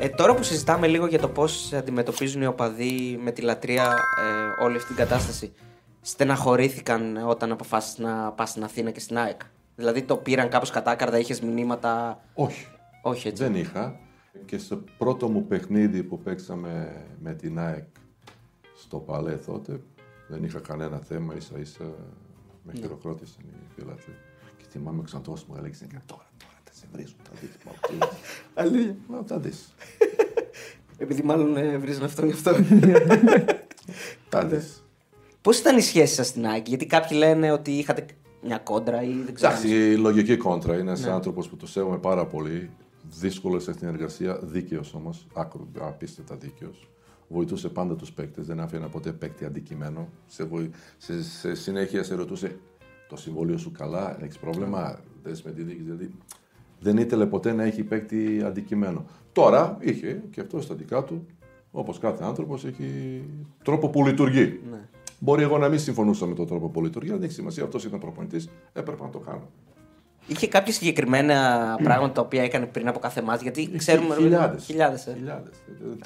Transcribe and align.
Ε, 0.00 0.08
τώρα 0.08 0.34
που 0.34 0.42
συζητάμε 0.42 0.86
λίγο 0.86 1.06
για 1.06 1.18
το 1.18 1.28
πώς 1.28 1.72
αντιμετωπίζουν 1.72 2.42
οι 2.42 2.46
οπαδοί 2.46 3.18
με 3.22 3.30
τη 3.32 3.42
λατρεία 3.42 3.84
ε, 4.60 4.64
όλη 4.64 4.76
αυτή 4.76 4.88
την 4.88 4.96
κατάσταση, 4.96 5.52
στεναχωρήθηκαν 6.00 7.16
όταν 7.28 7.52
αποφάσισες 7.52 7.98
να 7.98 8.32
πας 8.32 8.50
στην 8.50 8.64
Αθήνα 8.64 8.90
και 8.90 9.00
στην 9.00 9.18
ΑΕΚ; 9.18 9.40
Δηλαδή 9.76 10.02
το 10.02 10.16
πήραν 10.16 10.48
κάπως 10.48 10.70
κατάκαρδα, 10.70 11.18
είχες 11.18 11.40
μηνύματα; 11.40 12.20
Όχι. 12.34 12.66
Όχι 13.02 13.28
έτσι. 13.28 13.42
Δεν 13.42 13.54
είχα. 13.54 13.98
Και 14.44 14.58
στο 14.58 14.82
πρώτο 14.98 15.28
μου 15.28 15.46
παιχνίδι 15.46 16.02
που 16.02 16.18
παίξαμε 16.18 17.02
με 17.20 17.34
την 17.34 17.58
ΑΕΚ 17.58 17.84
στο 18.76 18.98
Παλέ 18.98 19.32
τότε, 19.36 19.80
δεν 20.28 20.44
είχα 20.44 20.58
κανένα 20.60 20.98
θέμα. 20.98 21.34
ίσα 21.36 21.58
ίσα 21.58 21.84
με 22.62 22.72
Ναι. 22.72 22.80
χειροκρότησαν 22.80 23.42
οι 23.44 23.66
φίλαθλοι. 23.76 24.14
Και 24.56 24.64
θυμάμαι 24.70 24.98
ο 25.00 25.02
Ξαντός 25.02 25.44
μου 25.44 25.54
έλεγε 25.58 25.74
«Ε, 25.84 25.86
τώρα, 25.86 26.02
τώρα 26.06 26.24
θα 26.30 26.33
σε 26.76 26.86
βρίζουν, 26.92 27.16
θα 27.22 27.30
δεις. 27.40 27.50
Μα, 27.66 27.72
τι- 27.72 28.16
Αλήθεια. 28.62 28.96
Μα 29.08 29.22
θα 29.26 29.38
δεις. 29.38 29.74
Επειδή 30.98 31.22
μάλλον 31.22 31.56
ε, 31.56 31.78
βρίζουν 31.78 32.02
αυτό 32.04 32.26
γι' 32.26 32.32
αυτό. 32.32 32.50
Θα 34.28 34.46
δεις. 34.46 34.84
Πώς 35.40 35.58
ήταν 35.58 35.76
η 35.76 35.80
σχέση 35.80 36.14
σας 36.14 36.26
στην 36.26 36.46
ΑΕΚ, 36.46 36.68
Γιατί 36.68 36.86
κάποιοι 36.86 37.16
λένε 37.20 37.52
ότι 37.52 37.70
είχατε 37.72 38.06
μια 38.42 38.58
κόντρα 38.58 39.02
ή 39.02 39.12
δεν 39.24 39.34
ξέρω. 39.34 39.52
Εντάξει, 39.52 39.90
η 39.92 39.96
λογική 39.96 40.36
κόντρα. 40.36 40.78
Είναι 40.78 40.92
Ναι. 40.92 40.98
ένα 40.98 41.14
άνθρωπος 41.14 41.48
που 41.48 41.56
το 41.56 41.66
σέβομαι 41.66 41.98
πάρα 41.98 42.26
πολύ. 42.26 42.70
Δύσκολο 43.18 43.58
στην 43.60 43.88
εργασία, 43.88 44.38
δίκαιος 44.42 44.94
όμως. 44.94 45.26
Απίστευτα 45.80 46.36
δίκαιος. 46.36 46.88
Βοηθούσε 47.28 47.68
πάντα 47.68 47.94
τους 47.96 48.12
παίκτες, 48.12 48.46
δεν 48.46 48.60
άφηνε 48.60 48.86
ποτέ 48.86 49.12
παίκτη 49.12 49.44
αντικειμένο. 49.44 50.08
Σε, 50.26 50.44
βοη... 50.44 50.70
σε, 50.98 51.22
σε 51.22 51.54
συνέχεια 51.54 52.02
σε 52.02 52.14
ρωτούσε 52.14 52.56
το 53.08 53.16
συμβόλαιο 53.16 53.58
σου 53.58 53.70
καλά, 53.72 54.16
έχεις 54.22 54.38
πρόβλημα, 54.38 54.98
δεν 55.22 55.36
με 55.44 55.50
τη 55.50 55.62
δίκη. 55.62 55.82
Δηλαδή 55.82 56.10
δεν 56.84 56.96
ήθελε 56.96 57.26
ποτέ 57.26 57.52
να 57.52 57.62
έχει 57.62 57.82
παίκτη 57.82 58.42
αντικειμένο. 58.44 59.04
Τώρα 59.32 59.76
είχε 59.80 60.22
και 60.30 60.40
αυτό 60.40 60.60
στα 60.60 60.74
δικά 60.74 61.04
του, 61.04 61.26
όπως 61.70 61.98
κάθε 61.98 62.24
άνθρωπος, 62.24 62.64
έχει 62.64 63.22
τρόπο 63.64 63.88
που 63.88 64.06
λειτουργεί. 64.06 64.60
Ναι. 64.70 64.88
Μπορεί 65.18 65.42
εγώ 65.42 65.58
να 65.58 65.68
μην 65.68 65.78
συμφωνούσα 65.78 66.26
με 66.26 66.34
τον 66.34 66.46
τρόπο 66.46 66.68
που 66.68 66.82
λειτουργεί, 66.82 67.08
αλλά 67.08 67.18
δεν 67.18 67.26
έχει 67.26 67.36
σημασία. 67.36 67.64
Αυτός 67.64 67.84
ήταν 67.84 68.00
προπονητής, 68.00 68.48
έπρεπε 68.72 69.02
να 69.02 69.10
το 69.10 69.18
κάνω. 69.18 69.48
Είχε 70.26 70.48
κάποια 70.48 70.72
συγκεκριμένα 70.72 71.34
πράγματα 71.82 72.12
τα 72.12 72.20
οποία 72.20 72.42
έκανε 72.42 72.66
πριν 72.66 72.88
από 72.88 72.98
κάθε 72.98 73.22
μάτς, 73.22 73.42
γιατί 73.42 73.70
ξέρουμε. 73.76 74.14
Χιλιάδες. 74.14 74.64
Χιλιάδες, 74.64 75.06
ε. 75.06 75.12
Χιλιάδες. 75.16 75.52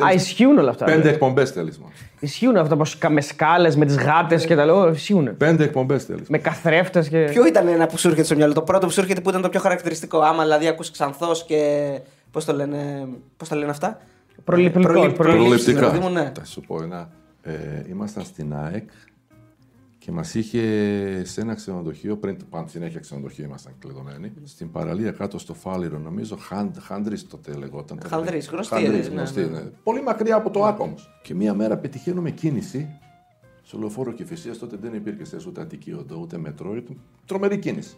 Α, 0.04 0.12
ισχύουν 0.12 0.58
όλα 0.58 0.70
αυτά. 0.70 0.84
Πέντε 0.84 1.08
εκπομπές 1.08 1.50
θέλεις. 1.50 1.80
Ισχύουν 2.20 2.56
αυτά 2.56 2.76
πως 2.76 2.98
με 3.08 3.20
σκάλες, 3.20 3.76
με 3.76 3.84
τις 3.86 3.96
γάτες 3.96 4.46
και 4.46 4.54
τα 4.54 4.64
λέω. 4.64 4.88
Ισχύουν. 4.90 5.36
Πέντε 5.36 5.64
εκπομπές 5.64 6.04
θέλεις. 6.04 6.28
Με 6.28 6.38
καθρέφτες 6.38 7.08
και. 7.08 7.24
Ποιο 7.30 7.46
ήταν 7.46 7.68
ένα 7.68 7.86
που 7.86 7.98
σου 7.98 8.08
έρχεται 8.08 8.26
στο 8.26 8.34
μυαλό, 8.36 8.52
το 8.52 8.62
πρώτο 8.62 8.86
που 8.86 8.92
σου 8.92 9.00
έρχεται 9.00 9.20
που 9.20 9.28
ήταν 9.28 9.42
το 9.42 9.48
πιο 9.48 9.60
χαρακτηριστικό. 9.60 10.18
Άμα 10.18 10.42
δηλαδή 10.42 10.66
ακούς 10.66 10.90
ξανθός 10.90 11.44
και. 11.44 11.90
Πώς 12.30 12.44
το 12.44 12.52
λένε, 12.52 13.08
πώς 13.36 13.48
τα 13.48 13.56
λένε 13.56 13.70
αυτά; 13.70 13.98
Προληπτικό, 14.44 14.92
Προληπ- 14.92 15.14
προληπτικό. 15.16 15.38
προλήψεις, 15.38 15.64
Προληπτικά. 15.64 15.90
παιδί 15.90 16.04
μου, 16.04 16.10
ναι. 16.22 16.32
Θα 16.38 16.44
σου 16.44 16.60
πω 16.60 16.82
ένα. 16.82 17.08
Ε, 17.42 17.52
ήμασταν 17.90 18.24
στην 18.24 18.54
ΑΕΚ 18.54 18.88
και 20.08 20.14
μας 20.14 20.34
είχε 20.34 21.24
σε 21.24 21.40
ένα 21.40 21.54
ξενοδοχείο, 21.54 22.16
πριν 22.16 22.36
πάντα 22.50 22.68
συνέχεια 22.68 23.00
ξενοδοχείο 23.00 23.44
ήμασταν 23.44 23.72
κλειδωμένοι, 23.78 24.32
στην 24.44 24.70
παραλία 24.70 25.10
κάτω 25.10 25.38
στο 25.38 25.54
Φάληρο, 25.54 25.98
νομίζω 25.98 26.36
Χάντ, 26.36 26.76
Χάντρις 26.78 27.26
τότε 27.26 27.54
λεγόταν. 27.54 28.00
Χανδρής, 28.06 28.48
γνωστή, 28.48 28.74
Χάνδρης, 28.74 29.08
ναι, 29.08 29.14
γνωστή, 29.14 29.40
ναι. 29.40 29.46
ναι. 29.46 29.60
Πολύ 29.82 30.02
μακριά 30.02 30.36
από 30.36 30.50
το 30.50 30.64
άκομο. 30.64 30.94
Και 31.22 31.34
μία 31.34 31.54
μέρα 31.54 31.76
πετυχαίνουμε 31.76 32.30
κίνηση 32.30 32.88
στο 33.62 33.78
λεωφόρο 33.78 34.12
Κηφισία. 34.12 34.56
Τότε 34.56 34.76
δεν 34.76 34.94
υπήρχε 34.94 35.24
σε 35.24 35.36
ούτε 35.46 35.60
Αττική 35.60 35.92
Οδό, 35.92 36.18
ούτε 36.20 36.38
μετρό. 36.38 36.76
Ήταν 36.76 37.00
τρομερή 37.26 37.58
κίνηση. 37.58 37.96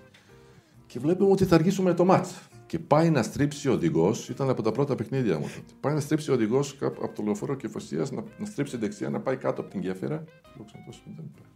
Και 0.86 0.98
βλέπουμε 0.98 1.30
ότι 1.30 1.44
θα 1.44 1.54
αργήσουμε 1.54 1.94
το 1.94 2.04
μάτς. 2.04 2.38
Και 2.66 2.78
πάει 2.78 3.10
να 3.10 3.22
στρίψει 3.22 3.68
ο 3.68 3.72
οδηγός, 3.72 4.28
ήταν 4.28 4.50
από 4.50 4.62
τα 4.62 4.72
πρώτα 4.72 4.94
παιχνίδια 4.94 5.38
μου 5.38 5.46
τότε. 5.46 5.72
Πάει 5.80 5.94
να 5.94 6.00
στρίψει 6.00 6.30
ο 6.30 6.34
οδηγός 6.34 6.78
από 6.80 7.12
το 7.14 7.22
λεωφόρο 7.22 7.54
Κεφοσία, 7.54 8.06
να, 8.12 8.24
να 8.38 8.46
στρίψει 8.46 8.76
δεξιά, 8.76 9.10
να 9.10 9.20
πάει 9.20 9.36
κάτω 9.36 9.60
από 9.60 9.70
την 9.70 9.80
γέφυρα. 9.80 10.24
Λέω 10.56 10.64
ξανά, 10.64 10.84
δεν 11.04 11.30
πάει. 11.36 11.49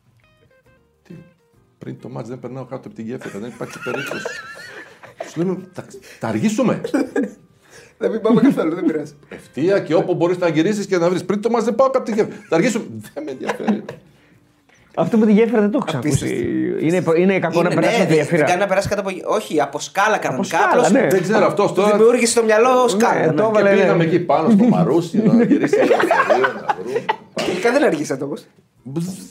Τι, 1.09 1.15
πριν 1.79 1.97
το 2.03 2.09
μάτς 2.09 2.29
δεν 2.29 2.39
περνάω 2.39 2.65
κάτω 2.65 2.83
από 2.89 2.95
την 2.97 3.05
γέφυρα, 3.07 3.39
δεν 3.39 3.49
υπάρχει 3.55 3.79
περίπτωση. 3.85 4.27
Σου 5.31 5.39
λέμε, 5.41 5.59
θα, 5.73 5.85
θα 6.19 6.29
αργήσουμε. 6.29 6.81
Δεν 7.99 8.11
μην 8.11 8.21
πάμε 8.21 8.41
καθόλου, 8.41 8.75
δεν 8.75 8.85
πειράζει. 8.85 9.13
Ευτεία 9.29 9.79
και 9.81 9.95
όπου 9.95 10.15
μπορείς 10.15 10.39
να 10.39 10.49
γυρίσεις 10.49 10.87
και 10.87 10.99
να 10.99 11.09
βρεις. 11.09 11.25
Πριν 11.25 11.41
το 11.41 11.51
μάτς 11.51 11.65
δεν 11.65 11.75
πάω 11.75 11.87
κάτω 11.91 11.99
από 11.99 12.07
την 12.07 12.15
γέφυρα. 12.15 12.37
Θα 12.49 12.57
αργήσουμε. 12.57 12.85
Δεν 13.15 13.23
με 13.25 13.31
ενδιαφέρει. 13.31 13.85
Αυτό 14.95 15.19
με 15.19 15.27
τη 15.27 15.33
γέφυρα 15.33 15.61
δεν 15.61 15.71
το 15.71 15.77
έχω 15.77 15.87
ξανακούσει. 15.87 16.25
Απίστευτο. 16.25 17.15
Είναι, 17.15 17.21
είναι 17.23 17.39
κακό 17.39 17.63
να 17.63 17.69
Είναι, 17.73 17.81
περάσει 17.81 17.97
ναι, 17.97 18.03
από 18.05 18.13
τη 18.13 18.19
δεν- 18.19 18.27
δεν 18.27 18.39
κάνει 18.39 18.41
γέφυρα. 18.43 18.57
να 18.57 18.67
περάσει 18.67 18.89
κάτω 18.89 19.01
από. 19.01 19.11
Όχι, 19.35 19.61
από 19.61 19.79
σκάλα 19.81 20.19
κανονικά. 20.19 20.57
σκάλα, 20.57 20.69
απλώς 20.73 20.91
ναι. 20.91 21.07
δεν 21.09 21.23
ξέρω 21.23 21.47
αυτός 21.47 21.69
του 21.73 21.75
τώρα. 21.81 21.97
Δημιούργησε 21.97 22.31
στο 22.33 22.43
μυαλό 22.45 22.89
σκάλα. 22.89 23.21
Ναι, 23.21 23.27
ναι. 23.27 23.33
το 23.33 23.51
Και 23.53 23.59
έβαλε, 23.59 23.75
πήγαμε 23.81 24.05
ναι. 24.05 24.11
εκεί 24.11 24.19
πάνω 24.21 24.51
στο 24.51 24.65
Μαρούσι 24.65 25.19
να 25.23 25.45
γυρίσει 25.51 25.77
το 25.77 25.85
λεωφορείο, 25.87 26.53
να 26.67 26.75
βρούμε. 26.83 27.05
Τελικά 27.35 27.73
δεν 27.73 27.85
αργήσατε 27.85 28.25
όμω. 28.25 28.35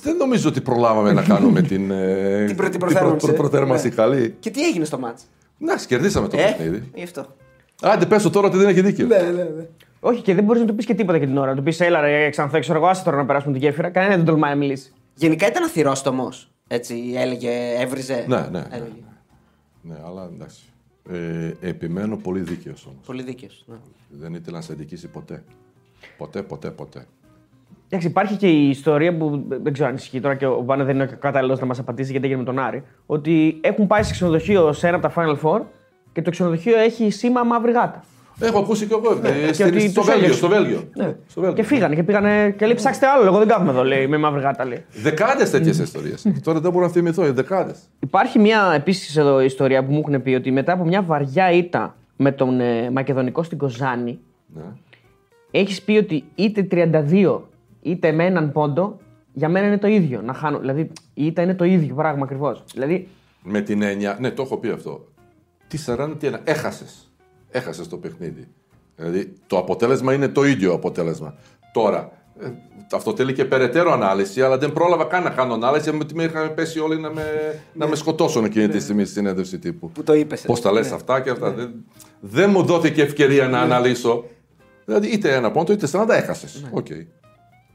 Δεν 0.01 0.15
νομίζω 0.17 0.49
ότι 0.49 0.61
προλάβαμε 0.61 1.11
να 1.13 1.21
κάνουμε 1.23 1.61
την, 1.71 1.91
ε, 1.91 2.45
Την 2.45 2.55
προ- 2.55 2.69
την 2.69 2.79
προ- 2.79 2.91
προθέρμανση. 2.91 3.25
προ- 3.25 3.37
προθέρμανση 3.37 3.87
Ναι. 3.87 3.95
καλή. 3.95 4.35
Και 4.39 4.49
τι 4.49 4.63
έγινε 4.63 4.85
στο 4.85 4.99
μάτς; 4.99 5.23
Να, 5.57 5.75
κερδίσαμε 5.75 6.27
το 6.27 6.37
Ε, 6.37 6.43
παιχνίδι. 6.43 6.89
γι' 6.95 7.03
αυτό. 7.03 7.25
Άντε, 7.81 8.05
πέσω 8.05 8.29
τώρα 8.29 8.47
ότι 8.47 8.57
δεν 8.57 8.67
έχει 8.67 8.81
δίκιο. 8.81 9.07
Ναι, 9.07 9.17
ναι, 9.17 9.31
ναι. 9.43 9.65
Όχι, 9.99 10.21
και 10.21 10.33
δεν 10.35 10.43
μπορείς 10.43 10.61
να 10.61 10.67
του 10.67 10.75
πεις 10.75 10.85
και 10.85 10.93
τίποτα 10.93 11.17
για 11.17 11.27
την 11.27 11.37
ώρα. 11.37 11.49
Να 11.49 11.55
του 11.55 11.63
πεις, 11.63 11.79
έλα, 11.79 12.01
ρε, 12.01 12.29
ξανθέ, 12.29 12.59
ξέρω 12.59 12.77
εγώ, 12.77 12.87
άσε 12.87 13.03
τώρα 13.03 13.17
να 13.17 13.25
περάσουμε 13.25 13.53
τη 13.53 13.59
γέφυρα. 13.59 13.89
Κανένα 13.89 14.15
δεν 14.15 14.25
τολμάει 14.25 14.51
να 14.51 14.57
μιλήσει. 14.57 14.91
Γενικά 15.15 15.47
ήταν 15.47 15.63
αθυρόστομος. 15.63 16.51
Έτσι, 16.67 17.13
έλεγε, 17.15 17.49
έβριζε. 17.79 18.25
Ναι, 18.27 18.35
ναι, 18.37 18.47
ναι, 18.49 18.63
έλεγε. 18.71 18.91
Ναι, 19.81 19.95
αλλά 20.05 20.29
εντάξει. 20.33 20.61
Ε, 21.09 21.51
επιμένω 21.69 22.17
πολύ 22.17 22.39
δίκαιος 22.39 22.85
όμως. 22.85 23.05
Πολύ 23.05 23.23
δίκαιος. 23.23 23.63
Ναι. 23.67 23.75
Δεν 24.09 24.33
ήθελα 24.33 24.57
να 24.57 24.63
σε 24.63 24.73
δικήσει 24.73 25.07
ποτέ. 25.07 25.43
Ποτέ, 26.17 26.41
ποτέ, 26.43 26.71
ποτέ. 26.71 27.05
Εντάξει, 27.95 28.11
υπάρχει 28.11 28.35
και 28.35 28.47
η 28.47 28.69
ιστορία 28.69 29.17
που 29.17 29.43
δεν 29.47 29.73
ξέρω 29.73 29.89
αν 29.89 29.95
ισχύει 29.95 30.19
τώρα 30.19 30.35
και 30.35 30.45
ο 30.45 30.63
Βάνε 30.65 30.83
δεν 30.83 30.95
είναι 30.95 31.05
κατάλληλος 31.19 31.59
να 31.59 31.65
μας 31.65 31.79
απαντήσει 31.79 32.11
γιατί 32.11 32.25
έγινε 32.25 32.39
με 32.41 32.45
τον 32.45 32.59
Άρη. 32.59 32.83
Ότι 33.05 33.57
έχουν 33.61 33.87
πάει 33.87 34.03
σε 34.03 34.11
ξενοδοχείο 34.13 34.73
σε 34.73 34.87
ένα 34.87 34.97
από 34.97 35.07
τα 35.07 35.13
Final 35.15 35.37
Four 35.43 35.61
και 36.13 36.21
το 36.21 36.29
ξενοδοχείο 36.31 36.77
έχει 36.79 37.09
σήμα 37.09 37.43
μαύρη 37.43 37.71
γάτα. 37.71 38.03
Έχω 38.39 38.59
ακούσει 38.59 38.85
και 38.85 38.93
εγώ. 38.93 39.19
ε, 39.23 39.45
και 39.47 39.53
στη- 39.53 39.63
ότι 39.63 39.79
στο 39.79 39.99
τους 39.99 40.05
Βέλγιο. 40.09 40.13
έλεγες. 40.13 40.35
Στο 40.37 40.47
Βέλγιο. 40.47 40.83
Ναι. 40.95 41.15
Στο 41.27 41.41
Βέλγιο. 41.41 41.61
Και 41.61 41.63
φύγανε 41.67 41.95
και 41.95 42.03
πήγανε 42.03 42.53
και 42.57 42.65
λέει 42.65 42.75
ψάξτε 42.75 43.07
άλλο. 43.07 43.25
Εγώ 43.25 43.37
δεν 43.37 43.47
κάθομαι 43.47 43.69
εδώ, 43.69 43.83
λέει, 43.83 44.07
με 44.07 44.17
μαύρη 44.17 44.41
γάτα. 44.41 44.65
Λέει. 44.65 44.85
Δεκάδες 44.91 45.49
τέτοιες 45.49 45.79
ιστορίες. 45.79 46.25
Τώρα 46.43 46.59
δεν 46.59 46.71
μπορώ 46.71 46.85
να 46.85 46.91
θυμηθώ. 46.91 47.33
Δεκάδες. 47.33 47.79
Υπάρχει 47.99 48.39
μια 48.39 48.71
επίσης 48.75 49.17
εδώ 49.17 49.41
ιστορία 49.41 49.85
που 49.85 49.91
μου 49.93 50.03
έχουν 50.07 50.21
πει 50.23 50.33
ότι 50.33 50.51
μετά 50.51 50.73
από 50.73 50.83
μια 50.83 51.01
βαριά 51.01 51.51
ήττα 51.51 51.95
με 52.17 52.31
τον 52.31 52.59
ε, 52.59 52.89
Μακεδονικό 52.91 53.43
στην 53.43 53.57
Κοζάνη, 53.57 54.19
Ναι. 54.55 54.61
έχεις 55.51 55.81
πει 55.81 55.97
ότι 55.97 56.23
είτε 56.35 56.67
32 56.71 57.41
είτε 57.83 58.11
με 58.11 58.25
έναν 58.25 58.51
πόντο 58.51 58.97
για 59.33 59.49
μένα 59.49 59.67
είναι 59.67 59.77
το 59.77 59.87
ίδιο 59.87 60.21
να 60.21 60.33
χάνω. 60.33 60.59
Δηλαδή 60.59 60.91
η 61.13 61.25
ήττα 61.25 61.41
είναι 61.41 61.53
το 61.53 61.63
ίδιο 61.63 61.95
πράγμα 61.95 62.23
ακριβώς. 62.23 62.63
Δηλαδή 62.73 63.07
Με 63.43 63.61
την 63.61 63.81
έννοια. 63.81 64.17
Ναι, 64.19 64.31
το 64.31 64.41
έχω 64.41 64.57
πει 64.57 64.69
αυτό. 64.69 65.07
Τι 65.67 65.77
40, 65.85 66.15
τι 66.19 66.27
ένα. 66.27 66.39
Έχασες. 66.43 67.11
Έχασες 67.49 67.87
το 67.87 67.97
παιχνίδι. 67.97 68.47
Δηλαδή 68.95 69.33
το 69.47 69.57
αποτέλεσμα 69.57 70.13
είναι 70.13 70.27
το 70.27 70.43
ίδιο 70.43 70.73
αποτέλεσμα. 70.73 71.35
Τώρα, 71.73 72.11
ε, 72.39 72.51
αυτό 72.91 73.15
θέλει 73.15 73.33
και 73.33 73.45
περαιτέρω 73.45 73.91
ανάλυση, 73.91 74.41
αλλά 74.41 74.57
δεν 74.57 74.73
πρόλαβα 74.73 75.03
καν 75.03 75.23
να 75.23 75.29
κάνω 75.29 75.53
ανάλυση 75.53 75.89
γιατί 75.95 76.15
με 76.15 76.23
είχαν 76.23 76.53
πέσει 76.53 76.79
όλοι 76.79 76.99
να 76.99 77.11
με, 77.11 77.23
να 77.73 77.87
με 77.87 77.95
σκοτώσουν 77.95 78.45
εκείνη 78.45 78.67
τη 78.67 78.79
στιγμή 78.79 79.03
στη 79.05 79.13
συνέντευξη 79.13 79.59
τύπου. 79.59 79.91
Που 79.91 80.03
το 80.03 80.13
είπες. 80.13 80.41
Πώς 80.41 80.61
τα 80.61 80.71
λες 80.71 80.91
αυτά 80.91 81.21
και 81.21 81.29
αυτά. 81.29 81.51
Δεν, 81.51 81.85
δεν 82.19 82.49
μου 82.49 82.63
δόθηκε 82.63 83.01
ευκαιρία 83.01 83.47
να 83.47 83.59
αναλύσω. 83.59 84.25
Δηλαδή 84.85 85.07
είτε 85.07 85.35
ένα 85.35 85.51
πόντο 85.51 85.73
είτε 85.73 85.87
40 85.91 86.09
έχασες. 86.09 86.65
Οκ. 86.71 86.87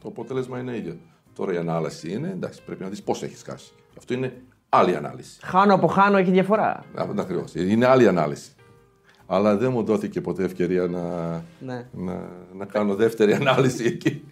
Το 0.03 0.09
αποτέλεσμα 0.09 0.59
είναι 0.59 0.77
ίδιο. 0.77 0.97
Τώρα 1.35 1.53
η 1.53 1.57
ανάλυση 1.57 2.13
είναι 2.13 2.29
εντάξει, 2.29 2.63
πρέπει 2.67 2.83
να 2.83 2.89
δεις 2.89 3.03
πώς 3.03 3.23
έχεις 3.23 3.43
χάσει. 3.47 3.73
Αυτό 3.99 4.15
είναι 4.15 4.33
άλλη 4.69 4.97
ανάλυση. 4.97 5.39
χάνω 5.43 5.75
από 5.75 5.87
χάνω 5.87 6.17
έχει 6.17 6.31
διαφορά. 6.31 6.85
Ακριβώς. 7.19 7.55
Είναι 7.55 7.87
άλλη 7.87 8.09
ανάλυση. 8.09 8.51
Αλλά 9.27 9.57
δεν 9.57 9.71
μου 9.73 9.83
δόθηκε 9.85 10.21
ποτέ 10.21 10.45
ευκαιρία 10.45 10.87
να, 10.87 11.01
Ναι. 11.61 11.87
να, 11.93 12.29
να 12.57 12.65
κάνω 12.65 12.95
δεύτερη 12.95 13.33
ανάλυση 13.33 13.85
εκεί. 13.85 14.25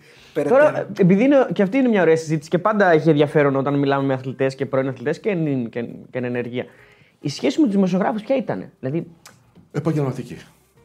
Τώρα, 0.48 0.86
επειδή 0.98 1.24
είναι, 1.24 1.46
και 1.52 1.62
αυτή 1.62 1.76
είναι 1.78 1.88
μια 1.88 2.02
ωραία 2.02 2.16
συζήτηση 2.16 2.48
και 2.50 2.58
πάντα 2.58 2.90
έχει 2.90 3.08
ενδιαφέρον 3.08 3.56
όταν 3.56 3.78
μιλάμε 3.78 4.06
με 4.06 4.14
αθλητές 4.14 4.54
και 4.54 4.66
πρώην 4.66 4.88
αθλητές 4.88 5.20
και, 5.20 5.28
εν- 5.30 5.68
και, 5.68 5.82
και 5.82 6.18
εν 6.18 6.24
ενεργεία. 6.24 6.64
Η 7.20 7.28
σχέση 7.28 7.58
με 7.60 7.64
τους 7.66 7.74
δημοσιογράφους 7.74 8.22
ποια 8.22 8.36
ήταν. 8.36 8.70
Δηλαδή, 8.80 9.06
Επαγγελματική. 9.72 10.36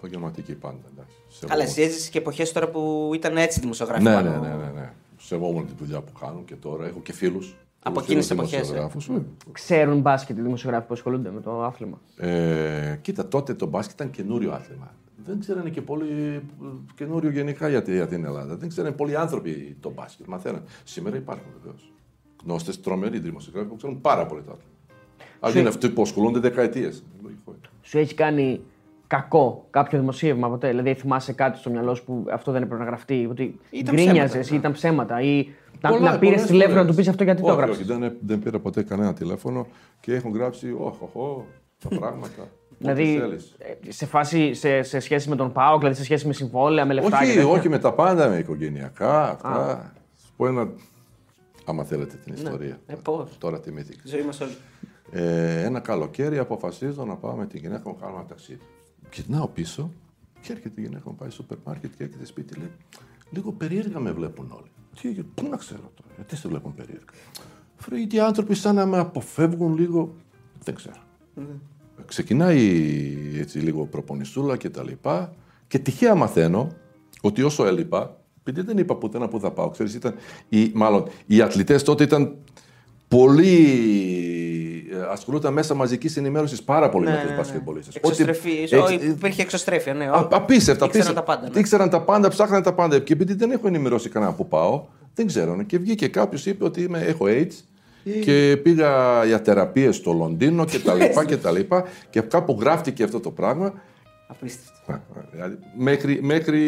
Επαγγελματική 0.04 0.54
πάντα. 0.54 0.78
εντάξει. 0.94 1.16
Καλά, 1.40 1.52
Σεβόμουν. 1.54 1.66
εσύ 1.66 1.82
έζησες 1.82 2.10
και 2.10 2.18
εποχές 2.18 2.52
τώρα 2.52 2.70
που 2.70 3.12
ήταν 3.14 3.38
έτσι 3.38 3.60
δημοσιογράφοι. 3.60 4.04
Ναι, 4.04 4.14
πάνω. 4.14 4.30
ναι, 4.30 4.38
ναι, 4.38 4.56
ναι, 4.56 4.72
ναι. 4.80 4.94
Σεβόμουν 5.18 5.66
τη 5.66 5.74
δουλειά 5.80 6.02
που 6.02 6.12
κάνω 6.20 6.42
και 6.46 6.56
τώρα 6.56 6.86
έχω 6.88 7.00
και 7.00 7.14
φίλους. 7.14 7.56
Από 7.84 8.00
εκείνες 8.00 8.28
τις 8.28 8.38
εποχές, 8.38 8.72
ε. 8.72 8.90
ξέρουν 9.52 10.00
μπάσκετ 10.00 10.38
οι 10.38 10.42
δημοσιογράφοι 10.42 10.88
που 10.88 10.94
ασχολούνται 10.94 11.32
με 11.32 11.42
το 11.42 11.64
άθλημα; 11.64 12.00
Ε, 12.18 12.98
κοίτα, 13.02 13.28
τότε 13.28 13.54
το 13.54 13.66
μπάσκετ 13.66 13.96
ήταν 13.96 14.10
καινούριο 14.12 14.52
άθλημα. 14.52 14.94
Δεν 15.26 15.40
ξέρανε 15.40 15.70
και 15.70 15.82
πολύ 15.82 16.10
ε, 16.12 16.42
καινούριο 16.96 17.30
γενικά 17.30 17.70
για, 17.70 17.82
τη- 17.82 17.94
για 17.94 18.08
την 18.08 18.26
Ελλάδα. 18.26 18.56
Δεν 18.56 18.70
ξέρανε 18.70 18.96
πολλοί 18.96 19.16
άνθρωποι 19.18 19.78
το 19.80 19.92
μπάσκετ. 19.92 20.26
Μαθαίναν. 20.26 20.64
Σήμερα 20.84 21.16
υπάρχουν 21.18 21.46
βεβαίως. 21.62 21.92
Γνώστες, 22.44 22.82
τρομεροί 22.82 23.20
δημοσιογράφοι 23.20 23.68
που 23.68 23.76
ξέρουν 23.76 24.02
πάρα 24.02 24.26
πολύ 24.26 24.42
το 24.42 24.52
άθλημα. 24.52 24.70
Αντί 25.40 25.54
Σε- 25.54 25.60
είναι 25.60 25.70
αυτοί 25.70 25.90
που 25.90 26.02
ασχολούνται 26.02 26.40
δεκαετίες. 26.40 27.04
Σου 27.82 27.98
έχει 27.98 28.14
κάνει 28.14 28.62
κακό 29.12 29.68
κάποιο 29.70 30.00
δημοσίευμα 30.00 30.50
ποτέ. 30.50 30.68
Δηλαδή, 30.70 30.94
θυμάσαι 30.94 31.34
κάτι 31.34 31.58
στο 31.58 31.70
μυαλό 31.70 31.94
σου 31.96 32.04
που 32.06 32.26
αυτό 32.32 32.52
δεν 32.52 32.62
έπρεπε 32.62 32.84
να 32.84 32.88
γραφτεί. 32.90 33.28
Ότι 33.30 33.60
Ήταν 33.70 33.96
γκρίνιαζες 33.96 34.30
ψέματα, 34.30 34.54
ή 34.54 34.58
ήταν 34.58 34.72
ψέματα. 34.72 35.22
Ή 35.22 35.48
να, 35.82 35.90
Πολλά, 35.90 36.12
να 36.12 36.20
πήρες 36.20 36.34
πολλές 36.34 36.46
τηλέφωνο 36.50 36.76
να 36.76 36.80
φορές. 36.82 36.92
του 36.96 37.02
πεις 37.02 37.08
αυτό 37.08 37.24
γιατί 37.24 37.42
το 37.42 37.48
όχι, 37.48 37.56
έγραψες. 37.56 37.90
όχι, 37.90 38.00
δεν, 38.00 38.14
δεν 38.26 38.40
πήρα 38.40 38.60
ποτέ 38.60 38.84
κανένα 38.84 39.14
τηλέφωνο 39.14 39.68
και 40.00 40.14
έχουν 40.14 40.32
γράψει 40.34 40.72
όχ, 40.80 41.02
όχ, 41.02 41.16
όχ, 41.16 41.44
τα 41.84 41.90
πράγματα. 42.00 42.42
Ό,τι 42.42 42.76
Δηλαδή, 42.78 43.18
θέλεις. 43.20 43.56
ε, 43.88 43.92
σε 43.92 44.06
φάση, 44.06 44.54
σε, 44.54 44.82
σε 44.82 45.00
σχέση 45.00 45.30
με 45.30 45.36
τον 45.36 45.52
Πάο, 45.52 45.78
δηλαδή 45.78 45.96
σε 45.96 46.04
σχέση 46.04 46.28
με 46.28 46.34
συμβόλαια, 46.34 46.86
με 46.86 46.94
λεφτά. 46.94 47.18
και 47.18 47.24
Όχι, 47.24 47.34
τέτοια. 47.34 47.50
όχι 47.52 47.70
με 47.70 47.80
τα 47.80 47.94
πάντα, 47.94 48.30
με 48.30 48.38
οικογενειακά, 48.38 49.30
αυτά. 49.30 49.92
Σου 50.26 50.34
πω 50.38 50.48
ένα, 50.48 50.70
άμα 51.66 51.84
θέλετε 51.84 52.16
την 52.26 52.34
ιστορία. 52.34 52.80
Ε, 52.86 52.94
πώς; 53.04 53.38
Τώρα 53.38 53.60
τιμήθηκα. 53.60 54.02
Η 54.06 54.10
ζωή 54.10 54.22
μας 54.22 54.42
όλοι. 54.42 54.52
Ε, 55.12 55.64
ένα 55.64 55.80
καλοκαίρι 55.80 56.38
αποφασίζω 56.38 57.06
να 57.06 57.16
πάω 57.16 57.36
με 57.36 57.46
την 57.46 57.60
γυναίκα 57.60 57.82
μου 57.86 57.96
κάνω 58.02 58.16
ένα 58.16 58.26
ταξίδι. 58.26 58.60
Γυρνάω 59.14 59.48
πίσω 59.48 59.92
και 60.42 60.52
έρχεται 60.52 60.82
η 60.82 60.84
γυναίκα 60.84 61.04
μου 61.06 61.16
πάει 61.16 61.30
στο 61.30 61.42
σούπερ 61.42 61.58
μάρκετ 61.66 61.92
και 61.98 62.04
έρχεται 62.04 62.26
σπίτι 62.26 62.60
λέει 62.60 62.72
Λίγο 63.32 63.52
περίεργα 63.52 64.00
με 64.00 64.12
βλέπουν 64.12 64.52
όλοι. 64.52 64.72
Τι, 65.02 65.24
πού 65.24 65.48
να 65.50 65.58
ξέρω 65.58 65.92
τώρα, 65.96 66.10
γιατί 66.16 66.36
σε 66.36 66.48
βλέπουν 66.48 66.74
περίεργα. 66.76 67.06
Φρέ, 67.76 67.98
γιατί 67.98 68.16
οι 68.16 68.20
άνθρωποι 68.20 68.56
σαν 68.56 68.76
να 68.76 68.86
με 68.86 68.98
αποφεύγουν 68.98 69.78
λίγο. 69.78 70.16
Δεν 70.64 70.76
ξέρω. 70.76 71.02
Ξεκινάει 72.06 72.60
έτσι 73.38 73.60
λίγο 73.60 73.86
προπονησούλα 73.86 74.58
και 74.58 74.70
τα 74.70 74.84
λοιπά 74.84 75.34
και 75.68 75.80
τυχαία 75.80 76.16
μαθαίνω 76.16 76.72
ότι 77.22 77.42
όσο 77.42 77.66
έλειπα, 77.66 78.22
επειδή 78.40 78.62
δεν 78.62 78.78
είπα 78.78 78.96
πουθενά 78.96 79.28
που 79.28 79.40
θα 79.40 79.52
πάω, 79.52 79.70
ξέρεις, 79.70 79.94
ήταν, 79.94 80.16
οι, 80.50 80.72
μάλλον 80.74 81.08
οι 81.26 81.42
αθλητές 81.42 81.84
τότε 81.84 82.04
ήταν 82.04 82.38
πολύ 83.08 83.56
ε, 84.38 84.41
ασχολούνταν 85.12 85.54
μέσα 85.54 85.74
μαζικής 85.74 86.18
ενημέρωσης 86.18 86.64
πάρα 86.64 86.90
πολύ 86.90 87.06
με 87.06 87.22
τους 87.28 87.36
μπασκετμπολίστες. 87.36 87.96
Εξωστρεφή. 87.96 88.64
Ότι- 88.76 88.96
Ό, 88.96 89.04
Υπήρχε 89.10 89.42
εξωστρέφεια, 89.42 89.94
ναι. 89.94 90.06
Α, 90.06 90.28
Απίστευτα. 90.32 90.86
Ήξεραν 90.86 90.86
απίστευτα. 90.86 91.14
τα 91.14 91.24
πάντα. 91.24 91.50
ναι. 91.54 91.60
Ήξεραν 91.60 91.90
τα 91.90 92.02
πάντα, 92.02 92.28
ψάχναν 92.30 92.64
τα 92.64 92.74
πάντα. 92.74 93.00
Και 93.00 93.14
επειδή 93.14 93.34
δεν 93.34 93.52
έχω 93.52 93.68
ενημερώσει 93.68 94.10
κανένα 94.10 94.32
που 94.34 94.48
πάω, 94.48 94.84
δεν 95.14 95.28
ξέρω. 95.28 95.64
Και 95.64 95.78
βγήκε 95.78 96.08
κάποιος, 96.08 96.46
είπε 96.46 96.64
ότι 96.64 96.82
είμαι, 96.82 97.00
έχω 97.00 97.26
AIDS 97.28 97.54
και 98.24 98.58
πήγα 98.64 99.24
για 99.26 99.40
θεραπείες 99.44 99.96
στο 99.96 100.12
Λονδίνο 100.14 100.66
και 100.66 100.80
τα 100.80 100.94
λοιπά 100.94 101.26
και 101.26 101.38
τα 101.38 101.52
λοιπά. 101.52 101.84
Και 102.10 102.22
κάπου 102.22 102.58
γράφτηκε 102.60 103.04
αυτό 103.04 103.20
το 103.20 103.32
πράγμα. 103.32 103.74
Απίστευτο. 104.32 105.00
Δηλαδή, 105.32 105.58
μέχρι, 105.78 106.20
μέχρι... 106.22 106.60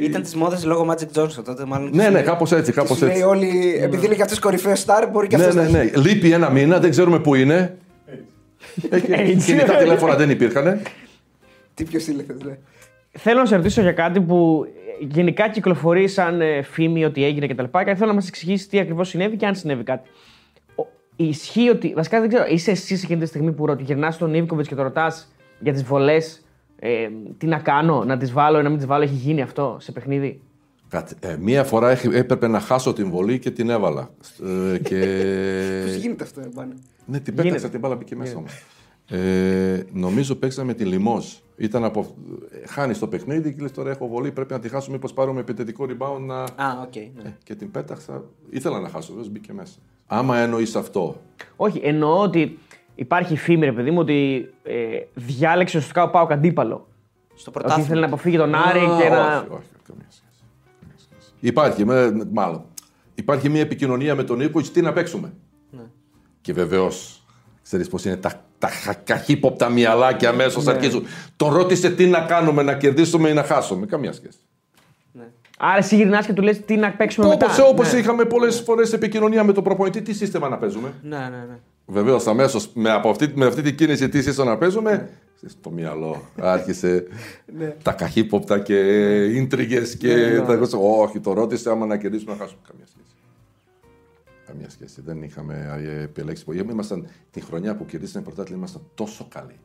Ήταν 0.00 0.22
της 0.22 0.34
μόδας 0.34 0.64
λόγω 0.64 0.86
Magic 0.90 1.20
Johnson 1.22 1.44
τότε, 1.44 1.64
μάλλον. 1.64 1.84
Ναι, 1.84 1.90
τους 1.90 2.02
ναι, 2.02 2.10
λέει- 2.10 2.22
κάπως 2.22 2.52
έτσι, 2.52 2.72
κάπως 2.72 2.90
τους 2.90 3.00
λέει 3.00 3.10
έτσι. 3.10 3.22
όλοι, 3.22 3.78
επειδή 3.82 4.06
είναι 4.06 4.14
και 4.14 4.22
αυτός 4.22 4.38
κορυφαίος 4.38 4.78
στάρ, 4.80 5.10
μπορεί 5.10 5.26
και 5.26 5.36
Ναι, 5.36 5.44
αυτός 5.44 5.70
ναι, 5.70 5.78
ναι. 5.84 5.90
Λείπει 5.96 6.32
ένα 6.32 6.50
μήνα, 6.50 6.78
δεν 6.80 6.90
ξέρουμε 6.90 7.18
πού 7.20 7.34
είναι. 7.34 7.76
Έχει- 8.90 9.06
AIDS. 9.10 9.42
Κινητά 9.44 9.76
τηλέφωνα 9.76 10.14
δεν 10.14 10.30
υπήρχαν. 10.30 10.80
Τι 11.74 11.84
πιο 11.84 11.98
σύλληφε, 12.00 12.36
ναι. 12.44 12.56
Θέλω 13.18 13.38
να 13.38 13.46
σε 13.46 13.56
ρωτήσω 13.56 13.80
για 13.80 13.92
κάτι 13.92 14.20
που 14.20 14.66
ε, 15.00 15.06
γενικά 15.14 15.48
κυκλοφορεί 15.48 16.08
σαν 16.08 16.40
ε, 16.40 16.62
φήμη 16.62 17.04
ότι 17.04 17.24
έγινε 17.24 17.46
κτλ. 17.46 17.62
Και, 17.64 17.84
και 17.84 17.94
θέλω 17.94 18.08
να 18.08 18.14
μας 18.14 18.28
εξηγήσεις 18.28 18.68
τι 18.68 18.78
ακριβώς 18.78 19.08
συνέβη 19.08 19.36
και 19.36 19.46
αν 19.46 19.54
συνέβη 19.54 19.82
κάτι. 19.82 20.08
Ο- 20.74 20.86
Ισχύει 21.16 21.68
ότι. 21.68 21.92
Βασικά 21.96 22.20
δεν 22.20 22.28
ξέρω, 22.28 22.44
είσαι 22.48 22.70
εσύ 22.70 23.00
εκείνη 23.02 23.20
τη 23.20 23.26
στιγμή 23.26 23.52
που 23.52 23.76
γυρνάς 23.78 24.14
στον 24.14 24.34
Ιβκοβιτς 24.34 24.68
και 24.68 24.74
το 24.74 24.82
ρωτάς 24.82 25.32
για 25.58 25.72
τις 25.72 25.82
βολές; 25.82 26.43
Ε, 26.86 27.08
τι 27.38 27.46
να 27.46 27.58
κάνω, 27.58 28.04
να 28.04 28.16
τις 28.16 28.32
βάλω 28.32 28.58
ή 28.58 28.62
να 28.62 28.68
μην 28.68 28.78
τις 28.78 28.86
βάλω, 28.86 29.02
έχει 29.04 29.14
γίνει 29.14 29.42
αυτό 29.42 29.76
σε 29.80 29.92
παιχνίδι; 29.92 30.40
Κάτσε, 30.88 31.14
ε, 31.20 31.36
μία 31.40 31.64
φορά 31.64 31.90
έχει- 31.90 32.08
έπρεπε 32.12 32.46
να 32.48 32.60
χάσω 32.60 32.92
την 32.92 33.10
βολή 33.10 33.38
και 33.38 33.50
την 33.50 33.70
έβαλα. 33.70 34.10
Ε, 34.74 34.78
και... 34.78 34.98
Πώς 35.86 35.94
γίνεται 35.94 36.24
αυτό, 36.24 36.40
ρε 36.40 36.49
Μπάνε. 36.49 36.74
Ναι, 37.06 37.20
την 37.20 37.34
πέταξα, 37.34 37.48
Γίνεται. 37.56 37.68
την 37.68 37.80
μπάλα 37.80 37.96
μπήκε 37.96 38.16
μέσα 38.16 38.38
μου. 38.38 38.44
Ε, 39.08 39.82
νομίζω 39.92 40.34
παίξαμε 40.34 40.74
τη 40.74 40.84
Λιμόζ. 40.84 41.26
Ήταν 41.56 41.84
από... 41.84 42.14
ε, 42.62 42.66
Χάνεις 42.66 42.98
το 42.98 43.06
παιχνίδι 43.06 43.54
και 43.54 43.62
λες 43.62 43.72
τώρα 43.72 43.90
έχω 43.90 44.08
βολή, 44.08 44.30
πρέπει 44.32 44.52
να 44.52 44.58
τη 44.60 44.68
χάσω. 44.68 44.90
Μήπως 44.90 45.12
πάρουμε 45.12 45.40
επιθετικό 45.40 45.86
rebound 45.88 46.20
να. 46.20 46.42
Α, 46.42 46.80
οκ. 46.82 46.96
ναι. 47.22 47.36
Και 47.44 47.54
την 47.54 47.70
πέταξα. 47.70 48.24
Ήθελα 48.50 48.80
να 48.80 48.88
χάσω, 48.88 49.12
βέβαια 49.14 49.30
μπήκε 49.32 49.52
μέσα. 49.52 49.74
Άμα 50.06 50.38
εννοείς 50.38 50.76
αυτό. 50.76 51.20
Όχι, 51.56 51.80
εννοώ 51.84 52.20
ότι 52.20 52.58
υπάρχει 52.94 53.36
φήμη, 53.36 53.64
ρε 53.64 53.72
παιδί 53.72 53.90
μου, 53.90 53.98
ότι 53.98 54.48
ε, 54.62 54.74
διάλεξε 55.14 55.76
ουσιαστικά 55.76 56.02
ο 56.02 56.10
Πάοκ 56.10 56.32
αντίπαλο. 56.32 56.88
Στο 57.34 57.50
Ότι 57.54 57.58
ήθελε 57.64 57.74
πρωτάθλημα. 57.74 58.00
να 58.00 58.06
αποφύγει 58.06 58.36
τον 58.36 58.54
Άρη 58.54 58.78
Α, 58.78 58.98
και 59.02 59.08
να. 59.08 59.36
Όχι, 59.36 59.46
όχι, 59.50 59.68
καμία 59.86 60.06
σχέση. 60.08 60.42
Καμία 60.80 60.96
σχέση. 60.96 61.32
Υπάρχει, 61.40 61.84
με, 61.84 62.10
με- 62.12 62.28
μάλλον. 62.32 62.64
Υπάρχει 63.14 63.48
μια 63.48 63.60
επικοινωνία 63.60 64.14
με 64.14 64.22
τον 64.24 64.38
Νίκο, 64.38 64.60
τι 64.62 64.80
να 64.80 64.92
παίξουμε. 64.92 65.32
Ναι. 65.70 65.82
Και 66.40 66.52
βεβαίως, 66.52 67.24
ξέρεις 67.62 67.88
πώς 67.88 68.04
είναι 68.04 68.16
τα, 68.16 68.32
τα 68.58 68.68
χα- 68.68 68.94
καχύποπτα 68.94 69.68
μυαλάκια 69.68 70.28
αμέσως 70.28 70.64
Ναι. 70.64 70.72
αρχίζουν. 70.72 71.04
Τον 71.36 71.52
ρώτησε 71.52 71.90
τι 71.90 72.06
να 72.06 72.20
κάνουμε, 72.20 72.62
να 72.62 72.74
κερδίσουμε 72.76 73.28
ή 73.28 73.32
να 73.32 73.42
χάσουμε. 73.42 73.86
Καμία 73.86 74.12
σχέση. 74.12 74.38
ναι. 75.12 75.24
Άρα 75.58 75.76
εσύ 75.76 75.96
γυρνάς 75.96 76.26
και 76.26 76.32
του 76.32 76.42
λες 76.42 76.60
τι 76.64 76.76
να 76.76 76.90
παίξουμε 76.90 77.26
μετά. 77.28 77.46
Όπω 77.46 77.68
όπως 77.68 77.92
Ναι. 77.92 77.98
είχαμε 77.98 78.24
πολλές 78.24 78.60
φορές 78.60 78.92
επικοινωνία 78.92 79.44
με 79.44 79.52
τον 79.52 79.64
προπονητή, 79.64 80.02
τι 80.02 80.12
σύστημα 80.12 80.48
να 80.48 80.58
παίζουμε. 80.58 80.92
Ναι, 81.02 81.16
ναι, 81.16 81.24
ναι. 81.48 81.58
Βεβαίως, 81.86 82.26
αμέσως 82.26 82.70
με, 82.74 82.90
από 82.90 83.08
αυτή, 83.10 83.32
με 83.34 83.46
αυτή 83.46 83.62
την 83.62 83.76
κίνηση, 83.76 84.08
τι 84.08 84.22
σύστημα 84.22 84.46
να 84.46 84.58
παίζουμε. 84.58 85.10
Στο 85.46 85.70
μυαλό 85.70 86.22
άρχισε 86.40 87.06
τα 87.82 87.92
καχύποπτα 87.92 88.58
και 88.58 88.78
ίντριγες 89.24 89.96
και 89.96 90.40
τα 90.46 90.58
cosa. 90.60 90.78
Όχι, 91.00 91.20
το 91.20 91.32
ρώτησε 91.32 91.70
άμα 91.70 91.86
να 91.86 91.96
κερδίσουμε 91.96 92.32
να 92.32 92.38
χάσουμε. 92.38 92.60
Καμία 92.68 92.86
σχέση. 92.86 93.14
Καμία 94.46 94.70
σχέση. 94.70 95.00
Δεν 95.04 95.22
είχαμε 95.22 95.80
ε, 95.98 96.02
επιλέξει. 96.02 96.44
πολύ. 96.44 96.66
Ήμασταν 96.70 97.06
τη 97.30 97.40
χρονιά 97.40 97.76
που 97.76 97.86
κερδίσαμε 97.86 98.24
πρωτάθλημα, 98.24 98.58
ήμασταν 98.58 98.82
τόσο 98.94 99.26
καλοί. 99.30 99.58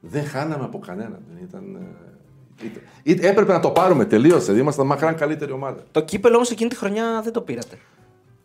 Δεν 0.00 0.24
χάναμε 0.24 0.64
από 0.64 0.78
κανέναν. 0.78 1.18
Δεν 1.34 1.44
Ήταν, 1.48 1.74
ε, 1.74 2.64
ήταν- 2.64 2.82
ή- 3.02 3.26
έπρεπε 3.26 3.52
να 3.52 3.60
το 3.60 3.70
πάρουμε, 3.70 4.04
τελείωσε. 4.04 4.52
Ήμασταν 4.52 4.86
μακράν 4.86 5.14
καλύτερη 5.14 5.52
ομάδα. 5.52 5.82
Το 5.90 6.00
κύπελο 6.04 6.34
όμως 6.36 6.50
εκείνη 6.50 6.70
τη 6.70 6.76
χρονιά 6.76 7.20
δεν 7.24 7.32
το 7.32 7.40
πήρατε. 7.40 7.78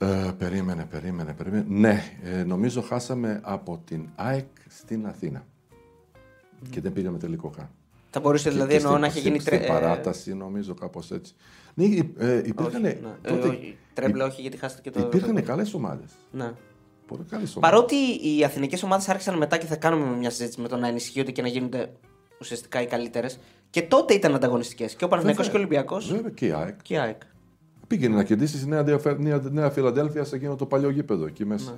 Ε, 0.05 0.31
περίμενε, 0.37 0.85
περίμενε, 0.85 1.33
περίμενε. 1.33 1.65
Ναι, 1.67 2.03
ε, 2.23 2.43
νομίζω 2.43 2.81
χάσαμε 2.81 3.39
από 3.43 3.81
την 3.85 4.09
ΑΕΚ 4.15 4.45
στην 4.69 5.07
Αθήνα. 5.07 5.45
Και 6.69 6.81
δεν 6.81 6.93
πήγαμε 6.93 7.17
τελικό 7.17 7.49
καν. 7.49 7.69
Θα 8.09 8.19
μπορούσε 8.19 8.49
δηλαδή 8.49 8.69
Και 8.69 8.75
εννοώ 8.75 8.89
στην- 8.91 9.01
να 9.01 9.07
έχει 9.07 9.19
στην- 9.19 9.31
γίνει 9.31 9.43
τρε... 9.43 9.55
Στην 9.55 9.67
παράταση, 9.67 10.33
νομίζω, 10.33 10.73
κάπως 10.73 11.11
έτσι. 11.11 11.33
Ναι, 11.73 11.85
ε, 12.17 12.37
υπήρχαν. 12.37 12.65
Όχι, 12.73 12.81
ναι. 12.81 12.89
Ε, 12.89 12.97
τότε, 13.29 13.47
όχι. 13.47 13.77
Τρέμπλε, 13.93 14.23
όχι, 14.23 14.41
γιατί 14.41 14.57
χάσατε 14.57 14.81
και 14.81 14.91
το. 14.91 14.99
υπήρχαν 14.99 15.35
το- 15.35 15.41
καλές 15.41 15.73
ομάδες. 15.73 16.09
Ναι. 16.31 16.51
Πολύ 17.07 17.23
καλές 17.29 17.55
ομάδες. 17.55 17.69
Παρότι 17.71 17.95
οι 18.37 18.43
αθηνικές 18.43 18.83
ομάδες 18.83 19.09
άρχισαν 19.09 19.37
μετά 19.37 19.57
και 19.57 19.65
θα 19.65 19.75
κάνουμε 19.75 20.15
μια 20.17 20.29
συζήτηση 20.29 20.61
με 20.61 20.67
το 20.67 20.77
να 20.77 20.87
ενισχύονται 20.87 21.31
και 21.31 21.41
να 21.41 21.47
γίνονται 21.47 21.91
ουσιαστικά 22.41 22.81
οι 22.81 22.85
καλύτερες. 22.87 23.39
Και 23.69 23.81
τότε 23.81 24.13
ήταν 24.13 24.35
ανταγωνιστικές. 24.35 24.95
Και 24.95 25.03
ο 25.03 25.07
Παναθηναϊκός 25.07 25.49
και 25.49 25.55
ο 25.55 25.59
Ολυμπιακός. 25.59 26.11
Βέβαια 26.11 26.31
και 26.31 26.45
η 26.45 26.51
ΑΕΚ. 26.51 26.81
Και 26.81 26.93
η 26.93 26.97
ΑΕΚ. 26.97 27.21
Πήγαινε 27.87 28.15
να 28.15 28.23
κερδίσεις 28.23 28.61
η 28.61 28.67
Νέα, 28.67 28.83
Διαφε- 28.83 29.19
Νέα, 29.19 29.41
Νέα 29.51 29.69
Φιλαδέλφια 29.69 30.23
σε 30.23 30.35
εκείνο 30.35 30.55
το 30.55 30.65
παλιό 30.65 30.89
γήπεδο 30.89 31.25
εκεί 31.25 31.45
μέσα. 31.45 31.71
Ναι. 31.71 31.77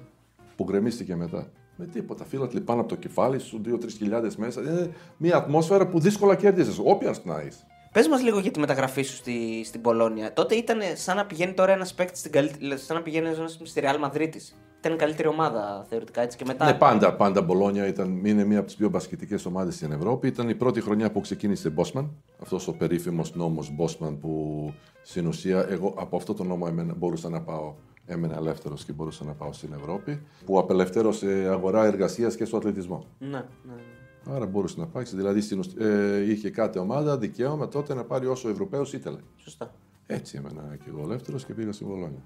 Που 0.55 0.63
γκρεμίστηκε 0.63 1.15
μετά. 1.15 1.47
Με 1.75 1.85
τίποτα. 1.85 2.25
Φίλατλοι 2.25 2.61
πάνω 2.61 2.79
από 2.79 2.89
το 2.89 2.95
κεφάλι 2.95 3.39
σου, 3.39 3.61
2-3 3.65 3.97
χιλιάδες 3.97 4.35
μέσα. 4.35 4.61
Είναι 4.61 4.89
μια 5.17 5.35
ατμόσφαιρα 5.35 5.87
που 5.87 5.99
δύσκολα 5.99 6.35
κέρδισε. 6.35 6.81
Όποια 6.83 7.15
να 7.23 7.41
είσαι. 7.47 7.59
Πες 7.91 8.07
μας 8.07 8.21
λίγο 8.23 8.39
για 8.39 8.51
τη 8.51 8.59
μεταγραφή 8.59 9.01
σου 9.01 9.15
στη, 9.15 9.61
στην 9.65 9.81
Πολώνια. 9.81 10.33
Τότε 10.33 10.55
ήταν 10.55 10.79
σαν 10.95 11.15
να 11.15 11.25
πηγαίνει 11.25 11.53
τώρα 11.53 11.71
ένας 11.71 11.93
παίκτης 11.93 12.19
στην 12.19 12.31
καλύτερη. 12.31 12.77
σαν 12.77 12.95
να 12.95 13.01
πηγαίνει 13.01 13.27
ένας 13.27 13.59
στη 13.63 13.81
Real 13.83 13.97
Μαδρίτη. 13.99 14.41
Ήταν 14.79 14.93
η 14.93 14.95
καλύτερη 14.95 15.27
ομάδα 15.27 15.85
θεωρητικά 15.89 16.21
έτσι 16.21 16.37
και 16.37 16.43
μετά. 16.47 16.65
Ναι, 16.65 16.73
πάντα, 16.73 17.15
πάντα 17.15 17.41
Μπολόνια 17.41 17.87
ήταν, 17.87 18.25
είναι 18.25 18.43
μία 18.43 18.57
από 18.57 18.67
τις 18.67 18.75
πιο 18.75 18.89
μπασκετικές 18.89 19.45
ομάδες 19.45 19.75
στην 19.75 19.91
Ευρώπη. 19.91 20.27
Ήταν 20.27 20.49
η 20.49 20.55
πρώτη 20.55 20.81
χρονιά 20.81 21.11
που 21.11 21.19
ξεκίνησε 21.21 21.69
Μπόσμαν. 21.69 22.11
Αυτός 22.41 22.67
ο 22.67 22.73
περίφημος 22.73 23.35
νόμος 23.35 23.75
Μπόσμαν 23.75 24.19
που 24.19 24.73
στην 25.01 25.27
ουσία 25.27 25.65
εγώ 25.69 25.93
από 25.97 26.15
αυτό 26.15 26.33
το 26.33 26.43
νόμο 26.43 26.65
έμενα, 26.69 26.93
μπορούσα 26.97 27.29
να 27.29 27.41
πάω. 27.41 27.73
Έμενα 28.05 28.35
ελεύθερος 28.37 28.85
και 28.85 28.91
μπορούσα 28.93 29.23
να 29.25 29.33
πάω 29.33 29.53
στην 29.53 29.73
Ευρώπη. 29.73 30.21
Που 30.45 30.59
απελευθέρωσε 30.59 31.47
αγορά 31.51 31.85
εργασίας 31.85 32.35
και 32.35 32.45
στο 32.45 32.57
αθλητισμό. 32.57 33.05
Ναι, 33.19 33.27
ναι. 33.27 33.73
Άρα 34.35 34.45
μπορούσε 34.45 34.79
να 34.79 34.87
πάει. 34.87 35.03
Δηλαδή 35.03 35.41
στην, 35.41 35.59
ουσ- 35.59 35.79
ε, 35.81 36.23
είχε 36.31 36.49
κάθε 36.49 36.79
ομάδα 36.79 37.17
δικαίωμα 37.17 37.67
τότε 37.67 37.93
να 37.93 38.03
πάρει 38.03 38.25
όσο 38.27 38.49
Ευρωπαίος 38.49 38.93
ήθελε. 38.93 39.17
Σωστά. 39.35 39.73
Έτσι 40.05 40.37
έμενα 40.37 40.77
και 40.83 40.89
εγώ 40.89 41.01
ελεύθερος 41.03 41.45
και 41.45 41.53
πήγα 41.53 41.71
στην 41.71 41.87
Μπολόνια. 41.87 42.21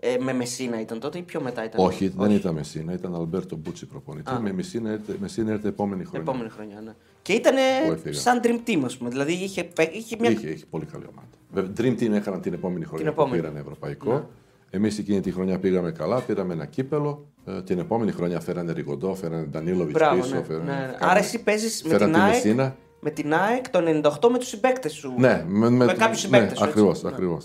Ε, 0.00 0.16
με 0.20 0.32
Μεσίνα 0.32 0.80
ήταν 0.80 1.00
τότε 1.00 1.18
ή 1.18 1.22
πιο 1.22 1.40
μετά 1.40 1.64
ήταν; 1.64 1.84
Όχι, 1.86 2.08
δεν 2.08 2.30
ήταν 2.30 2.54
Μεσίνα, 2.54 2.92
ήταν 2.92 3.14
Αλμπέρτο 3.14 3.56
Μπούτσι 3.56 3.86
προπονητή. 3.86 4.32
Με 4.42 4.52
Μεσίνα 4.52 4.90
έρθε- 4.90 5.18
Μεσίνα 5.20 5.52
έρθε 5.52 5.68
επόμενη 5.68 6.00
Την 6.02 6.10
χρονιά. 6.10 6.26
επόμενη 6.30 6.50
χρονιά, 6.50 6.80
ναι. 6.84 6.92
Και 7.22 7.32
ήταν 7.32 7.54
Που 7.86 7.92
έφυγα. 7.92 8.14
σαν 8.20 8.40
dream 8.44 8.68
team, 8.68 8.80
ας 8.84 8.96
πούμε. 8.96 9.10
Δηλαδή 9.10 9.32
είχε, 9.32 9.64
παί- 9.64 9.94
είχε 9.94 10.16
μια. 10.20 10.30
Είχε, 10.30 10.48
είχε 10.48 10.64
πολύ 10.70 10.84
καλή 10.84 11.04
ομάδα. 11.10 11.28
Βέβαια, 11.50 11.72
Dream 11.76 12.00
Team 12.02 12.10
έκαναν 12.12 12.40
την 12.40 12.52
επόμενη 12.52 12.84
χρονιά 12.84 13.04
Την 13.06 13.14
που 13.14 13.20
επόμενη. 13.20 13.40
πήραν 13.42 13.56
ευρωπαϊκό. 13.56 14.28
Εμείς 14.70 14.98
εκείνη 14.98 15.20
τη 15.20 15.30
χρονιά 15.32 15.58
πήγαμε 15.58 15.90
καλά, 15.90 16.20
πήραμε 16.20 16.52
ένα 16.52 16.64
κύπελο. 16.66 17.26
Ε, 17.44 17.62
την 17.62 17.78
επόμενη 17.78 18.12
χρονιά 18.12 18.40
φέρανε 18.40 18.72
Ριγκοντό, 18.72 19.14
φέρανε 19.14 19.42
Ντανίλοβιτς 19.44 19.92
Μπράβο, 19.92 20.20
πίσω. 20.22 20.34
ναι. 20.34 20.42
Φέρανε, 20.42 20.64
ναι, 20.64 20.70
ναι. 20.72 20.76
κάνανε- 20.78 20.96
Άρα 21.00 21.18
εσύ 21.18 21.42
παίζεις 21.42 21.82
με 21.82 21.88
φέρανε 21.88 22.12
την 22.12 22.20
τη 22.20 22.26
ΑΕΚ. 22.26 22.34
Μεσίνα. 22.44 22.76
Με 23.00 23.10
την 23.10 23.34
ΑΕΚ 23.34 23.68
το 23.70 23.78
98 23.78 24.28
με 24.30 24.38
τους 24.38 24.48
συμπαίκτες 24.48 24.92
σου. 24.92 25.14
Ναι, 25.18 25.44
με, 25.48 25.70
με, 25.70 25.84
με 25.84 25.92
κάποιους 25.92 26.08
ναι, 26.28 26.36
συμπαίκτες 26.36 26.58
σου. 26.58 26.64
Ακριβώς, 26.64 26.98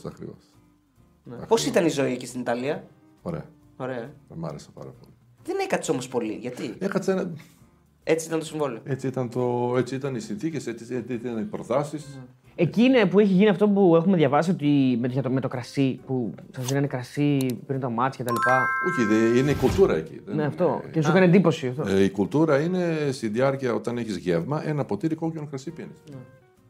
έτσι. 0.05 0.25
Ναι. 1.24 1.34
ακριβώ. 1.36 1.44
ακριβώς. 1.44 1.48
Πώς 1.48 1.66
ήταν 1.66 1.86
η 1.86 1.90
ζωή 1.90 2.12
εκεί 2.13 2.25
στην 2.25 2.40
Ιταλία, 2.42 2.84
Ωραία. 3.22 3.46
Ωραία. 3.78 4.12
Μ' 4.36 4.46
άρεσε 4.46 4.70
πάρα 4.74 4.90
πολύ. 5.00 5.12
Δεν 5.44 5.56
έκατσε 5.63 5.92
όμως 5.92 6.08
πολύ. 6.08 6.34
Γιατί; 6.34 6.74
Έκατσα 6.80 7.12
ένα. 7.12 7.32
Έτσι 8.04 8.28
ήταν 8.28 8.40
το 8.40 8.46
συμβόλαιο. 8.46 8.80
Έτσι 8.84 9.08
ήταν, 9.08 9.30
το, 9.30 9.74
έτσι 9.78 9.96
ήταν 9.96 10.16
οι 10.16 10.20
συνθήκες, 10.20 10.68
έτσι, 10.68 10.96
έτσι 10.96 11.13
ήταν 11.13 11.38
οι 11.38 11.44
προτάσεις. 11.44 12.20
Εκεί 12.56 12.82
είναι 12.84 13.06
που 13.06 13.20
έχει 13.20 13.34
γίνει 13.34 13.50
αυτό 13.50 13.70
που 13.70 13.96
έχουμε 13.96 14.18
διαβάσει 14.18 14.51
ότι 14.51 14.98
με, 15.01 15.08
για 15.08 15.22
το, 15.22 15.30
με 15.30 15.40
το 15.42 15.48
κρασί, 15.48 16.00
που 16.06 16.34
σας 16.56 16.66
δίνανε 16.66 16.88
κρασί 16.88 17.38
πριν 17.68 17.80
τα 17.80 17.90
μάτια 17.90 18.24
κτλ. 18.25 18.34
Όχι, 18.90 19.08
δε- 19.08 19.40
είναι 19.40 19.51
η 19.51 19.56
κουλτούρα 19.56 19.96
εκεί. 19.96 20.13
δεν 20.13 20.24
Ναι, 20.25 20.32
είναι- 20.34 20.46
αυτό. 20.46 20.82
Και 20.92 21.01
σου 21.01 21.10
έκανε 21.10 21.25
εντύπωση 21.25 21.68
αυτό. 21.68 21.88
Ε, 21.88 22.04
η 22.04 22.10
κουλτούρα 22.10 22.60
είναι 22.60 23.10
στη 23.12 23.28
διάρκεια 23.28 23.74
όταν 23.74 23.98
έχεις 23.98 24.18
γεύμα 24.18 24.68
ένα 24.68 24.86
ποτήρι 24.86 25.16
κόκκινο 25.16 25.46
κρασί 25.46 25.72
πίνεις. 25.72 25.98
Ναι. 26.10 26.16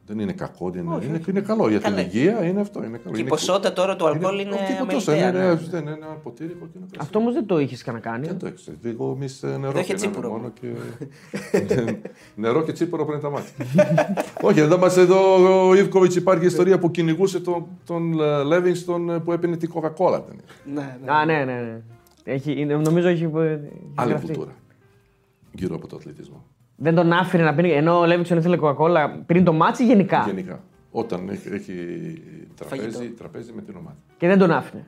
Δεν 0.05 0.19
είναι 0.19 0.31
κακό, 0.33 0.69
δεν 0.69 0.83
είναι, 0.85 1.05
είναι, 1.05 1.21
είναι 1.29 1.39
καλό 1.41 1.69
για 1.69 1.79
την 1.79 1.89
Καλά. 1.89 2.01
υγεία, 2.01 2.45
είναι 2.45 2.61
αυτό. 2.61 2.83
Είναι 2.83 2.97
καλό. 2.97 3.09
Και 3.11 3.17
η 3.17 3.19
Είναι 3.19 3.29
ποσότητα 3.29 3.73
τώρα 3.73 3.95
του 3.95 4.07
αλκοόλ 4.07 4.39
είναι 4.39 4.53
όχι, 4.53 4.63
τίποτα 4.73 4.91
τόσο, 4.93 5.11
αμεληταία. 5.11 5.41
είναι, 5.43 5.53
ναι. 5.53 5.59
δεν 5.69 5.81
είναι 5.81 5.91
ένα 5.91 6.05
ποτήρι 6.07 6.49
κόκκινο 6.53 6.85
κρασί. 6.91 6.97
Αυτό 6.99 7.19
όμως 7.19 7.33
δεν 7.33 7.45
το 7.45 7.59
είχε 7.59 7.77
κανένα 7.83 8.03
Δεν 8.17 8.21
κάνει. 8.27 8.37
το 8.39 8.47
έξω. 8.47 8.71
Εγώ 8.83 9.11
εμεί 9.15 9.27
νερό 9.41 9.69
Εδώ 9.69 9.79
είχε 9.79 9.93
πίναμε 9.93 10.11
τσίπουρο. 10.11 10.29
μόνο 10.29 10.51
και... 10.61 10.67
νερό 12.41 12.63
και 12.63 12.71
τσίπουρο 12.71 13.05
πριν 13.05 13.19
τα 13.19 13.29
ματς. 13.29 13.65
Όχι, 14.49 14.59
εδώ 14.59 14.77
μας 14.77 14.97
εδώ 14.97 15.67
ο 15.67 15.75
Ιβκοβιτς 15.75 16.15
υπάρχει 16.15 16.45
ιστορία 16.45 16.79
που 16.79 16.91
κυνηγούσε 16.91 17.39
τον, 17.39 17.65
τον 17.85 18.13
Λέβινγκστον 18.45 19.09
ε, 19.09 19.19
που 19.19 19.31
έπαιρνε 19.31 19.57
την 19.57 19.71
Coca-Cola. 19.73 20.21
Ναι, 20.73 20.97
ναι. 21.05 21.11
Α, 21.11 21.25
ναι, 21.25 21.33
ναι. 21.43 21.53
ναι. 21.53 21.81
Έχει, 22.23 22.59
είναι- 22.61 22.75
νομίζω 22.75 23.07
έχει, 23.07 23.23
έχει 23.23 23.33
Άλλη 23.95 24.09
γραφτεί. 24.09 24.25
κουλτούρα. 24.27 24.51
Γύρω 25.51 25.75
από 25.75 25.87
το 25.87 25.95
αθλητισμό. 25.95 26.45
Δεν 26.83 26.95
τον 26.95 27.11
άφηνε 27.13 27.43
να 27.43 27.55
πίνει. 27.55 27.71
Ενώ 27.71 27.99
ο 27.99 28.05
Λέβινγκστον 28.05 28.37
ήθελε 28.37 28.57
κοκακόλα 28.57 29.09
πριν 29.25 29.43
το 29.43 29.53
ματς 29.53 29.85
γενικά. 29.85 30.23
Γενικά. 30.25 30.63
Όταν 30.91 31.29
έχει, 31.29 31.47
έχει 31.53 31.73
τραπέζι, 32.55 32.91
Φαγητό. 32.91 33.15
τραπέζι 33.17 33.51
με 33.55 33.61
την 33.61 33.75
ομάδα. 33.77 33.97
Και 34.17 34.27
δεν 34.27 34.37
τον 34.37 34.51
άφηνε. 34.51 34.85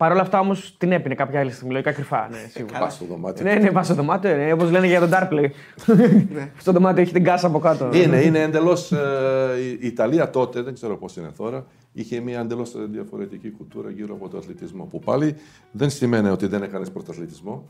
Παρ' 0.00 0.12
όλα 0.12 0.20
αυτά 0.20 0.40
όμως 0.40 0.76
την 0.78 0.92
έπινε 0.92 1.14
κάποια 1.14 1.40
άλλη 1.40 1.50
στιγμή, 1.50 1.72
λογικά 1.72 1.92
κρυφά. 1.92 2.28
Ναι, 2.30 2.36
σίγουρα. 2.50 2.78
Πας 2.78 2.94
στο 2.94 3.04
δωμάτιο. 3.04 3.44
ναι, 3.44 3.54
ναι, 3.54 3.70
πας 3.70 3.84
στο 3.86 3.94
δωμάτιο, 3.94 4.36
ναι, 4.36 4.52
όπως 4.52 4.70
λένε 4.70 4.86
για 4.86 5.00
τον 5.00 5.10
Darplay. 5.12 5.46
στο 6.62 6.72
δωμάτιο 6.72 7.02
έχει 7.02 7.12
την 7.12 7.24
κάσα 7.24 7.46
από 7.46 7.58
κάτω. 7.58 7.90
Είναι, 7.92 8.20
είναι 8.20 8.42
εντελώς. 8.42 8.90
η 9.80 9.86
Ιταλία 9.86 10.30
τότε, 10.30 10.62
δεν 10.62 10.74
ξέρω 10.74 10.96
πώς 10.96 11.16
είναι 11.16 11.30
τώρα, 11.36 11.66
είχε 11.92 12.20
μια 12.20 12.40
εντελώς 12.40 12.74
διαφορετική 12.90 13.50
κουλτούρα 13.50 13.90
γύρω 13.90 14.14
από 14.14 14.28
το 14.28 14.38
αθλητισμό. 14.38 14.84
Που 14.84 14.98
πάλι 14.98 15.34
δεν 15.70 15.90
σημαίνει 15.90 16.28
ότι 16.28 16.46
δεν 16.46 16.62
έκανες 16.62 16.90
πρωταθλητισμό. 16.90 17.68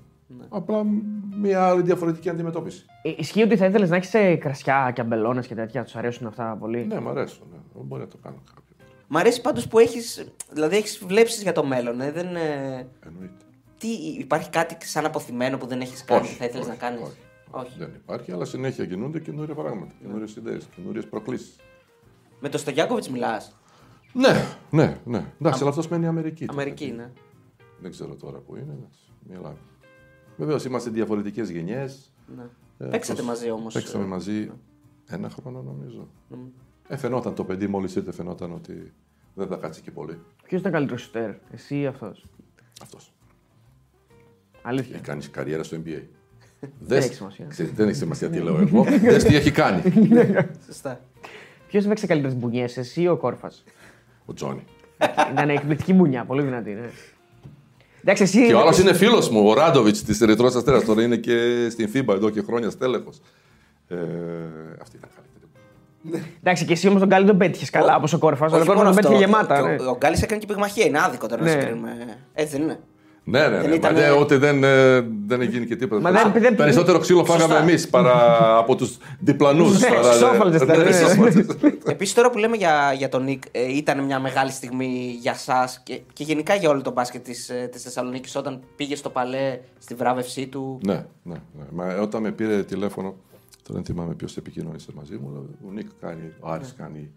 Απλά 0.49 0.83
μια 1.41 1.63
άλλη 1.67 1.83
διαφορετική 1.83 2.29
αντιμετώπιση. 2.29 2.85
Ε, 3.03 3.13
Ισχύει 3.17 3.43
ότι 3.43 3.57
θα 3.57 3.67
ήθελες 3.67 3.91
να 3.91 3.97
έχεις 3.97 4.39
κρασιά 4.39 4.91
και 4.95 5.01
αμπελώνες 5.01 5.47
και 5.47 5.55
τέτοια. 5.55 5.85
Τους 5.85 5.97
αρέσουν 5.97 6.27
αυτά 6.27 6.57
πολύ; 6.61 6.87
Ναι, 6.87 7.01
μ' 7.01 7.09
αρέσουν. 7.09 7.47
Ναι. 7.53 7.83
Μπορεί 7.83 8.03
να 8.03 8.09
το 8.09 8.17
κάνω 8.23 8.37
κάποιο. 8.47 8.60
Μ' 9.13 9.17
αρέσει 9.17 9.41
πάντως 9.41 9.69
που 9.69 9.79
έχεις. 9.79 10.25
Δηλαδή 10.53 10.77
έχεις 10.77 10.99
βλέψεις 11.07 11.43
για 11.43 11.53
το 11.53 11.65
μέλλον. 11.65 12.01
Ε, 12.01 12.11
δεν, 12.13 12.37
ε, 12.37 12.89
Εννοείται. 13.07 13.45
τι, 13.79 13.89
υπάρχει 14.19 14.51
κάτι 14.51 14.87
σαν 14.87 15.05
αποθυμένο 15.05 15.59
που 15.59 15.67
δεν 15.67 15.81
έχεις 15.81 16.05
κάνει 16.05 16.21
Όχι, 16.21 16.31
και 16.33 16.39
θα 16.39 16.45
ήθελες 16.45 16.67
όχι, 16.67 16.77
να 16.77 16.81
κάνεις; 16.81 17.01
όχι. 17.01 17.17
Όχι. 17.51 17.79
Δεν 17.79 17.93
υπάρχει, 17.97 18.33
αλλά 18.33 18.45
συνέχεια 18.45 18.87
κινούνται 18.87 19.21
καινούργια 19.21 19.55
πράγματα, 19.55 19.93
καινούριε 20.03 20.27
ιδέες, 20.39 20.69
καινούριες 20.77 21.07
προκλήσεις. 21.07 21.57
Με 22.41 22.49
το 22.49 22.59
Στογιάκοβιτ 22.59 23.07
μιλάς; 23.07 23.57
Ναι, 24.13 24.45
ναι, 24.71 25.01
ναι. 25.05 25.33
Εντάξει, 25.41 25.61
αλλά 25.61 25.69
αυτός 25.71 25.89
μένει 25.89 26.07
Αμερική. 26.07 26.47
τώρα. 26.47 26.61
Αμερική, 26.63 26.87
ναι. 26.97 27.11
Δεν 27.81 27.91
ξέρω 27.91 28.15
τώρα 28.15 28.39
που 28.39 28.57
είναι. 28.57 28.73
εντάξει, 28.79 29.01
Μιλάμε. 29.29 29.57
Βεβαίως 30.37 30.65
είμαστε 30.65 30.91
διαφορετικές 30.91 31.51
γενιές. 31.51 32.13
ναι. 32.37 32.89
Παίξατε 32.89 33.23
μαζί 33.23 33.51
όμως. 33.51 33.75
Παίξαμε 33.75 34.05
μαζί 34.05 34.51
ένα 35.07 35.31
χρόνο 35.31 35.63
νομίζω. 35.63 36.09
Ε, 36.93 36.97
φαινόταν 36.97 37.35
το 37.35 37.45
παιδί 37.45 37.67
μόλις 37.67 37.95
ήρθε, 37.97 38.13
φαινόταν 38.13 38.53
ότι 38.53 38.93
δεν 39.35 39.47
θα 39.47 39.57
κάτσει 39.57 39.81
και 39.81 39.91
πολύ. 39.91 40.19
Ποιος 40.45 40.61
ήταν 40.61 40.73
καλύτερος 40.73 41.03
σουτέρ, 41.03 41.31
εσύ 41.53 41.79
ή 41.79 41.87
αυτός; 41.87 42.27
Αυτός. 42.83 43.13
Αλήθεια. 44.63 44.95
Έχει 44.95 45.05
κάνει 45.05 45.25
καριέρα 45.25 45.63
στο 45.63 45.77
NBA. 45.85 46.03
Δεν 46.81 46.99
έχει 46.99 47.15
σημασία. 47.15 47.47
Ξέρεις, 47.49 47.73
δεν 47.73 47.89
έχει 47.89 47.97
σημασία 47.97 48.31
τι 48.31 48.39
λέω 48.39 48.57
εγώ. 48.61 48.83
Δες 48.85 49.25
τι 49.25 49.37
έχει 49.37 49.51
κάνει. 49.51 49.83
Σωστά. 50.67 51.01
Ποιος 51.69 51.85
έπαιξε 51.85 52.07
καλύτερες 52.07 52.37
μπουνιές, 52.37 52.77
εσύ 52.77 53.03
ή 53.03 53.09
ο 53.09 53.17
Κόρφας; 53.17 53.65
Ο 54.25 54.33
Τζόνι. 54.35 54.65
ήταν 55.33 55.49
εκπληκτική 55.51 55.93
μπουνιά, 55.93 56.25
πολύ 56.25 56.43
δυνατή. 56.43 56.71
Ναι. 56.71 56.91
Εντάξει, 58.01 58.23
εσύ. 58.23 58.47
Και 58.47 58.55
ο 58.55 58.61
άλλος 58.61 58.79
είναι 58.79 58.93
φίλος 58.95 59.31
μου, 59.31 59.47
ο 59.49 59.55
Ράντοβιτς 59.55 60.03
της 60.03 60.21
Ερυθρό 60.21 60.47
Αστέρας. 60.47 60.85
Τώρα 60.85 61.03
είναι 61.03 61.17
και 61.17 61.69
στην 61.71 61.91
FIBA 61.95 62.09
εδώ 62.15 62.31
και 62.31 62.43
χρόνια 62.43 62.71
στέλεχος. 62.71 63.21
Ε, 63.89 63.97
αυτή 64.81 64.97
ήταν 64.97 65.11
καλύτερη. 65.15 65.40
Εντάξει, 66.41 66.65
και 66.65 66.73
εσύ 66.73 66.89
όμως 66.89 67.01
τον 67.01 67.09
Γκάλι 67.09 67.27
τον 67.27 67.37
πέτυχες 67.39 67.71
καλά 67.71 67.97
όπως 67.97 68.13
ο 68.13 68.19
Κόρφα. 68.19 68.45
Αλλά 68.45 68.55
ο 68.55 68.59
Όχι 68.59 68.67
Κόρφα 68.67 68.83
μόνο 68.83 68.95
τον 68.95 69.03
πέτυχε 69.05 69.25
αυτό. 69.25 69.37
γεμάτα. 69.39 69.63
Και 69.77 69.83
ναι. 69.83 69.89
Ο, 69.89 69.91
ο 69.91 69.97
Γκάλης 69.97 70.23
έκανε 70.23 70.41
και 70.41 70.47
πυγμαχία. 70.47 70.85
Είναι 70.87 70.99
άδικο 71.05 71.27
τώρα 71.27 71.43
να 71.43 71.55
Ναι. 71.55 71.61
συγκρίνουμε. 71.61 71.91
Έτσι 72.35 72.57
δεν 72.57 72.63
είναι. 72.65 72.79
Ναι, 73.25 73.49
ναι, 73.49 73.59
Δεν 73.61 73.69
ναι. 73.69 73.75
ήταν- 73.75 73.93
Μα 73.95 74.01
δεν- 74.01 74.13
ότι 74.19 74.37
δεν, 74.37 74.65
ε, 74.65 75.01
δεν 75.27 75.41
έγινε 75.41 75.65
και 75.65 75.77
τίποτα. 75.77 76.01
Μα 76.01 76.11
δεν- 76.11 76.43
δεν- 76.43 76.55
Περισσότερο 76.55 76.99
ξύλο 76.99 77.25
φάγαμε 77.25 77.45
Σωστά. 77.53 77.63
εμείς 77.69 77.89
παρά 77.89 78.37
από 78.63 78.77
τους 78.77 78.97
διπλανούς. 79.19 79.81
Ναι, 79.81 79.89
σόφαλτες 80.19 80.63
ήταν, 80.63 80.79
ναι. 80.79 81.71
Επίσης, 81.93 82.15
τώρα 82.15 82.31
που 82.31 82.39
λέμε 82.39 82.57
για, 82.57 82.93
για 82.97 83.09
τον 83.09 83.25
Νικ, 83.25 83.43
ε, 83.51 83.77
ήταν 83.77 84.05
μια 84.05 84.21
μεγάλη 84.21 84.51
στιγμή 84.51 85.17
για 85.21 85.33
εσά 85.33 85.69
και, 85.83 86.01
και 86.13 86.25
γενικά 86.25 86.55
για 86.55 86.69
όλο 86.71 86.83
το 86.83 86.93
μπάσκετ 86.93 87.23
της 87.25 87.51
της 87.73 87.83
Θεσσαλονίκης 87.83 88.37
όταν 88.37 88.61
πήγε 88.77 88.97
στο 88.97 89.11
παλέ 89.11 89.59
στη 89.79 89.95
βράβευσή 89.95 90.47
του. 90.47 90.81
Ναι, 90.87 91.05
ναι, 91.23 91.35
ναι. 91.59 91.65
Μα 91.71 91.95
όταν 92.03 92.23
με 92.23 92.31
πήρε 92.31 92.63
τηλέφωνο, 92.63 93.15
τώρα 93.63 93.75
δεν 93.75 93.85
θυμάμαι 93.85 94.15
ποιος 94.15 94.37
επικοινώνησε 94.37 94.91
μαζί 94.95 95.17
μου, 95.17 95.31
λέει, 95.33 95.43
ο 95.69 95.73
Νίκ 95.73 95.87
κάνει, 96.01 96.33
ο 96.41 96.51
Άρης 96.51 96.75
Ναι. 96.79 96.85
κάνει 96.85 97.11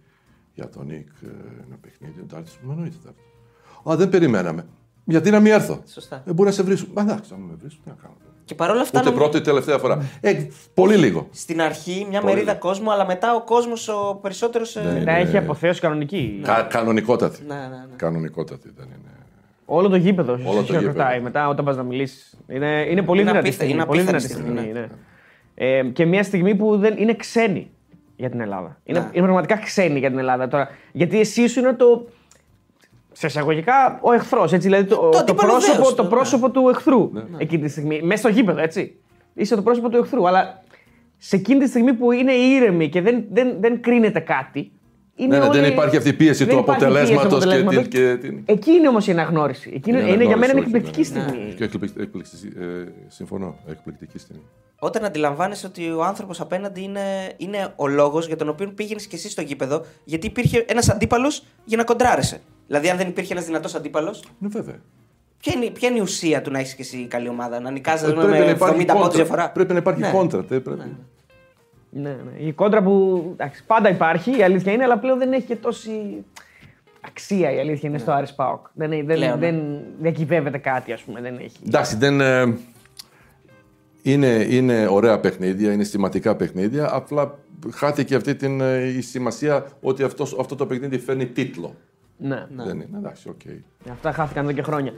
για 0.54 0.70
τον 0.70 0.86
Νίκ 0.86 1.08
ε, 1.24 1.28
ένα 1.68 1.76
παιχνίδι. 1.82 2.20
Ο 2.20 2.26
Ντάρτης 2.28 2.58
μου 2.64 2.72
εννοείται 2.72 2.96
θα 3.04 3.10
έρθω. 3.10 3.92
Α, 3.92 3.96
δεν 3.96 4.10
περιμέναμε. 4.10 4.66
Γιατί 5.06 5.30
να 5.32 5.40
μην 5.40 5.52
έρθω; 5.52 5.82
Σωστά. 5.88 6.24
Ε, 6.28 6.34
μπορεί 6.34 6.50
να 6.50 6.56
σε 6.56 6.64
βρίσκουν. 6.64 6.92
Μα 6.96 7.02
εντάξει, 7.02 7.32
αν 7.34 7.40
με 7.40 7.54
βρίσκουν, 7.60 7.84
τι 7.84 7.90
να 7.90 7.96
κάνω. 8.02 8.14
Και 8.46 8.56
παρόλα 8.56 8.82
αυτά, 8.82 9.00
Ούτε 9.00 9.10
νομίζω- 9.10 9.30
πρώτη, 9.30 9.46
τελευταία 9.46 9.78
φορά. 9.78 10.02
Ε, 10.22 10.48
πολύ 10.74 10.96
λίγο. 10.96 11.28
στην 11.32 11.62
αρχή 11.62 12.06
μια 12.10 12.22
Πολύ. 12.22 12.34
μερίδα 12.34 12.54
κόσμου, 12.56 12.92
αλλά 12.92 13.06
μετά 13.06 13.36
ο 13.36 13.44
κόσμος 13.44 13.88
ο 13.88 14.20
περισσότερος. 14.22 14.76
Ναι. 14.76 15.00
Να 15.00 15.12
έχει 15.16 15.38
αποθέωση 15.38 15.80
κανονική. 15.82 16.40
Κα, 16.44 16.62
κανονικότατη. 16.62 17.44
Ναι, 17.48 17.56
ναι, 17.56 17.62
ναι. 17.62 17.96
Κανονικότατη 17.96 18.72
δεν 18.76 18.86
είναι. 18.86 19.12
Όλο 19.66 19.90
το 19.90 19.96
γήπεδο 19.96 20.32
Όλο 20.34 20.42
σου 20.42 20.48
το 20.54 20.60
γήπεδο. 20.60 20.80
χειροκροτάει 20.80 21.22
μετά 21.22 21.48
όταν 21.48 21.66
πας 21.66 21.76
να 21.76 21.84
μιλήσεις. 21.84 22.34
Είναι, 22.48 22.86
είναι 22.90 23.02
πολύ 23.02 23.22
Είναι 23.22 23.30
δυνατή 23.32 23.48
απίθανη, 23.48 23.52
στιγμή. 23.52 23.74
είναι 23.74 23.86
Πολύ 23.86 24.00
απίθανη 24.02 24.24
δυνατή 24.24 24.42
στιγμή, 24.42 24.60
στιγμή. 24.60 24.80
Ναι. 24.80 24.88
Ε, 25.56 25.84
και 25.84 26.06
μια 26.06 26.24
στιγμή 26.24 26.56
που 26.56 26.78
δεν 26.78 26.96
είναι 26.98 27.14
ξένη 27.14 27.72
για 28.16 28.30
την 28.30 28.40
Ελλάδα. 28.40 28.80
Είναι, 28.84 29.00
Ναι. 29.00 29.06
είναι 29.12 29.22
πραγματικά 29.24 29.58
ξένη 29.58 30.00
για 30.00 30.10
την 30.10 30.20
Ελλάδα 30.20 30.48
τώρα. 30.48 30.70
Γιατί 30.92 31.20
εσύ 31.20 31.48
σου 31.48 31.60
είναι 31.60 31.74
το. 31.74 32.08
Σε 33.12 33.28
εισαγωγικά 33.28 34.00
ο 34.02 34.14
εχθρός. 34.14 34.52
Δηλαδή 34.52 34.84
το, 34.84 34.96
το, 34.96 35.18
αντίπαλο 35.18 35.52
πρόσωπο, 35.52 35.76
δέος, 35.76 35.96
το 35.96 36.04
ναι. 36.04 36.10
πρόσωπο 36.10 36.52
του 36.52 36.70
εχθρού 36.70 37.12
εκείνη 37.38 37.64
τη 37.64 37.70
στιγμή. 37.70 38.02
Μέσα 38.02 38.18
στο 38.18 38.30
γήπεδο, 38.30 38.62
έτσι. 38.62 38.96
Είσαι 39.34 39.56
το 39.56 39.62
πρόσωπο 39.62 39.90
του 39.90 39.98
εχθρού. 39.98 40.28
Αλλά 40.28 40.64
σε 41.18 41.36
εκείνη 41.36 41.60
τη 41.60 41.68
στιγμή 41.68 41.94
που 41.94 42.12
είναι 42.12 42.32
ήρεμη 42.32 42.90
και 42.90 43.02
δεν, 43.02 43.24
δεν, 43.32 43.56
δεν 43.60 43.82
κρίνεται 43.82 44.20
κάτι. 44.20 44.72
Είναι 45.16 45.38
Ναι, 45.38 45.44
ναι, 45.46 45.50
δεν 45.52 45.64
όλοι- 45.64 45.72
υπάρχει 45.72 45.98
αυτή 45.98 46.10
η 46.10 46.14
πίεση 46.14 46.44
δεν 46.46 46.56
του 46.56 46.60
υπάρχει 46.62 46.80
πίεση 46.86 46.94
αποτελέσματος 47.14 47.44
και 47.44 47.50
αποτελέσματος. 47.50 47.88
την- 47.88 47.92
και 47.92 48.18
την- 48.28 48.44
Εκεί 48.46 48.72
είναι 48.72 48.88
όμως 48.88 49.08
η 49.08 49.12
αναγνώριση. 49.12 49.72
Εκεί 49.76 49.90
είναι, 49.90 50.00
είναι 50.00 50.08
για 50.08 50.18
μένα 50.18 50.28
είναι 50.28 50.36
αναγνώριση, 50.46 50.76
εκπληκτική 50.76 51.02
όχι, 51.02 51.12
ναι, 51.12 51.20
ναι. 51.20 51.28
στιγμή. 51.30 51.54
Και 51.54 51.64
εκπληκ- 51.64 52.00
εκπληκτική- 52.00 52.54
ε, 52.60 52.92
συμφωνώ. 53.08 53.56
Εκπληκτική 53.68 54.18
στιγμή. 54.20 54.42
Όταν 54.80 55.06
αντιλαμβάνεσαι 55.06 55.66
ότι 55.66 55.90
ο 55.92 56.04
άνθρωπος 56.04 56.40
απέναντι 56.42 56.82
είναι, 56.82 57.02
είναι 57.38 57.74
ο 57.76 57.88
λόγος 57.88 58.28
για 58.28 58.36
τον 58.36 58.50
οποίο 58.50 58.72
πήγαινες 58.76 59.08
και 59.08 59.16
εσύ 59.16 59.30
στο 59.30 59.42
γήπεδο, 59.42 59.86
γιατί 60.04 60.28
υπήρχε 60.28 60.66
ένας 60.68 60.90
αντίπαλος 60.90 61.44
για 61.66 61.78
να 61.78 61.84
κοντράρεσαι. 61.84 62.42
Δηλαδή, 62.68 62.90
αν 62.90 62.98
δεν 62.98 63.08
υπήρχε 63.08 63.34
ένας 63.34 63.46
δυνατός 63.46 63.76
αντίπαλο, 63.76 64.16
Ναι, 64.40 64.48
βέβαια. 64.48 64.76
ποια, 65.40 65.54
είναι, 65.56 65.66
ποια 65.70 65.90
είναι 65.90 65.98
η 65.98 66.02
ουσία 66.02 66.42
του 66.42 66.52
να 66.52 66.60
έχεις 66.60 66.74
και 66.76 66.82
εσύ 66.82 67.06
καλή 67.08 67.28
ομάδα, 67.30 67.60
να 67.60 67.72
νικάζει 67.72 68.06
Ε, 68.06 68.14
με 68.14 68.50
70 68.60 68.94
πόντους 68.94 69.16
διαφορά. 69.16 69.50
Πρέπει 69.52 69.74
να 69.74 69.80
υπάρχει 69.80 70.02
Ναι. 70.02 70.10
κόντρα. 70.12 70.44
τε- 70.44 70.60
πρέπει. 70.62 70.80
Ναι, 70.80 70.86
ναι. 71.94 72.18
Η 72.38 72.52
κόντρα 72.52 72.84
που 72.84 73.24
εντάξει, 73.32 73.64
πάντα 73.66 73.90
υπάρχει, 73.90 74.38
η 74.38 74.44
αλήθεια 74.44 74.72
είναι, 74.72 74.84
αλλά 74.84 74.98
πλέον 74.98 75.18
δεν 75.18 75.34
έχει 75.34 75.46
και 75.46 75.56
τόση 75.56 76.26
αξία 77.02 77.52
η 77.52 77.60
αλήθεια 77.60 77.90
είναι 77.90 77.98
στο 77.98 78.12
Άρης 78.12 78.34
Πάοκ. 78.34 78.66
Δεν, 78.74 78.90
δεν, 78.90 79.06
Πλέον, 79.06 79.40
ναι. 79.40 79.52
δεν 79.52 79.82
διακυβεύεται 80.00 80.58
κάτι, 80.58 80.92
ας 80.92 81.02
πούμε. 81.02 81.22
Δεν 81.22 81.38
έχει. 81.38 81.58
Εντάξει, 81.66 81.96
δεν. 81.96 82.22
ε, 82.22 82.58
είναι, 84.04 84.28
είναι 84.50 84.88
ωραία 84.88 85.20
παιχνίδια, 85.20 85.72
είναι 85.72 85.84
σημαντικά 85.84 86.36
παιχνίδια. 86.36 86.90
Απλά 86.94 87.38
χάθηκε 87.74 88.16
αυτή 88.16 88.36
την, 88.36 88.62
ε, 88.62 88.88
η 88.88 89.02
σημασία 89.02 89.66
ότι 89.82 90.04
αυτός, 90.04 90.38
αυτό 90.40 90.56
το 90.56 90.66
παιχνίδι 90.66 90.98
φέρνει 90.98 91.26
τίτλο. 91.26 91.76
Ναι. 92.18 92.48
Δεν 92.56 92.76
είναι. 92.76 92.98
Εντάξει, 92.98 93.30
οκ. 93.30 93.42
Αυτά 93.92 94.12
χάθηκαν 94.12 94.44
εδώ 94.44 94.54
και 94.54 94.62
χρόνια. 94.62 94.94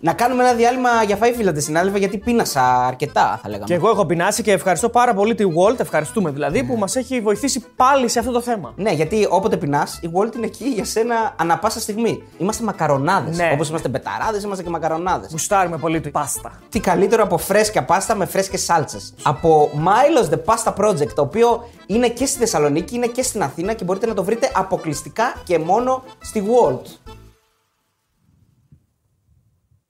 Να 0.00 0.12
κάνουμε 0.12 0.42
ένα 0.42 0.54
διάλειμμα 0.54 0.88
για 1.06 1.16
φάι 1.16 1.32
φίλτατε 1.32 1.60
συνάδελφα, 1.60 1.98
γιατί 1.98 2.18
πίνασα 2.18 2.86
αρκετά, 2.86 3.38
θα 3.42 3.48
λέγαμε. 3.48 3.66
Και 3.66 3.74
εγώ 3.74 3.90
έχω 3.90 4.06
πεινάσει 4.06 4.42
και 4.42 4.52
ευχαριστώ 4.52 4.88
πάρα 4.88 5.14
πολύ 5.14 5.34
τη 5.34 5.44
Walt, 5.44 5.80
ευχαριστούμε 5.80 6.30
δηλαδή, 6.30 6.64
που 6.64 6.76
μας 6.76 6.96
έχει 6.96 7.20
βοηθήσει 7.20 7.64
πάλι 7.76 8.08
σε 8.08 8.18
αυτό 8.18 8.32
το 8.32 8.40
θέμα. 8.40 8.72
Ναι, 8.76 8.90
γιατί 8.90 9.26
όποτε 9.30 9.56
πεινάς, 9.56 9.98
η 10.02 10.10
Walt 10.14 10.36
είναι 10.36 10.46
εκεί 10.46 10.64
για 10.64 10.84
σένα 10.84 11.34
ανα 11.36 11.58
πάσα 11.58 11.80
στιγμή. 11.80 12.22
Είμαστε 12.38 12.64
μακαρονάδες. 12.64 13.36
Ναι. 13.36 13.50
Όπως 13.52 13.68
είμαστε 13.68 13.88
μπεταράδες, 13.88 14.42
είμαστε 14.42 14.62
και 14.62 14.70
μακαρονάδες. 14.70 15.30
Γουστάρουμε 15.30 15.76
πολύ 15.78 16.00
τη 16.00 16.10
πάστα. 16.10 16.52
Τι 16.68 16.80
καλύτερο 16.80 17.22
από 17.22 17.38
φρέσκια 17.38 17.84
πάστα 17.84 18.14
με 18.14 18.26
φρέσκες 18.26 18.62
σάλτσες. 18.62 19.14
Από 19.22 19.70
Milos 19.74 20.34
The 20.34 20.38
Pasta 20.44 20.74
Project, 20.84 21.12
το 21.14 21.22
οποίο 21.22 21.68
είναι 21.86 22.08
και 22.08 22.26
στη 22.26 22.38
Θεσσαλονίκη, 22.38 22.94
είναι 22.94 23.06
και 23.06 23.22
στην 23.22 23.42
Αθήνα 23.42 23.72
και 23.72 23.84
μπορείτε 23.84 24.06
να 24.06 24.14
το 24.14 24.24
βρείτε 24.24 24.50
αποκλειστικά 24.54 25.34
και 25.44 25.58
μόνο 25.58 26.02
στη 26.18 26.42
World. 26.46 27.14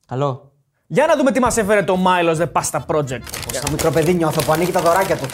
Καλό. 0.06 0.52
Για 0.86 1.06
να 1.06 1.16
δούμε 1.16 1.30
τι 1.32 1.40
μας 1.40 1.56
έφερε 1.56 1.82
το 1.82 1.98
Milos 2.06 2.36
The 2.36 2.46
Pasta 2.52 2.80
Project. 2.86 3.22
Στο 3.52 3.70
μικρό 3.70 3.90
παιδί 3.90 4.14
νιώθω 4.14 4.42
που 4.42 4.52
ανοίγει 4.52 4.72
τα 4.72 4.80
δωράκια 4.80 5.16
του. 5.16 5.26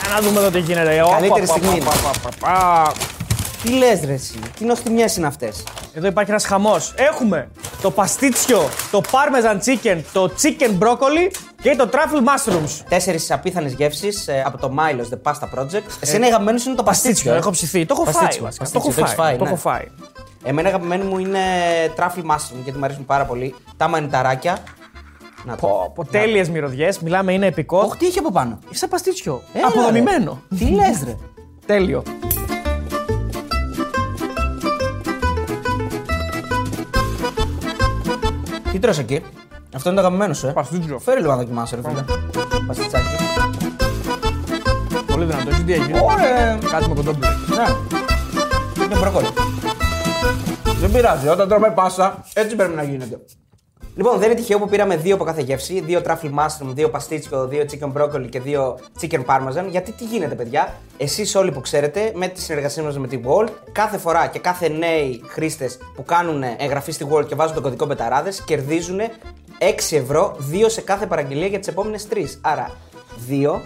Για 0.00 0.14
να 0.14 0.20
δούμε 0.20 0.38
εδώ 0.40 0.50
τι 0.50 0.58
γίνεται. 0.60 1.02
Καλύτερη 1.10 1.44
Οπα, 1.44 1.46
στιγμή. 1.46 1.78
πα, 1.78 1.90
πα, 1.90 2.10
πα, 2.22 2.30
πα. 2.40 2.92
Τι 3.62 3.70
λες, 3.70 4.00
ρε, 4.04 4.12
εσύ; 4.12 4.38
Τι 4.58 4.64
νοστιμιές 4.64 5.16
είναι 5.16 5.26
αυτές; 5.26 5.62
Εδώ 5.94 6.06
υπάρχει 6.06 6.30
ένας 6.30 6.44
χαμός. 6.44 6.94
Έχουμε 6.96 7.48
το 7.82 7.90
παστίτσιο, 7.90 8.68
το 8.90 9.02
parmesan 9.10 9.56
chicken, 9.56 10.00
το 10.12 10.30
chicken 10.42 10.78
broccoli 10.84 11.34
και 11.62 11.76
το 11.76 11.88
truffle 11.92 12.18
mushrooms. 12.18 12.84
Τέσσερις 12.88 13.30
απίθανες 13.30 13.72
γεύσεις 13.72 14.28
από 14.44 14.58
το 14.58 14.74
Milos 14.78 15.14
The 15.14 15.30
Pasta 15.32 15.58
Project. 15.58 15.82
Εσένα 16.00 16.26
αγαπημένο 16.26 16.58
είναι 16.66 16.74
το 16.74 16.82
παστίτσιο. 16.82 17.34
ε. 17.34 17.36
Έχω 17.36 17.50
ψηθεί. 17.50 17.86
Το 17.86 17.94
έχω 17.98 18.04
φάει. 18.04 18.12
Παστίτσιο, 18.14 18.42
βασικά. 18.44 18.64
Το 18.64 18.70
παστίτσιο, 18.72 19.02
έχω 19.02 19.10
το 19.14 19.16
φάει. 19.22 19.32
έχεις 19.34 19.38
Το 19.38 19.44
φάει, 19.44 19.54
έχω 19.54 19.54
ναι. 19.54 19.56
φάει. 19.56 19.86
Εμένα 20.44 20.68
αγαπημένο 20.68 21.04
μου 21.04 21.18
είναι 21.18 21.38
truffle 21.96 22.30
mushroom 22.30 22.60
γιατί 22.64 22.78
μου 22.78 22.84
αρέσουν 22.84 23.04
πάρα 23.06 23.24
πολύ. 23.24 23.54
Τα 23.76 23.88
μανιταράκια. 23.88 24.58
Να 25.44 25.56
το. 25.56 25.66
Πω, 25.66 25.92
πω, 25.94 26.04
τέλειες 26.04 26.48
μυρωδιές. 26.48 26.98
Μιλάμε, 26.98 27.32
είναι 27.32 27.46
επικό. 27.46 27.78
Όχι, 27.78 27.96
τι 27.96 28.06
έχει 28.06 28.18
από 28.18 28.32
πάνω. 28.32 28.58
Σαν 28.70 28.88
παστίτσιο. 28.88 29.42
Έλα, 29.52 29.66
Αποδομημένο. 29.66 30.42
ρε. 30.50 30.56
Τι 30.56 30.64
λες, 30.70 31.02
ρε. 31.04 31.16
Τέλειο. 31.66 32.02
Τι 38.72 38.78
τρως 38.78 38.98
εκεί; 38.98 39.22
Αυτό 39.74 39.90
είναι 39.90 40.00
το 40.00 40.06
αγαπημένο 40.06 40.34
σου, 40.34 40.46
ε. 40.46 40.50
Παστίτσιο. 40.52 40.98
Φέρε 40.98 41.20
λίγο 41.20 41.30
να 41.30 41.36
δοκιμάσω, 41.36 41.76
ρε 41.76 41.82
φίλε. 41.88 42.04
Παστιτσάκι. 42.66 43.06
Πολύ 45.06 45.24
δυνατό. 45.24 45.50
Εσύ 45.50 45.64
τι 45.64 45.72
έχει. 45.72 45.90
Ωραία. 46.02 46.58
Κάτι 46.70 46.88
με 46.88 46.94
κοντόμπλε. 46.94 47.26
Ναι. 47.28 47.74
Είναι 48.84 48.96
μπροκόλι. 48.98 49.26
Δεν 50.80 50.92
πειράζει, 50.92 51.28
όταν 51.28 51.48
τρώμε 51.48 51.70
πάσα, 51.70 52.24
έτσι 52.34 52.56
πρέπει 52.56 52.74
να 52.74 52.82
γίνεται. 52.82 53.20
Λοιπόν, 53.96 54.18
δεν 54.18 54.30
είναι 54.30 54.40
τυχαίο 54.40 54.58
που 54.58 54.68
πήραμε 54.68 54.96
δύο 54.96 55.14
από 55.14 55.24
κάθε 55.24 55.42
γεύση: 55.42 55.80
δύο 55.80 56.02
truffle 56.06 56.34
mushroom, 56.38 56.66
δύο 56.74 56.90
παστίτσικο, 56.90 57.46
δύο 57.46 57.64
chicken 57.70 57.92
broccoli 57.92 58.28
και 58.28 58.40
δύο 58.40 58.78
chicken 59.00 59.24
parmesan. 59.26 59.64
Γιατί 59.70 59.92
τι 59.92 60.04
γίνεται, 60.04 60.34
παιδιά, 60.34 60.74
εσείς 60.96 61.34
όλοι 61.34 61.52
που 61.52 61.60
ξέρετε, 61.60 62.12
με 62.14 62.28
τη 62.28 62.40
συνεργασία 62.40 62.82
μας 62.82 62.98
με 62.98 63.06
τη 63.06 63.20
Walt, 63.24 63.48
κάθε 63.72 63.98
φορά 63.98 64.26
και 64.26 64.38
κάθε 64.38 64.68
νέοι 64.68 65.22
χρήστες 65.26 65.78
που 65.94 66.04
κάνουν 66.04 66.42
εγγραφή 66.58 66.92
στη 66.92 67.06
Walt 67.10 67.26
και 67.26 67.34
βάζουν 67.34 67.54
τον 67.54 67.62
κωδικό 67.62 67.86
Μπεταράδε, 67.86 68.32
κερδίζουν 68.44 69.00
6 69.00 69.96
ευρώ, 69.96 70.36
δύο 70.38 70.68
σε 70.68 70.80
κάθε 70.80 71.06
παραγγελία 71.06 71.46
για 71.46 71.58
τις 71.58 71.68
επόμενες 71.68 72.06
3. 72.10 72.38
Άρα, 72.40 72.70
2, 73.28 73.60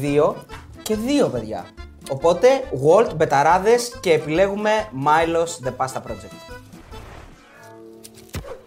2 0.00 0.34
και 0.82 0.96
2, 1.24 1.28
παιδιά. 1.32 1.64
Οπότε, 2.10 2.48
Walt, 2.86 3.16
Μπεταράδες 3.16 3.98
και 4.00 4.12
επιλέγουμε 4.12 4.70
Milos 5.04 5.68
The 5.68 5.76
Pasta 5.76 5.96
Project. 5.96 6.58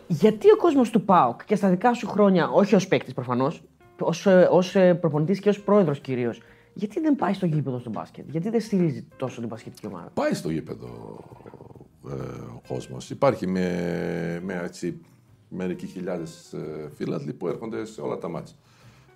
Γιατί 0.08 0.52
ο 0.52 0.58
κόσμος 0.58 0.90
του 0.90 1.06
ΠΑΟΚ 1.06 1.46
και 1.46 1.56
στα 1.56 1.70
δικά 1.70 1.94
σου 1.94 2.08
χρόνια, 2.08 2.50
όχι 2.50 2.76
ως 2.76 2.88
παίκτης 2.88 3.14
προφανώς, 3.14 3.64
ως 4.50 4.76
προπονητής 5.00 5.40
και 5.40 5.50
ως 5.50 5.62
πρόεδρος 5.62 6.00
κυρίως, 6.00 6.42
γιατί 6.74 7.00
δεν 7.00 7.16
πάει 7.16 7.34
στο 7.34 7.46
γήπεδο 7.46 7.80
στο 7.80 7.90
μπάσκετ, 7.90 8.26
γιατί 8.30 8.50
δεν 8.50 8.62
στηρίζει 8.62 9.08
τόσο 9.18 9.40
την 9.40 9.48
μπασκετική 9.48 9.88
ομάδα; 9.88 10.12
Πάει 10.14 10.34
στο 10.34 10.50
γήπεδο 10.50 11.20
ε, 12.10 12.14
ο 12.56 12.62
κόσμος. 12.68 13.10
Υπάρχει 13.10 13.48
με, 13.48 14.42
με 14.44 14.62
έτσι, 14.64 15.02
μερικοί 15.50 15.86
χιλιάδες 15.86 16.54
ε, 16.54 16.90
φίλαθλοι 16.96 17.34
που 17.34 17.48
έρχονται 17.48 17.86
σε 17.86 18.02
όλα 18.02 18.18
τα 18.18 18.30
μάτια. 18.30 18.56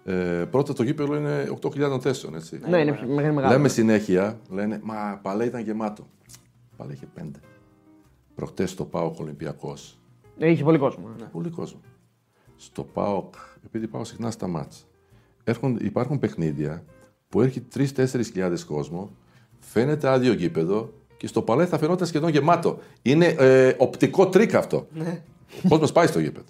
Ε, 0.08 0.46
πρώτα 0.52 0.74
το 0.74 0.84
γήπεδο 0.84 1.16
είναι 1.16 1.50
8.000 1.62 1.98
θέσεων. 2.02 2.36
Έτσι. 2.36 2.60
Ναι, 2.70 2.80
είναι 2.80 2.92
πιο- 2.92 3.08
είναι 3.08 3.32
μεγάλο. 3.32 3.54
Λέμε 3.54 3.68
συνέχεια, 3.68 4.40
λένε 4.50 4.80
Μα 4.84 5.20
παλέ 5.22 5.46
ήταν 5.46 5.62
γεμάτο. 5.62 6.08
Παλέ 6.78 6.94
είχε 6.94 7.06
πέντε. 7.14 7.40
Προχτές 8.36 8.74
το 8.76 8.86
ΠΑΟΚ 8.86 9.20
Ολυμπιακός. 9.20 10.00
Ε, 10.38 10.50
Είχε 10.50 10.64
πολύ 10.64 10.78
κόσμο. 10.78 11.08
ναι. 11.20 11.26
Πολύ 11.26 11.50
κόσμο. 11.50 11.80
Στο 12.56 12.84
ΠΑΟΚ, 12.84 13.34
επειδή 13.66 13.88
πάω 13.88 14.04
συχνά 14.04 14.32
στα 14.32 14.48
μάτς, 14.48 14.88
έρχονται, 15.44 15.86
υπάρχουν 15.86 16.20
παιχνίδια 16.20 16.84
που 17.30 17.42
έχει 17.42 17.62
3-4 17.76 18.06
χιλιάδες 18.26 18.66
κόσμο, 18.66 19.12
φαίνεται 19.60 20.08
άδειο 20.08 20.34
γήπεδο 20.34 20.94
και 21.18 21.28
στο 21.28 21.42
παλέ 21.42 21.66
θα 21.66 21.78
φαινόταν 21.78 22.08
σχεδόν 22.08 22.30
γεμάτο. 22.30 22.80
Είναι 23.02 23.26
ε, 23.26 23.76
οπτικό 23.78 24.28
τρίκ 24.30 24.56
αυτό. 24.56 24.88
Ο 25.64 25.68
κόσμος 25.70 25.92
πάει 25.92 26.08
στο 26.08 26.20
γήπεδο. 26.20 26.46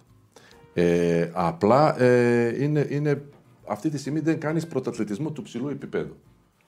Ε, 0.74 1.30
απλά 1.34 2.02
ε, 2.02 2.64
είναι, 2.64 2.88
είναι, 2.90 3.22
αυτή 3.68 3.90
τη 3.90 3.98
στιγμή 3.98 4.20
δεν 4.20 4.40
κάνεις 4.40 4.68
πρωταθλητισμό 4.68 5.30
του 5.32 5.42
ψηλού 5.42 5.68
επίπεδου. 5.70 6.16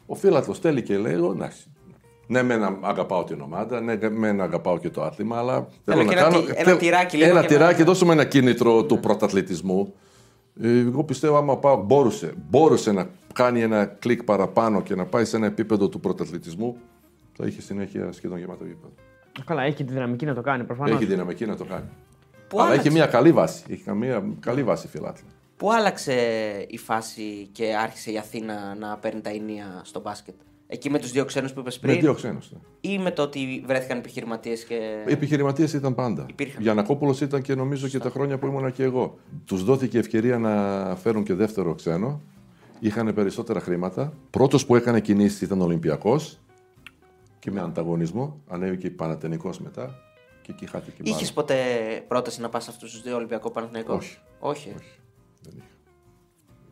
Ο 0.06 0.16
φίλαθλος 0.16 0.60
θέλει 0.60 0.82
και 0.82 0.98
λέει, 0.98 1.14
«Εγώ, 1.14 1.32
εντάξει, 1.32 1.68
ναι, 2.28 2.44
μεν 2.44 2.64
αγαπάω 2.82 3.24
την 3.24 3.42
ομάδα, 3.42 3.82
ναι, 3.82 4.10
μεν 4.10 4.42
αγαπάω 4.42 4.78
και 4.78 4.90
το 4.90 5.04
άθλημα, 5.04 5.38
αλλά 5.38 5.68
Θέλω 5.86 6.04
και 6.06 6.16
ένα 6.16 6.30
τι- 6.30 6.46
ένα 6.56 6.78
τυράκι 6.78 7.18
λίγο 7.18 7.30
Ένα 7.30 7.42
και 7.42 7.48
τυράκι, 7.48 7.80
να- 7.80 7.86
δώσε 7.86 8.06
μου 8.06 8.12
ένα 8.12 8.26
κίνητρο 8.26 8.84
του 8.84 9.00
πρωταθλητισμού. 9.00 9.94
Ε, 10.62 10.80
Εγώ 10.80 11.04
πιστεύω 11.04 11.38
άμα 11.38 11.58
πάω, 11.58 11.84
μπόρεσε, 11.84 12.34
μπόρεσε 12.50 12.92
να 12.92 13.08
κάνει 13.34 13.62
ένα 13.62 13.86
κλικ 13.86 14.24
παραπάνω 14.24 14.82
και 14.82 14.96
να 14.96 15.06
πάει 15.06 15.26
σε 15.26 15.36
ένα 15.38 15.46
επίπεδο 15.46 15.90
του 15.90 16.00
πρωταθλητισμού, 16.00 16.78
θα 17.34 17.46
είχε 17.46 17.62
συνέχεια 17.62 18.12
σχεδόν 18.12 18.38
γεμάτο 18.40 18.64
γήπεδο. 18.64 18.94
Καλά, 19.46 19.64
έχει 19.64 19.76
και 19.76 19.84
τη 19.84 19.94
δυναμική 19.94 20.26
να 20.26 20.34
το 20.34 20.42
κάνει 20.42 20.64
προφανώς. 20.64 20.96
Έχει 20.96 21.06
δυναμική 21.06 21.46
να 21.46 21.56
το 21.56 21.64
κάνει. 21.66 21.86
Πού 22.48 22.58
Αλλά 22.60 22.68
άλλαξε, 22.70 22.88
έχει 22.88 22.98
μια 22.98 23.06
καλή 23.06 23.32
βάση. 23.32 23.64
Έχει 23.70 23.92
μια 23.94 24.24
καλή 24.40 24.64
βάση 24.64 24.88
φιλάθλη. 24.88 25.28
Πού 25.58 25.74
άλλαξε 25.74 26.14
η 26.68 26.78
φάση 26.78 27.48
και 27.52 27.76
άρχισε 27.76 28.12
η 28.12 28.18
Αθήνα 28.18 28.76
να 28.76 28.98
παίρνει 28.98 29.22
τα 29.22 29.30
ενία 29.30 29.82
στο 29.84 30.00
μπάσκετ; 30.02 30.36
Εκεί 30.68 30.90
με 30.90 31.00
τους 31.00 31.12
δύο 31.12 31.26
ξένους 31.26 31.54
που 31.54 31.60
είπες 31.60 31.80
Με 31.80 31.88
πριν, 31.88 32.00
δύο 32.00 32.14
ξένους. 32.14 32.52
Ναι. 32.52 32.58
ή 32.82 32.98
με 32.98 33.12
το 33.12 33.22
ότι 33.22 33.64
βρέθηκαν 33.66 33.98
επιχειρηματίες 33.98 34.64
και. 34.64 35.04
Οι 35.08 35.12
επιχειρηματίες 35.12 35.74
ήταν 35.74 35.96
πάντα. 35.96 36.26
Υπήρχαν. 36.30 36.62
Γιανακόπουλος 36.62 37.22
ήταν 37.22 37.42
και 37.42 37.56
νομίζω 37.56 37.88
και 37.88 38.00
τα 38.00 38.10
χρόνια 38.10 38.38
που 38.38 38.46
ήμουνα 38.46 38.70
και 38.70 38.84
εγώ. 38.84 39.18
Τους 39.46 39.64
δόθηκε 39.64 39.98
ευκαιρία 39.98 40.38
να 40.38 40.96
φέρουν 40.96 41.24
και 41.24 41.34
δεύτερο 41.34 41.76
ξένο. 41.76 42.22
Είχαν 42.80 43.14
περισσότερα 43.14 43.60
χρήματα. 43.60 44.14
Πρώτος 44.30 44.66
που 44.66 44.76
έκανε 44.76 45.00
κινήσεις 45.00 45.42
ήταν 45.42 45.62
Ολυμπιακός 45.62 46.40
και 47.40 47.52
με 47.52 47.60
ανταγωνισμό. 47.62 48.42
Ανέβηκε 48.48 48.90
Πανατενικό 48.90 49.54
μετά 49.60 49.96
και 50.42 50.52
εκεί 50.52 50.66
χάθηκε. 50.66 50.98
η 50.98 51.04
μπάλα. 51.04 51.22
Είχε 51.22 51.34
ποτέ 51.34 51.56
πρόταση 52.08 52.42
να 52.42 52.50
πας 52.50 52.64
σε 52.64 52.70
αυτούς 52.70 52.92
τους 52.92 53.02
δύο 53.02 53.16
Ολυμπιακό 53.16 53.52
Παναθηναϊκό; 53.52 53.94
Όχι. 53.94 54.18
Όχι. 54.40 54.70
Δεν 54.70 54.78
είχα. 54.78 54.96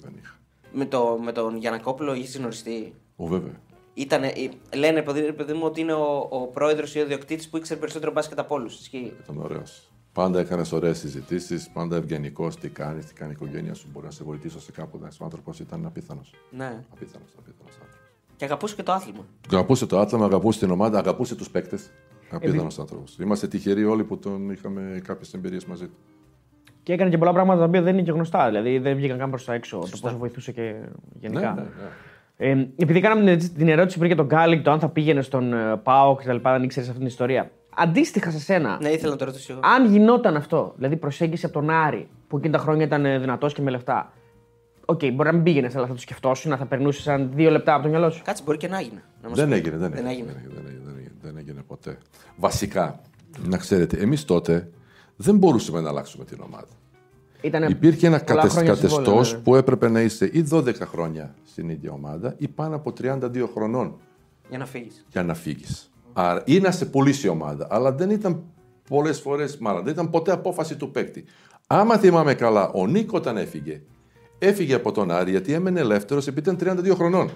Δεν 0.06 0.14
είχα. 0.22 0.36
Με, 0.74 0.86
το, 0.86 1.20
με 1.24 1.32
τον 1.32 1.58
Γιανακόπουλο 1.58 2.14
είχε 2.14 2.38
γνωριστεί. 2.38 2.94
Ο 3.16 3.26
βέβαια. 3.28 3.60
Ήτανε, 3.94 4.28
ε, 4.72 4.78
λένε 4.78 5.02
παιδί, 5.02 5.34
παιδί 5.34 5.54
μου 5.54 5.64
ότι 5.64 5.82
είναι 5.82 5.94
ο, 5.94 6.28
ο 6.30 6.48
πρόεδρος 6.48 6.96
ή 6.96 7.00
ο 7.00 7.02
ιδιοκτήτης 7.02 7.50
που 7.50 7.58
ήξερε 7.58 7.80
περισσότερο 7.80 8.12
μπάσκετ 8.12 8.40
από 8.40 8.56
όλους. 8.56 8.80
Ισχύει; 8.80 9.14
Ήταν 9.24 9.38
ωραίος. 9.38 9.90
Πάντα 10.14 10.40
έκανες 10.40 10.72
ωραίες 10.72 10.98
συζητήσεις. 10.98 11.70
Πάντα 11.70 11.96
ευγενικός. 11.96 12.56
Τι 12.56 12.70
κάνεις, 12.70 13.06
τι 13.06 13.14
κάνει 13.14 13.32
η 13.32 13.36
οικογένεια 13.40 13.74
σου. 13.74 13.88
Μπορείς 13.94 14.10
να 14.10 14.16
σε 14.16 14.24
βοηθήσω 14.24 14.60
σε 14.60 14.72
κάπου. 14.72 15.00
Ο 15.20 15.24
άνθρωπος 15.24 15.60
ήταν 15.60 15.86
απίθανος. 15.86 16.34
Ναι. 16.52 16.84
Απίθανος, 16.92 17.30
απίθανος 17.40 17.74
άνθρωπος. 17.74 18.10
Και 18.36 18.46
αγαπούσε 18.46 18.76
και 18.76 18.84
το 18.84 18.92
άθλημα. 18.92 19.26
Αγαπούσε 19.52 19.86
το 19.86 20.00
άθλημα, 20.00 20.26
αγαπούσε 20.26 20.60
την 20.60 20.72
ομάδα, 20.72 21.00
αγαπούσε 21.00 21.36
τους 21.36 21.50
παίκτες. 21.50 21.92
Απίθανος 22.30 22.80
άνθρωπος. 22.80 23.18
Είμαστε 23.20 23.48
τυχεροί 23.48 23.86
όλοι 23.86 24.04
που 24.04 24.18
τον 24.18 24.50
είχαμε 24.50 25.02
κάποιες 25.04 25.34
εμπειρίες 25.34 25.66
μαζί 25.66 25.86
του. 25.86 25.98
Και 26.86 26.94
έκανε 26.94 27.10
και 27.10 27.18
πολλά 27.18 27.32
πράγματα 27.34 27.60
τα 27.60 27.66
οποία 27.66 27.82
δεν 27.82 27.94
είναι 27.94 28.02
και 28.02 28.12
γνωστά. 28.12 28.46
Δηλαδή 28.48 28.78
δεν 28.78 28.96
βγήκαν 28.96 29.18
καν 29.18 29.30
προς 29.30 29.46
τα 29.46 29.54
έξω 29.54 29.78
το 29.92 29.98
πόσο 30.02 30.18
βοηθούσε 30.18 30.52
και 30.52 30.74
γενικά. 31.20 31.54
Ναι, 31.54 31.62
ναι, 31.62 31.68
ναι. 31.68 32.62
Ε, 32.62 32.68
επειδή 32.78 33.00
κάναμε 33.00 33.36
την- 33.36 33.54
την 33.56 33.68
ερώτηση 33.68 33.96
πριν 33.98 34.08
για 34.08 34.16
τον 34.18 34.26
Γκάλικ, 34.26 34.64
το 34.64 34.72
αν 34.72 34.80
θα 34.80 34.90
πήγαινε 34.90 35.22
στον 35.22 35.54
ε, 35.54 35.76
ΠΑΟΚ 35.84 36.20
και 36.22 36.28
τα 36.28 36.34
λοιπά, 36.34 36.52
δεν 36.52 36.64
ήξερες 36.64 36.88
αυτή 36.88 37.00
την 37.00 37.08
ιστορία. 37.10 37.52
Αντίστοιχα 37.78 38.32
σε 38.32 38.40
σένα, 38.40 38.78
Ναι, 38.82 38.90
ήθελα 38.90 39.12
να 39.12 39.18
το 39.18 39.26
ρωτήσω 39.26 39.52
εγώ. 39.52 39.62
αν 39.64 39.86
γινόταν 39.92 40.36
αυτό, 40.36 40.74
δηλαδή 40.76 40.96
προσέγγιση 40.96 41.46
από 41.46 41.54
τον 41.54 41.70
Άρη, 41.70 42.08
που 42.28 42.38
εκείνη 42.38 42.54
τα 42.54 42.60
χρόνια 42.60 42.86
ήταν 42.86 43.04
δυνατός 43.04 43.54
και 43.54 43.62
με 43.62 43.72
λεφτά. 43.72 44.12
Οκ, 44.86 45.00
μπορεί 45.14 45.30
να 45.30 45.32
μην 45.36 45.44
πήγαινε, 45.44 45.70
αλλά 45.76 45.88
θα 45.88 45.94
το 45.94 46.00
σκεφτόσουν, 46.00 46.52
να 46.52 46.58
θα 46.58 46.66
περνούσες 46.66 47.04
σαν 47.04 47.30
δύο 47.34 47.50
λεπτά 47.50 47.74
από 47.74 47.84
το 47.84 47.90
μυαλό 47.90 48.10
σου. 48.10 48.22
Κάτσε, 48.24 48.44
μπορεί 48.46 48.58
και 48.58 48.68
να 48.68 48.78
έγινε. 48.78 49.04
Να 49.22 49.30
μας 49.30 49.38
Δεν 49.40 49.48
πει. 49.50 49.54
έγινε, 49.56 49.78
δεν 49.78 49.92
έγινε. 49.94 50.02
Δεν 50.02 50.12
έγινε. 50.12 50.32
Δεν 50.32 50.38
έγινε, 50.38 50.54
δεν 50.56 50.66
έγινε, 50.68 50.84
δεν 50.86 50.96
έγινε, 50.98 51.14
δεν 51.22 51.38
έγινε 51.38 51.62
ποτέ. 51.68 51.98
Βασικά, 52.38 53.00
να 53.48 53.58
ξέρετε, 53.58 53.98
εμείς 53.98 54.26
τότε 54.26 54.70
δεν 55.16 55.38
μπορούσαμε 55.38 55.82
να 55.82 55.90
αλλάξουμε 55.90 56.26
την 56.26 56.40
ομάδα. 56.42 56.68
Ήτανε 57.42 57.66
Υπήρχε 57.70 58.08
ένα 58.08 58.20
πολλά 58.20 58.42
καθεστώς 58.42 58.60
χρόνια 58.60 58.76
συμβόλαιο, 58.76 59.22
ναι. 59.32 59.38
που 59.38 59.56
έπρεπε 59.56 59.90
να 59.90 60.02
είσαι 60.02 60.26
ή 60.26 60.48
12 60.52 60.74
χρόνια 60.80 61.36
στην 61.46 61.70
ίδια 61.70 61.92
ομάδα 61.92 62.36
ή 62.38 62.48
πάνω 62.48 62.76
από 62.76 62.94
32 63.02 63.48
χρονών 63.54 63.96
Για 64.50 64.58
να 64.58 64.66
φύγεις. 64.66 65.06
για 65.12 65.24
να 65.24 65.34
φύγεις. 65.34 65.90
Άρα 66.14 66.42
ή 66.46 66.60
να 66.60 66.72
σε 66.72 66.86
πουλήσει 66.86 67.26
η 67.28 67.30
ομάδα. 67.30 67.68
Αλλά 67.70 67.92
δεν 67.92 68.10
ήταν 68.10 68.44
πολλές 68.90 69.20
φορές, 69.20 69.58
μάλλον 69.58 69.84
δεν 69.84 69.94
ήταν 69.94 70.10
ποτέ 70.10 70.32
απόφαση 70.32 70.76
του 70.76 70.92
παίκτη. 70.92 71.24
Άμα 71.68 71.98
θυμάμαι 71.98 72.34
καλά, 72.34 72.70
ο 72.72 72.88
Νίκο 72.88 73.18
όταν 73.18 73.38
έφυγε, 73.38 73.82
έφυγε 74.40 74.74
από 74.74 74.92
τον 74.92 75.12
Άρη 75.12 75.32
γιατί 75.32 75.54
έμενε 75.54 75.80
ελεύθερος 75.80 76.28
επειδή 76.28 76.50
ήταν 76.50 76.80
32 76.86 76.96
χρονών. 76.96 77.30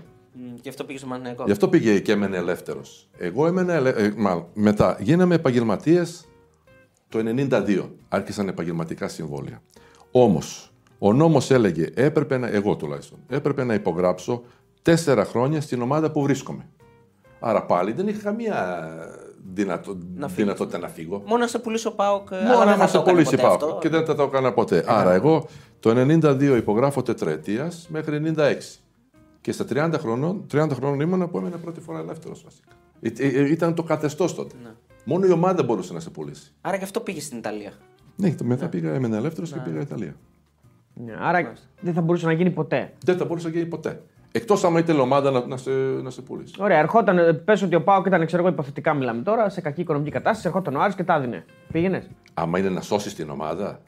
Και 0.62 0.70
αυτό 0.70 0.84
πήγε 0.84 0.98
στο 0.98 1.08
Μανέκο. 1.08 1.44
Γι' 1.46 1.52
αυτό 1.52 1.68
πήγε 1.70 2.00
και 2.00 2.12
έμενε 2.12 2.38
ελεύθερος. 2.38 3.10
Εγώ 3.18 3.48
έμενα. 3.48 3.74
ελε- 3.74 3.98
ε, 3.98 4.13
μάλλον, 4.18 4.46
μετά 4.54 4.98
γίναμε 5.00 5.36
επαγγελματίες 5.36 6.26
το 7.10 7.19
92. 7.52 7.89
Άρχισαν 8.10 8.48
επαγγελματικά 8.48 9.08
συμβόλαια. 9.08 9.62
Όμως, 10.12 10.72
ο 11.00 11.13
νόμος 11.13 11.52
έλεγε, 11.52 11.89
έπρεπε 11.93 12.38
να, 12.38 12.48
εγώ 12.48 12.76
τουλάχιστον, 12.76 13.19
έπρεπε 13.28 13.63
να 13.63 13.74
υπογράψω 13.74 14.43
τέσσερα 14.82 15.26
χρόνια 15.26 15.62
στην 15.62 15.82
ομάδα 15.82 16.12
που 16.12 16.22
βρίσκομαι. 16.22 16.67
Άρα 17.39 17.65
πάλι 17.65 17.91
δεν 17.91 18.08
είχα 18.08 18.22
καμία 18.24 18.88
δυνατό, 19.54 19.98
δυνατότητα 20.36 20.78
να 20.78 20.88
φύγω. 20.88 21.24
Μόνο 21.26 21.38
να 21.41 21.48
σε 21.48 21.60
πουλήσει 21.60 21.88
ο 21.88 21.91
Πάοκ. 21.91 22.34
αλλά 22.34 22.43
Μόνο 22.48 22.58
δεν 22.58 22.67
να 22.67 22.76
θα 22.76 22.88
σε 22.88 22.93
το 22.93 23.00
έκανε 23.00 23.12
πουλήσει 23.12 23.36
ποτέ 23.36 23.48
πάω. 23.48 23.54
αυτό. 23.54 23.78
Και 23.82 23.89
δεν 23.89 24.06
θα 24.06 24.15
το 24.15 24.24
έκανα 24.24 24.54
ποτέ. 24.54 24.84
Άρα 24.88 25.13
εγώ 25.13 25.48
το 25.80 25.89
92 25.89 26.41
υπογράφω 26.58 27.02
τετραετίας 27.02 27.88
μέχρι 27.89 28.34
96. 28.38 28.41
Και 29.41 29.52
στα 29.52 29.65
30 29.69 29.93
χρονών, 30.00 30.45
30 30.54 30.67
χρονών 30.74 31.00
ήμουνα 31.00 31.28
που 31.28 31.38
έμενα 31.38 31.58
πρώτη 31.58 31.80
φορά 31.80 32.00
ελεύθερος 32.00 32.43
βασικά. 32.43 32.72
Ε, 33.02 33.39
ε, 33.39 33.52
ήταν 33.52 33.74
το 33.74 33.84
καθεστώς 33.84 34.36
τότε. 34.36 34.56
Ναι. 34.63 34.69
Μόνο 35.10 35.26
η 35.26 35.32
ομάδα 35.32 35.63
μπορούσε 35.63 35.93
να 35.93 36.00
σε 36.00 36.10
πουλήσει. 36.10 36.52
Άρα 36.62 36.78
γι' 36.78 36.84
αυτό 36.84 37.00
πήγε 37.00 37.22
στην 37.22 37.38
Ιταλία. 37.38 37.72
Ναι, 38.15 38.36
το 38.36 38.43
μετά 38.43 38.69
πήγα, 38.69 38.93
έμενα 38.93 39.17
ελεύθερος 39.17 39.52
και 39.52 39.60
πήγα 39.60 39.80
Ιταλία. 39.80 40.15
Ναι, 40.93 41.13
άρα 41.19 41.54
δεν 41.80 41.93
θα 41.93 42.02
μπορούσε 42.02 42.26
να 42.26 42.32
γίνει 42.32 42.50
ποτέ. 42.50 42.93
Δεν 43.06 43.17
θα 43.17 43.26
μπορούσε 43.26 43.48
να 43.48 43.54
γίνει 43.54 43.65
ποτέ. 43.65 44.02
Εκτός 44.32 44.63
άμα 44.63 44.80
ήθελε 44.80 45.02
ομάδα 45.02 45.32
να, 45.32 45.45
να, 45.45 45.58
σε, 45.58 45.72
να 46.04 46.10
σε 46.10 46.22
πουλήσει. 46.22 46.56
Ωραία, 46.60 46.78
ερχόταν, 46.78 47.41
πες 47.45 47.62
ότι 47.62 47.76
ο 47.76 47.84
Πάοκ 47.84 48.06
ήταν, 48.06 48.26
ξέρω 48.26 48.41
εγώ, 48.41 48.52
υποθετικά 48.52 48.93
μιλάμε 48.93 49.22
τώρα, 49.22 49.50
σε 49.50 49.62
κακή 49.62 49.82
οικονομική 49.82 50.12
κατάσταση, 50.12 50.48
ερχόταν 50.48 50.76
ο 50.76 50.82
Άρης 50.82 50.95
και 50.95 51.04
τα 51.04 51.19
δίνε. 51.19 51.45
Πήγαινες; 51.72 52.10
Άμα 52.34 52.60
είναι 52.60 52.69
να 52.69 52.82
σώσεις 52.82 53.15
την 53.15 53.30
ομάδα, 53.30 53.82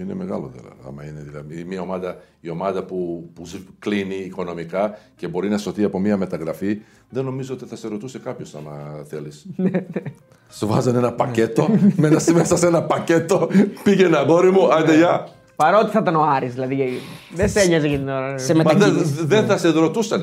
είναι 0.00 0.14
μεγάλο 0.14 0.50
δηλαδή. 0.56 0.76
Άμα 0.86 1.04
είναι 1.04 1.20
δηλαδή 1.26 1.64
μια 1.64 1.80
ομάδα, 1.80 2.16
η 2.40 2.50
ομάδα 2.50 2.82
που, 2.84 3.28
που 3.34 3.46
ζ- 3.46 3.56
κλείνει 3.78 4.14
οικονομικά 4.14 4.98
και 5.16 5.28
μπορεί 5.28 5.48
να 5.48 5.58
σωθεί 5.58 5.84
από 5.84 5.98
μια 5.98 6.16
μεταγραφή, 6.16 6.78
δεν 7.08 7.24
νομίζω 7.24 7.54
ότι 7.54 7.64
θα 7.64 7.76
σε 7.76 7.88
ρωτούσε 7.88 8.18
κάποιος 8.18 8.54
άμα 8.54 9.04
θέλεις. 9.08 9.46
Σου 10.58 10.66
βάζανε 10.66 10.98
ένα 10.98 11.12
πακέτο, 11.12 11.68
με 11.96 12.06
ένα- 12.06 12.22
μέσα 12.34 12.56
σε 12.56 12.66
ένα 12.66 12.82
πακέτο 12.82 13.48
πήγαινε 13.82 14.16
αγόρι 14.16 14.50
μου, 14.50 14.72
άντε 14.74 14.96
γεια. 14.96 15.28
Παρότι 15.56 15.90
θα 15.90 15.98
ήταν 16.02 16.14
ο 16.16 16.22
Άρης, 16.22 16.54
δηλαδή. 16.54 17.00
Δεν 17.34 17.48
σε 17.48 17.60
ένοιαζε 17.60 17.86
για 17.86 17.98
την 17.98 18.08
ώρα. 18.08 18.38
Σε 18.38 18.54
Μα 18.54 18.62
δεν 18.62 18.76
μετακινήσεις, 18.76 19.24
δεν 19.24 19.46
θα 19.46 19.58
σε 19.58 19.68
ρωτούσαν. 19.70 20.22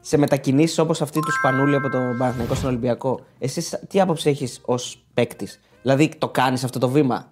σε 0.00 0.16
μετακινήσεις 0.18 0.78
όπως 0.78 1.02
αυτή 1.02 1.20
του 1.20 1.32
Σπανούλη 1.32 1.74
από 1.74 1.88
τον 1.88 2.16
Παναθηναϊκό 2.18 2.54
στον 2.54 2.68
Ολυμπιακό, 2.68 3.20
εσύ 3.38 3.76
τι 3.88 4.00
άποψη 4.00 4.28
έχεις 4.30 4.60
ως 4.64 5.02
παίκτης; 5.14 5.60
Δηλαδή 5.82 6.10
το 6.18 6.28
κάνεις 6.28 6.64
αυτό 6.64 6.78
το 6.78 6.88
βήμα; 6.88 7.28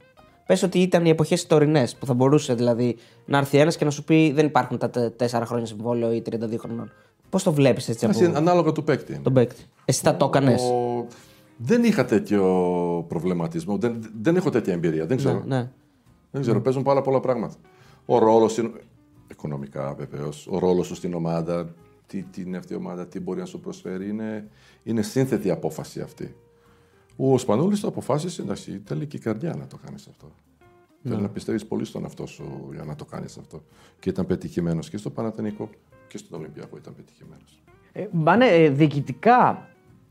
Πες 0.50 0.62
ότι 0.62 0.78
ήταν 0.78 1.04
οι 1.04 1.08
εποχές 1.08 1.46
τωρινές 1.46 1.96
που 1.96 2.06
θα 2.06 2.14
μπορούσε 2.14 2.54
δηλαδή 2.54 2.96
να 3.26 3.38
έρθει 3.38 3.58
ένας 3.58 3.76
και 3.76 3.84
να 3.84 3.90
σου 3.90 4.04
πει 4.04 4.32
δεν 4.32 4.46
υπάρχουν 4.46 4.78
τα 4.78 4.90
τε- 4.90 5.16
4 5.22 5.42
χρόνια 5.46 5.66
συμβόλαιο 5.66 6.12
ή 6.12 6.22
32 6.30 6.56
χρονών. 6.58 6.92
Πώς 7.30 7.42
το 7.42 7.52
βλέπεις 7.52 7.88
έτσι 7.88 8.04
από 8.06 8.36
Ανάλογα 8.36 8.72
του 8.72 8.84
παίκτη. 8.84 9.18
τον 9.18 9.32
παίκτη. 9.32 9.62
Εσύ 9.84 10.00
θα 10.02 10.16
το 10.16 10.24
έκανες. 10.24 10.62
Ο- 10.62 11.06
Δεν 11.56 11.84
είχα 11.84 12.04
τέτοιο 12.04 12.44
προβληματισμό. 13.08 13.76
Δεν, 13.78 14.10
δεν 14.22 14.36
έχω 14.36 14.50
τέτοια 14.50 14.72
εμπειρία. 14.72 15.06
Δεν 15.06 15.16
ξέρω. 15.16 15.42
Ναι. 15.46 15.70
Δεν 16.30 16.42
ξέρω, 16.42 16.60
παίζουν 16.60 16.82
πάρα 16.82 17.00
πολλά 17.00 17.20
πράγματα. 17.20 17.54
Ο 18.06 18.18
ρόλος 18.18 18.56
είναι. 18.58 18.70
Οικονομικά 19.30 19.94
βεβαίως. 19.98 20.46
Ο 20.50 20.58
ρόλος 20.58 20.86
σου 20.86 20.94
στην 20.94 21.14
ομάδα, 21.14 21.74
τι, 22.06 22.22
τι 22.22 22.40
είναι 22.42 22.56
αυτή 22.56 22.72
η 22.72 22.76
ομάδα, 22.76 23.06
τι 23.06 23.20
μπορεί 23.20 23.38
να 23.40 23.46
σου 23.46 23.60
προσφέρει. 23.60 24.08
Είναι, 24.08 24.48
είναι 24.82 25.02
σύνθετη 25.02 25.50
απόφαση 25.50 26.00
αυτή. 26.00 26.34
Ο 27.22 27.38
Σπανούλης 27.38 27.80
το 27.80 27.88
αποφάσισε, 27.88 28.42
εντάξει, 28.42 28.82
θέλει 28.84 29.06
και 29.06 29.16
η 29.16 29.20
καρδιά 29.20 29.54
να 29.58 29.66
το 29.66 29.78
κάνει 29.84 29.96
αυτό. 29.96 30.32
Θέλει 31.02 31.22
να 31.22 31.28
πιστεύεις 31.28 31.66
πολύ 31.66 31.84
στον 31.84 32.02
εαυτό 32.02 32.26
σου 32.26 32.68
για 32.72 32.84
να 32.84 32.94
το 32.94 33.04
κάνεις 33.04 33.36
αυτό. 33.38 33.62
Και 33.98 34.08
ήταν 34.08 34.26
πετυχημένος 34.26 34.90
και 34.90 34.96
στο 34.96 35.10
Παναθηνικό 35.10 35.70
και 36.08 36.18
στον 36.18 36.38
Ολυμπιακό 36.38 36.76
ήταν 36.76 36.94
πετυχημένος. 36.94 37.62
Ε, 37.92 38.06
Μπάνε, 38.10 38.46
ε, 38.46 38.70
διοικητικά 38.70 39.68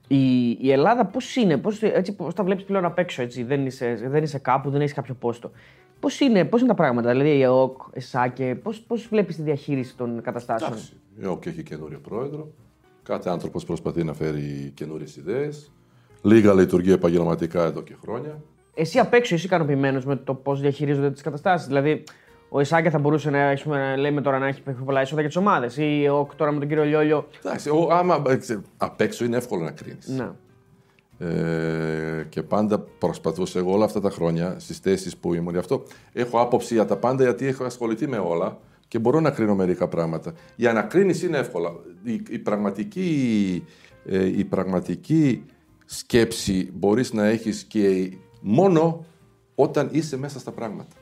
η, 0.07 0.49
η 0.49 0.71
Ελλάδα 0.71 1.05
πώς 1.05 1.35
είναι, 1.35 1.57
πώς, 1.57 1.81
έτσι, 1.81 2.15
πώς 2.15 2.33
τα 2.33 2.43
βλέπεις 2.43 2.63
πλέον 2.63 2.85
απ' 2.85 2.97
έξω, 2.97 3.21
έτσι, 3.21 3.43
δεν, 3.43 3.65
είσαι, 3.65 3.95
δεν 4.07 4.23
είσαι 4.23 4.37
κάπου, 4.37 4.69
δεν 4.69 4.81
έχεις 4.81 4.93
κάποιο 4.93 5.13
πόστο. 5.13 5.51
Πώς 5.99 6.19
είναι, 6.19 6.45
πώς 6.45 6.59
είναι 6.59 6.69
τα 6.69 6.75
πράγματα, 6.75 7.09
δηλαδή 7.09 7.29
η 7.29 7.41
ΕΟΚ, 7.41 7.81
ΕΣΑΚΕ, 7.91 8.55
πώς 8.55 8.81
πώς 8.81 9.07
βλέπεις 9.07 9.35
τη 9.35 9.41
διαχείριση 9.41 9.95
των 9.95 10.21
καταστάσεων; 10.21 10.71
Εντάξει. 10.71 10.93
Η 11.19 11.23
ΕΟΚ 11.23 11.45
έχει 11.45 11.63
καινούριο 11.63 11.99
πρόεδρο. 11.99 12.51
Κάθε 13.03 13.29
άνθρωπος 13.29 13.65
προσπαθεί 13.65 14.03
να 14.03 14.13
φέρει 14.13 14.71
καινούριες 14.73 15.15
ιδέες. 15.15 15.71
Λίγα 16.21 16.53
λειτουργεί 16.53 16.91
επαγγελματικά 16.91 17.63
εδώ 17.63 17.81
και 17.81 17.95
χρόνια. 18.01 18.41
Εσύ 18.73 18.99
απ' 18.99 19.13
έξω 19.13 19.35
είσαι 19.35 19.45
ικανοποιημένος 19.45 20.05
με 20.05 20.15
το 20.15 20.33
πώς 20.33 20.61
διαχειρίζονται 20.61 21.11
τις 21.11 21.21
καταστάσεις; 21.21 21.67
Δηλαδή, 21.67 22.03
ο 22.49 22.59
Ισάκια 22.59 22.91
θα 22.91 22.99
μπορούσε 22.99 23.29
να, 23.29 23.47
ας 23.49 23.63
πούμε, 23.63 23.95
λέμε 23.97 24.21
τώρα, 24.21 24.39
να 24.39 24.47
έχει 24.47 24.61
πιο 24.61 24.81
πολλά 24.85 25.01
έσοδα 25.01 25.19
για 25.21 25.29
τις 25.29 25.39
ομάδες. 25.39 25.77
Ή 25.77 26.07
ο 26.11 26.17
ΟΚ 26.17 26.35
τώρα 26.35 26.51
με 26.51 26.59
τον 26.59 26.67
κύριο 26.67 26.83
Λιόλιο; 26.83 27.27
Εντάξει, 27.43 27.69
ο, 27.69 27.87
άμα 27.91 28.23
ε, 28.27 28.35
ξε- 28.35 28.59
απ' 28.77 29.01
έξω 29.01 29.25
είναι 29.25 29.37
εύκολο 29.37 29.63
να 29.63 29.71
κρίνεις. 29.71 30.07
Να. 30.07 30.35
Ε, 31.27 32.25
και 32.29 32.43
πάντα 32.43 32.79
προσπαθούσα 32.79 33.59
εγώ 33.59 33.71
όλα 33.71 33.85
αυτά 33.85 34.01
τα 34.01 34.09
χρόνια 34.09 34.55
στις 34.59 34.77
θέσεις 34.77 35.17
που 35.17 35.33
ήμουν. 35.33 35.53
Γι' 35.53 35.59
αυτό 35.59 35.83
έχω 36.13 36.39
άποψη 36.39 36.73
για 36.73 36.85
τα 36.85 36.97
πάντα 36.97 37.23
γιατί 37.23 37.45
έχω 37.47 37.63
ασχοληθεί 37.63 38.07
με 38.07 38.17
όλα 38.17 38.57
και 38.87 38.99
μπορώ 38.99 39.19
να 39.19 39.29
κρίνω 39.31 39.55
μερικά 39.55 39.87
πράγματα. 39.87 40.33
Η 40.55 40.67
ανακρίνηση 40.67 41.25
είναι 41.25 41.37
εύκολα. 41.37 41.71
Η, 42.03 42.21
η 42.29 42.39
πραγματική, 42.39 43.63
ε, 44.05 44.25
η 44.25 44.43
πραγματική 44.43 45.43
σκέψη 45.91 46.69
μπορείς 46.73 47.13
να 47.13 47.25
έχεις 47.25 47.63
και 47.63 48.11
μόνο 48.41 49.05
όταν 49.55 49.89
είσαι 49.91 50.17
μέσα 50.17 50.39
στα 50.39 50.51
πράγματα. 50.51 50.95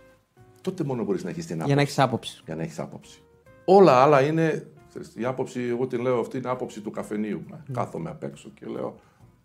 Τότε 0.62 0.84
μόνο 0.84 1.04
μπορείς 1.04 1.24
να 1.24 1.30
έχεις 1.30 1.46
την 1.46 1.56
άποψη 1.56 1.68
Για 1.68 1.76
να 1.76 1.82
έχεις 1.82 2.00
άποψη. 2.00 2.42
για 2.46 2.56
να 2.56 2.64
έχεις 2.64 2.80
άποψη. 2.80 3.22
Όλα 3.66 4.02
άλλα 4.04 4.22
είναι. 4.22 4.68
ξέρεις, 4.90 5.12
Η 5.16 5.26
άποψη, 5.26 5.62
εγώ 5.62 5.88
την 5.88 6.02
λέω 6.02 6.20
αυτή 6.20 6.38
είναι 6.38 6.50
άποψη 6.50 6.82
του 6.82 6.92
καφενείου. 6.92 7.44
Κάθομαι 7.72 8.10
απ' 8.10 8.24
έξω 8.24 8.50
και 8.60 8.66
λέω: 8.66 8.96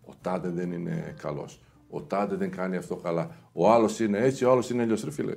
Ο 0.07 0.12
τάδε 0.20 0.48
δεν 0.48 0.72
είναι 0.72 1.14
καλός. 1.22 1.61
Ο 1.90 2.02
τάδε 2.02 2.37
δεν 2.37 2.50
κάνει 2.50 2.76
αυτό 2.76 2.96
καλά. 2.96 3.37
Ο 3.52 3.70
άλλος 3.72 4.00
είναι 4.00 4.18
έτσι, 4.18 4.44
ο 4.44 4.50
άλλος 4.50 4.70
είναι 4.70 4.83
αλλιώς. 4.83 5.05
Ρε 5.05 5.11
φίλε, 5.11 5.35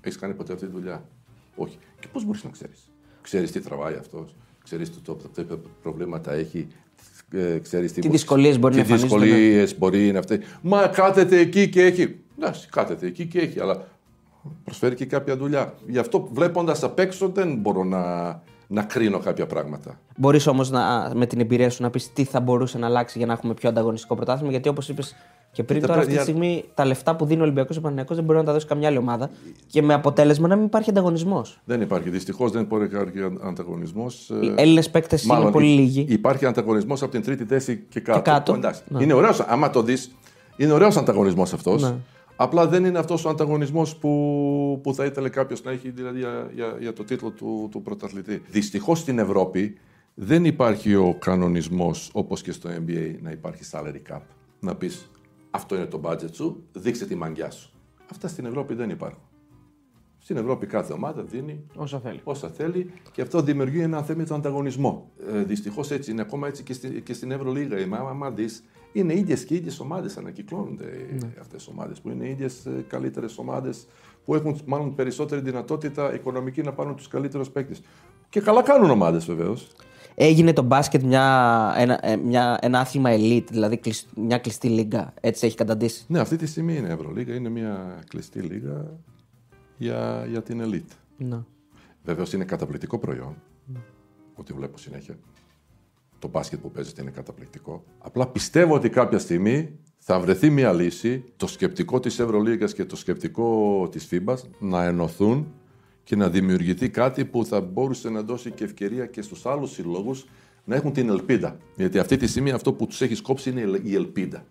έχεις 0.00 0.18
κάνει 0.18 0.34
ποτέ 0.34 0.52
αυτή 0.52 0.66
τη 0.66 0.72
δουλειά; 0.72 1.08
Όχι. 1.56 1.78
Και 2.00 2.08
πώς 2.12 2.24
μπορείς 2.24 2.44
να 2.44 2.50
ξέρεις; 2.50 2.90
Ξέρεις 3.22 3.50
τι 3.52 3.60
τραβάει 3.60 3.94
αυτός, 3.94 4.36
ξέρεις 4.64 4.90
τι 4.90 4.98
το- 5.00 5.14
το- 5.34 5.44
το- 5.44 5.58
προβλήματα 5.82 6.32
έχει, 6.32 6.68
ε, 7.34 7.58
ξέρεις 7.58 7.92
Τι 7.92 8.08
δυσκολίες 8.08 8.58
μπορεί 8.58 8.74
τι 8.74 8.80
να 8.80 8.86
εμφανίζονται, 8.86 9.24
ναι. 9.24 9.30
δυσκολίες 9.30 9.78
μπορεί 9.78 10.12
να 10.12 10.18
αυτή. 10.18 10.40
Μα 10.60 10.86
κάθεται 10.86 11.38
εκεί 11.38 11.68
και 11.68 11.82
έχει. 11.82 12.16
Εντάξει, 12.38 12.68
κάθεται 12.68 13.06
εκεί 13.06 13.26
και 13.26 13.38
έχει, 13.38 13.60
αλλά 13.60 13.86
προσφέρει 14.64 14.94
και 14.94 15.06
κάποια 15.06 15.36
δουλειά. 15.36 15.74
Γι' 15.86 15.98
αυτό 15.98 16.28
βλέποντας 16.32 16.82
απ' 16.82 16.98
έξω 16.98 17.28
δεν 17.28 17.56
μπορώ 17.56 17.84
να, 17.84 18.02
να 18.66 18.82
κρίνω 18.82 19.18
κάποια 19.18 19.46
πράγματα. 19.46 20.00
Μπορείς 20.16 20.46
όμως 20.46 20.70
με 21.14 21.26
την 21.26 21.40
εμπειρία 21.40 21.70
σου 21.70 21.82
να 21.82 21.90
πεις 21.90 22.12
τι 22.12 22.24
θα 22.24 22.40
μπορούσε 22.40 22.78
να 22.78 22.86
αλλάξει 22.86 23.18
για 23.18 23.26
να 23.26 23.32
έχουμε 23.32 23.54
πιο 23.54 23.68
ανταγωνιστικό 23.68 24.14
πρωτάθλημα. 24.14 24.50
Γιατί 24.50 24.68
όπως 24.68 24.88
είπες 24.88 25.14
και 25.54 25.62
πριν, 25.62 25.80
Κοίτα, 25.80 25.92
τώρα 25.92 26.00
αυτή 26.00 26.12
τη 26.12 26.18
παιδιά- 26.18 26.34
στιγμή 26.34 26.64
τα 26.74 26.84
λεφτά 26.84 27.16
που 27.16 27.24
δίνει 27.24 27.40
ο 27.40 27.42
Ολυμπιακός 27.42 27.72
και 27.72 27.78
ο 27.78 27.82
Παναγιακό 27.82 28.14
δεν 28.14 28.24
μπορεί 28.24 28.38
να 28.38 28.44
τα 28.44 28.52
δώσει 28.52 28.66
καμιά 28.66 28.88
άλλη 28.88 28.96
ομάδα. 28.98 29.30
Και 29.66 29.82
με 29.82 29.94
αποτέλεσμα 29.94 30.48
να 30.48 30.56
μην 30.56 30.64
υπάρχει 30.64 30.90
ανταγωνισμός. 30.90 31.60
Δεν 31.64 31.80
υπάρχει. 31.80 32.10
Δυστυχώς 32.10 32.50
δεν 32.50 32.64
μπορεί 32.64 32.88
να 32.92 33.00
υπάρχει 33.00 33.18
ανταγωνισμός. 33.42 34.28
Οι 34.40 34.52
Έλληνες 34.56 34.90
παίκτες 34.90 35.24
είναι 35.24 35.50
πολύ 35.50 35.66
λίγοι. 35.66 36.06
Υπάρχει 36.08 36.46
ανταγωνισμός 36.46 37.02
από 37.02 37.10
την 37.10 37.22
τρίτη 37.22 37.44
θέση 37.44 37.84
και 37.88 38.00
κάτω. 38.00 38.20
κάτω. 38.22 38.54
Εντάξει. 38.54 38.82
Ναι. 38.88 39.02
Είναι 39.02 39.12
ωραίος, 39.12 39.40
άμα 39.40 39.70
το 39.70 39.82
δεις, 39.82 40.10
είναι 40.56 40.72
ωραίος 40.72 40.96
ανταγωνισμός 40.96 41.52
αυτός. 41.52 41.82
Ναι. 41.82 41.94
Απλά 42.36 42.66
δεν 42.66 42.84
είναι 42.84 42.98
αυτός 42.98 43.24
ο 43.24 43.28
ανταγωνισμός 43.28 43.96
που, 43.96 44.80
που 44.82 44.94
θα 44.94 45.04
ήθελε 45.04 45.28
κάποιος 45.28 45.62
να 45.62 45.70
έχει 45.70 45.90
δηλαδή, 45.90 46.18
για, 46.18 46.50
για, 46.54 46.76
για 46.80 46.92
το 46.92 47.04
τίτλο 47.04 47.30
του, 47.30 47.68
του 47.70 47.82
πρωταθλητή. 47.82 48.42
Δυστυχώς 48.50 48.98
στην 48.98 49.18
Ευρώπη 49.18 49.76
δεν 50.14 50.44
υπάρχει 50.44 50.94
ο 50.94 51.16
κανονισμός 51.18 52.10
όπως 52.12 52.42
και 52.42 52.52
στο 52.52 52.70
NBA 52.70 53.14
να 53.22 53.30
υπάρχει 53.30 53.62
salary 53.72 54.12
cap. 54.14 54.20
Να 54.60 54.74
πεις 54.74 55.10
αυτό 55.54 55.74
είναι 55.76 55.86
το 55.86 56.00
budget 56.04 56.32
σου, 56.34 56.64
δείξε 56.72 57.06
τη 57.06 57.14
μαγιά 57.14 57.50
σου. 57.50 57.70
Αυτά 58.10 58.28
στην 58.28 58.44
Ευρώπη 58.46 58.74
δεν 58.74 58.90
υπάρχουν. 58.90 59.22
Στην 60.18 60.36
Ευρώπη 60.36 60.66
κάθε 60.66 60.92
ομάδα 60.92 61.22
δίνει 61.22 61.66
Όσο 61.76 61.98
θέλει. 61.98 62.20
όσα 62.24 62.48
θέλει 62.48 62.90
και 63.12 63.22
αυτό 63.22 63.42
δημιουργεί 63.42 63.80
ένα 63.80 64.02
θέμα 64.02 64.24
του 64.24 64.34
ανταγωνισμό. 64.34 65.10
Ε, 65.32 65.42
Δυστυχώς 65.42 65.90
έτσι 65.90 66.10
είναι 66.10 66.20
ακόμα 66.20 66.46
έτσι 66.48 66.62
και, 66.62 66.72
στη, 66.72 67.00
και 67.02 67.12
στην 67.12 67.30
Ευρωλίγα. 67.30 67.78
Η 67.78 67.82
άμα, 67.82 67.96
άμα 67.96 68.30
δεις, 68.30 68.64
είναι 68.92 69.18
ίδιες 69.18 69.44
και 69.44 69.54
ίδιες 69.54 69.80
ομάδες 69.80 70.16
ανακυκλώνονται 70.16 70.84
Ναι. 71.20 71.32
αυτές 71.40 71.64
οι 71.64 71.68
ομάδες 71.70 72.00
που 72.00 72.10
είναι 72.10 72.28
ίδιες 72.28 72.66
καλύτερες 72.88 73.38
ομάδες 73.38 73.86
που 74.24 74.34
έχουν 74.34 74.58
μάλλον 74.66 74.94
περισσότερη 74.94 75.40
δυνατότητα 75.40 76.14
οικονομική 76.14 76.62
να 76.62 76.72
πάρουν 76.72 76.96
τους 76.96 77.08
καλύτερους 77.08 77.50
παίκτες. 77.50 77.80
Και 78.28 78.40
καλά 78.40 78.62
κάνουν 78.62 78.90
ομάδες 78.90 79.24
βεβαίως. 79.26 79.72
Έγινε 80.14 80.52
το 80.52 80.62
μπάσκετ 80.62 81.02
μια, 81.02 81.74
ένα, 81.76 82.06
ε, 82.06 82.16
μια, 82.16 82.58
ένα 82.60 82.78
άθλημα 82.80 83.10
elite, 83.12 83.46
δηλαδή 83.50 83.76
κλεισ- 83.76 84.16
μια 84.16 84.38
κλειστή 84.38 84.68
λίγα. 84.68 85.12
Έτσι 85.20 85.46
έχει 85.46 85.56
καταντήσει. 85.56 86.04
Ναι, 86.08 86.18
αυτή 86.18 86.36
τη 86.36 86.46
στιγμή 86.46 86.76
είναι 86.76 86.88
Ευρωλίγα, 86.88 87.34
είναι 87.34 87.48
μια 87.48 87.98
κλειστή 88.08 88.40
λίγα 88.40 88.98
για, 89.76 90.26
για 90.28 90.42
την 90.42 90.62
elite. 90.64 90.96
Ναι. 91.16 91.38
Βεβαίως 92.04 92.32
είναι 92.32 92.44
καταπληκτικό 92.44 92.98
προϊόν. 92.98 93.36
Ό,τι 94.34 94.52
βλέπω 94.52 94.78
συνέχεια. 94.78 95.14
Το 96.18 96.28
μπάσκετ 96.28 96.60
που 96.60 96.70
παίζεται 96.70 97.02
είναι 97.02 97.10
καταπληκτικό. 97.10 97.84
Απλά 97.98 98.26
πιστεύω 98.28 98.74
ότι 98.74 98.88
κάποια 98.88 99.18
στιγμή 99.18 99.78
θα 99.98 100.20
βρεθεί 100.20 100.50
μια 100.50 100.72
λύση 100.72 101.24
το 101.36 101.46
σκεπτικό 101.46 102.00
της 102.00 102.18
Ευρωλίγας 102.18 102.74
και 102.74 102.84
το 102.84 102.96
σκεπτικό 102.96 103.88
της 103.90 104.08
FIBA 104.10 104.34
να 104.58 104.84
ενωθούν 104.84 105.52
και 106.04 106.16
να 106.16 106.28
δημιουργηθεί 106.28 106.88
κάτι 106.88 107.24
που 107.24 107.44
θα 107.44 107.60
μπορούσε 107.60 108.10
να 108.10 108.22
δώσει 108.22 108.50
και 108.50 108.64
ευκαιρία 108.64 109.06
και 109.06 109.22
στους 109.22 109.46
άλλους 109.46 109.70
συλλόγους 109.70 110.26
να 110.64 110.74
έχουν 110.76 110.92
την 110.92 111.08
ελπίδα. 111.08 111.56
Γιατί 111.76 111.98
αυτή 111.98 112.16
τη 112.16 112.26
στιγμή 112.26 112.50
αυτό 112.50 112.72
που 112.72 112.86
τους 112.86 113.00
έχει 113.00 113.22
κόψει 113.22 113.50
είναι 113.50 113.60
η 113.60 113.62
ελ- 113.62 113.86
η 113.86 113.94
ελπίδα. 113.94 114.44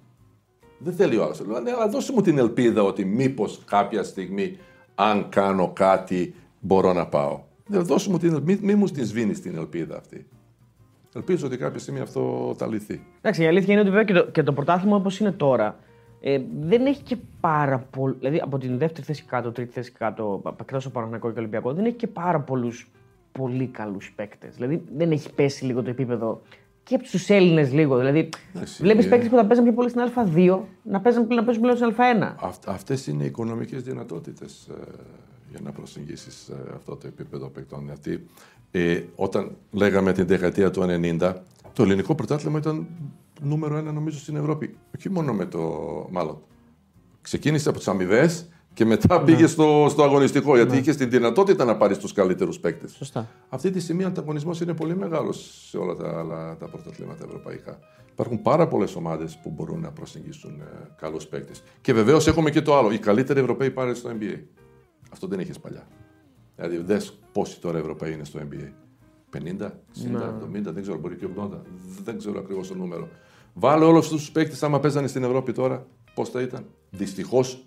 Δεν 0.77 0.93
θέλει 0.93 1.17
ο 1.17 1.23
άλλος. 1.23 1.39
Ναι, 1.45 1.71
αλλά 1.71 1.87
δώσε 1.87 2.11
μου 2.11 2.21
την 2.21 2.37
ελπίδα 2.37 2.83
ότι 2.83 3.05
μήπως 3.05 3.61
κάποια 3.65 4.03
στιγμή, 4.03 4.57
αν 4.95 5.29
κάνω 5.29 5.71
κάτι, 5.73 6.33
μπορώ 6.59 6.93
να 6.93 7.07
πάω. 7.07 7.41
Ναι, 7.67 7.77
δώσε 7.77 8.09
μου 8.09 8.17
την 8.17 8.33
ελπίδα. 8.33 8.59
Μη, 8.61 8.67
μη 8.73 8.75
μου 8.79 8.85
την 8.87 9.05
σβήνεις 9.05 9.41
την 9.41 9.55
ελπίδα 9.57 9.97
αυτή. 9.97 10.27
Ελπίζω 11.15 11.45
ότι 11.47 11.57
κάποια 11.57 11.79
στιγμή 11.79 11.99
αυτό 11.99 12.53
θα 12.57 12.67
λυθεί. 12.67 13.05
Εντάξει, 13.17 13.43
η 13.43 13.47
αλήθεια 13.47 13.71
είναι 13.73 13.81
ότι 13.81 13.89
βέβαια 13.89 14.03
και 14.05 14.13
το, 14.13 14.31
και 14.31 14.43
το 14.43 14.53
πρωτάθλημα 14.53 14.95
όπως 14.95 15.19
είναι 15.19 15.31
τώρα 15.31 15.79
ε, 16.25 16.41
δεν 16.59 16.85
έχει 16.85 17.01
και 17.01 17.17
πάρα 17.39 17.79
πολύ. 17.79 18.15
Δηλαδή 18.17 18.39
από 18.43 18.57
την 18.57 18.77
δεύτερη 18.77 19.05
θέση 19.05 19.23
κάτω, 19.23 19.51
τρίτη 19.51 19.71
θέση 19.71 19.91
κάτω, 19.91 20.41
εκτός 20.59 20.85
από 20.85 20.93
Παναγενικό 20.93 21.31
και 21.31 21.39
Ολυμπιακό, 21.39 21.73
δεν 21.73 21.85
έχει 21.85 21.95
και 21.95 22.07
πάρα 22.07 22.39
πολλούς 22.39 22.91
πολύ 23.31 23.67
καλούς 23.67 24.13
παίκτες. 24.15 24.55
Δηλαδή 24.55 24.83
δεν 24.95 25.11
έχει 25.11 25.33
πέσει 25.33 25.65
λίγο 25.65 25.83
το 25.83 25.89
επίπεδο 25.89 26.41
και 26.83 26.95
από 26.95 27.03
τους 27.03 27.29
Έλληνες 27.29 27.73
λίγο. 27.73 27.97
Δηλαδή 27.97 28.29
Εντάξει, 28.55 28.83
βλέπεις 28.83 29.05
ε. 29.05 29.09
παίκτες 29.09 29.29
που 29.29 29.35
θα 29.35 29.45
παίζουν 29.45 29.65
πιο 29.65 29.73
πολύ 29.73 29.89
στην 29.89 30.01
Α2 30.01 30.59
να 30.83 31.01
παίζουν, 31.01 31.27
να 31.27 31.43
παίζουν 31.43 31.61
πλέον 31.61 31.77
στην 31.77 31.95
Α1. 31.97 32.33
Αυτ, 32.39 32.69
αυτές 32.69 33.07
είναι 33.07 33.23
οι 33.23 33.25
οικονομικές 33.25 33.83
δυνατότητες 33.83 34.67
ε, 34.67 34.73
για 35.49 35.59
να 35.63 35.71
προσεγγίσεις 35.71 36.47
ε, 36.47 36.55
αυτό 36.75 36.95
το 36.95 37.07
επίπεδο 37.07 37.47
παικτών. 37.47 37.85
Γιατί 37.85 38.25
ε, 38.71 39.01
όταν 39.15 39.55
λέγαμε 39.71 40.13
την 40.13 40.27
δεκαετία 40.27 40.71
του 40.71 40.85
90, 41.19 41.33
το 41.73 41.83
ελληνικό 41.83 42.15
πρωτάθλημα 42.15 42.57
ήταν 42.57 42.87
νούμερο 43.41 43.77
ένα 43.77 43.91
νομίζω 43.91 44.19
στην 44.19 44.35
Ευρώπη. 44.35 44.77
Όχι 44.97 45.09
μόνο 45.09 45.33
με 45.33 45.45
το... 45.45 45.59
μάλλον. 46.11 46.41
Ξεκίνησε 47.21 47.69
από 47.69 47.77
τις 47.77 47.87
αμοιβές 47.87 48.47
και 48.73 48.85
μετά 48.85 49.17
Ναι. 49.19 49.25
πήγε 49.25 49.47
στο, 49.47 49.87
στο 49.89 50.03
αγωνιστικό, 50.03 50.55
γιατί 50.55 50.77
είχες 50.77 50.97
την 50.97 51.09
δυνατότητα 51.09 51.65
να 51.65 51.77
πάρεις 51.77 51.97
τους 51.97 52.13
καλύτερους 52.13 52.59
παίκτες. 52.59 52.91
Σωστά. 52.91 53.29
Αυτή 53.49 53.69
τη 53.71 53.79
στιγμή 53.79 54.03
ο 54.03 54.07
ανταγωνισμός 54.07 54.61
είναι 54.61 54.73
πολύ 54.73 54.95
μεγάλος 54.95 55.67
σε 55.69 55.77
όλα 55.77 55.95
τα 55.95 56.19
άλλα 56.19 56.57
τα 56.57 56.65
πρωταθλήματα 56.67 57.23
ευρωπαϊκά. 57.25 57.79
Υπάρχουν 58.11 58.41
πάρα 58.41 58.67
πολλές 58.67 58.95
ομάδες 58.95 59.39
που 59.43 59.49
μπορούν 59.49 59.79
να 59.79 59.91
προσεγγίσουν 59.91 60.61
ε, 60.61 60.65
καλούς 60.97 61.27
παίκτες. 61.27 61.63
Και 61.81 61.93
βεβαίως 61.93 62.27
έχουμε 62.27 62.49
και 62.49 62.61
το 62.61 62.77
άλλο. 62.77 62.91
Οι 62.91 62.99
καλύτεροι 62.99 63.39
Ευρωπαίοι 63.39 63.71
πάρουν 63.71 63.95
στο 63.95 64.09
NBA. 64.19 64.39
Αυτό 65.11 65.27
δεν 65.27 65.39
είχες 65.39 65.59
παλιά. 65.59 65.87
Δηλαδή, 66.55 66.77
δες 66.77 67.19
πόσοι 67.31 67.61
τώρα 67.61 67.77
Ευρωπαίοι 67.77 68.13
είναι 68.13 68.23
στο 68.23 68.39
NBA. 68.39 68.69
50, 69.33 69.39
60, 69.39 70.33
70, 70.43 70.73
δεν 70.73 70.81
ξέρω, 70.81 70.97
μπορεί 70.97 71.15
και 71.15 71.27
80. 71.37 71.49
Δεν 72.03 72.17
ξέρω 72.17 72.39
ακριβώς 72.39 72.67
το 72.67 72.75
νούμερο. 72.75 73.07
Βάλε 73.53 73.85
όλους 73.85 73.99
αυτού 74.05 74.15
τους 74.15 74.31
παίκτες, 74.31 74.63
άμα 74.63 74.79
παίζανε 74.79 75.07
στην 75.07 75.23
Ευρώπη 75.23 75.51
τώρα, 75.51 75.85
πώς 76.13 76.29
θα 76.29 76.41
ήταν. 76.41 76.65
Δυστυχώς 76.89 77.63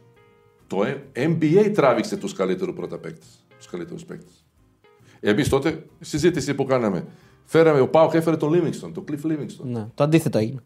το 0.66 0.78
NBA 1.12 1.70
τράβηξε 1.74 2.16
τους 2.16 2.32
καλύτερους 2.32 2.74
πρώτα 2.74 2.98
παίκτες. 2.98 3.44
Τους 3.56 3.66
καλύτερους 3.66 4.04
παίκτες. 4.04 4.44
Εμείς 5.20 5.48
τότε, 5.48 5.86
συζήτηση 6.00 6.54
που 6.54 6.64
κάναμε, 6.64 7.04
φέραμε, 7.44 7.80
ο 7.80 7.88
Πάοκ 7.88 8.14
έφερε 8.14 8.36
τον 8.36 8.52
Λίμιγκστον, 8.52 8.92
τον 8.92 9.04
Cliff 9.10 9.26
Livingston. 9.26 9.64
Ναι. 9.64 9.86
Το 9.94 10.04
αντίθετο 10.04 10.38
έγινε. 10.38 10.60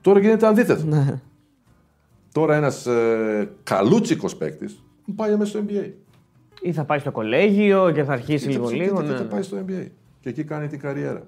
Τώρα 0.00 0.20
γίνεται 0.20 0.46
αντίθετο. 0.46 0.84
Ναι. 0.84 1.20
Τώρα 2.32 2.56
ένας 2.56 2.86
ε, 2.86 3.50
καλούτσικος 3.62 4.36
παίκτης 4.36 4.82
πάει 5.16 5.36
μέσα 5.36 5.50
στο 5.50 5.60
NBA. 5.68 5.90
Ή 6.62 6.72
θα 6.72 6.84
πάει 6.84 6.98
στο 6.98 7.10
κολέγιο 7.10 7.90
και 7.94 8.04
θα 8.04 8.12
αρχίσει 8.12 8.46
Και 8.46 8.52
λίγο 8.52 8.68
θα- 8.68 8.74
λίγο. 8.76 9.02
και 9.02 9.08
Ναι. 9.08 9.16
θα 9.16 9.24
πάει 9.24 9.42
στο 9.42 9.56
NBA. 9.68 9.86
Και 10.32 10.40
εκεί 10.40 10.48
κάνει 10.48 10.66
την 10.68 10.78
καριέρα. 10.78 11.26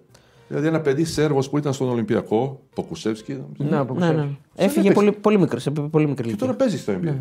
Δηλαδή 0.48 0.66
ένα 0.66 0.80
παιδί 0.80 1.04
Σέρβος 1.04 1.50
που 1.50 1.58
ήταν 1.58 1.72
στον 1.72 1.88
Ολυμπιακό, 1.88 2.60
το 2.74 2.82
Κουσεύσκι, 2.82 3.32
νομίζω, 3.32 3.74
Ναι, 3.74 3.76
από 3.76 3.94
Ναι, 3.94 4.12
ναι. 4.12 4.28
Έφυγε 4.54 4.80
έπαιξε. 4.88 4.92
πολύ, 4.92 5.12
πολύ 5.12 5.38
μικρός, 5.38 5.62
σε 5.62 5.70
πολύ 5.70 6.06
μικρή 6.06 6.14
και 6.22 6.28
ηλικία. 6.28 6.46
τώρα 6.46 6.58
παίζει 6.58 6.78
στο 6.78 6.92
NBA. 7.02 7.14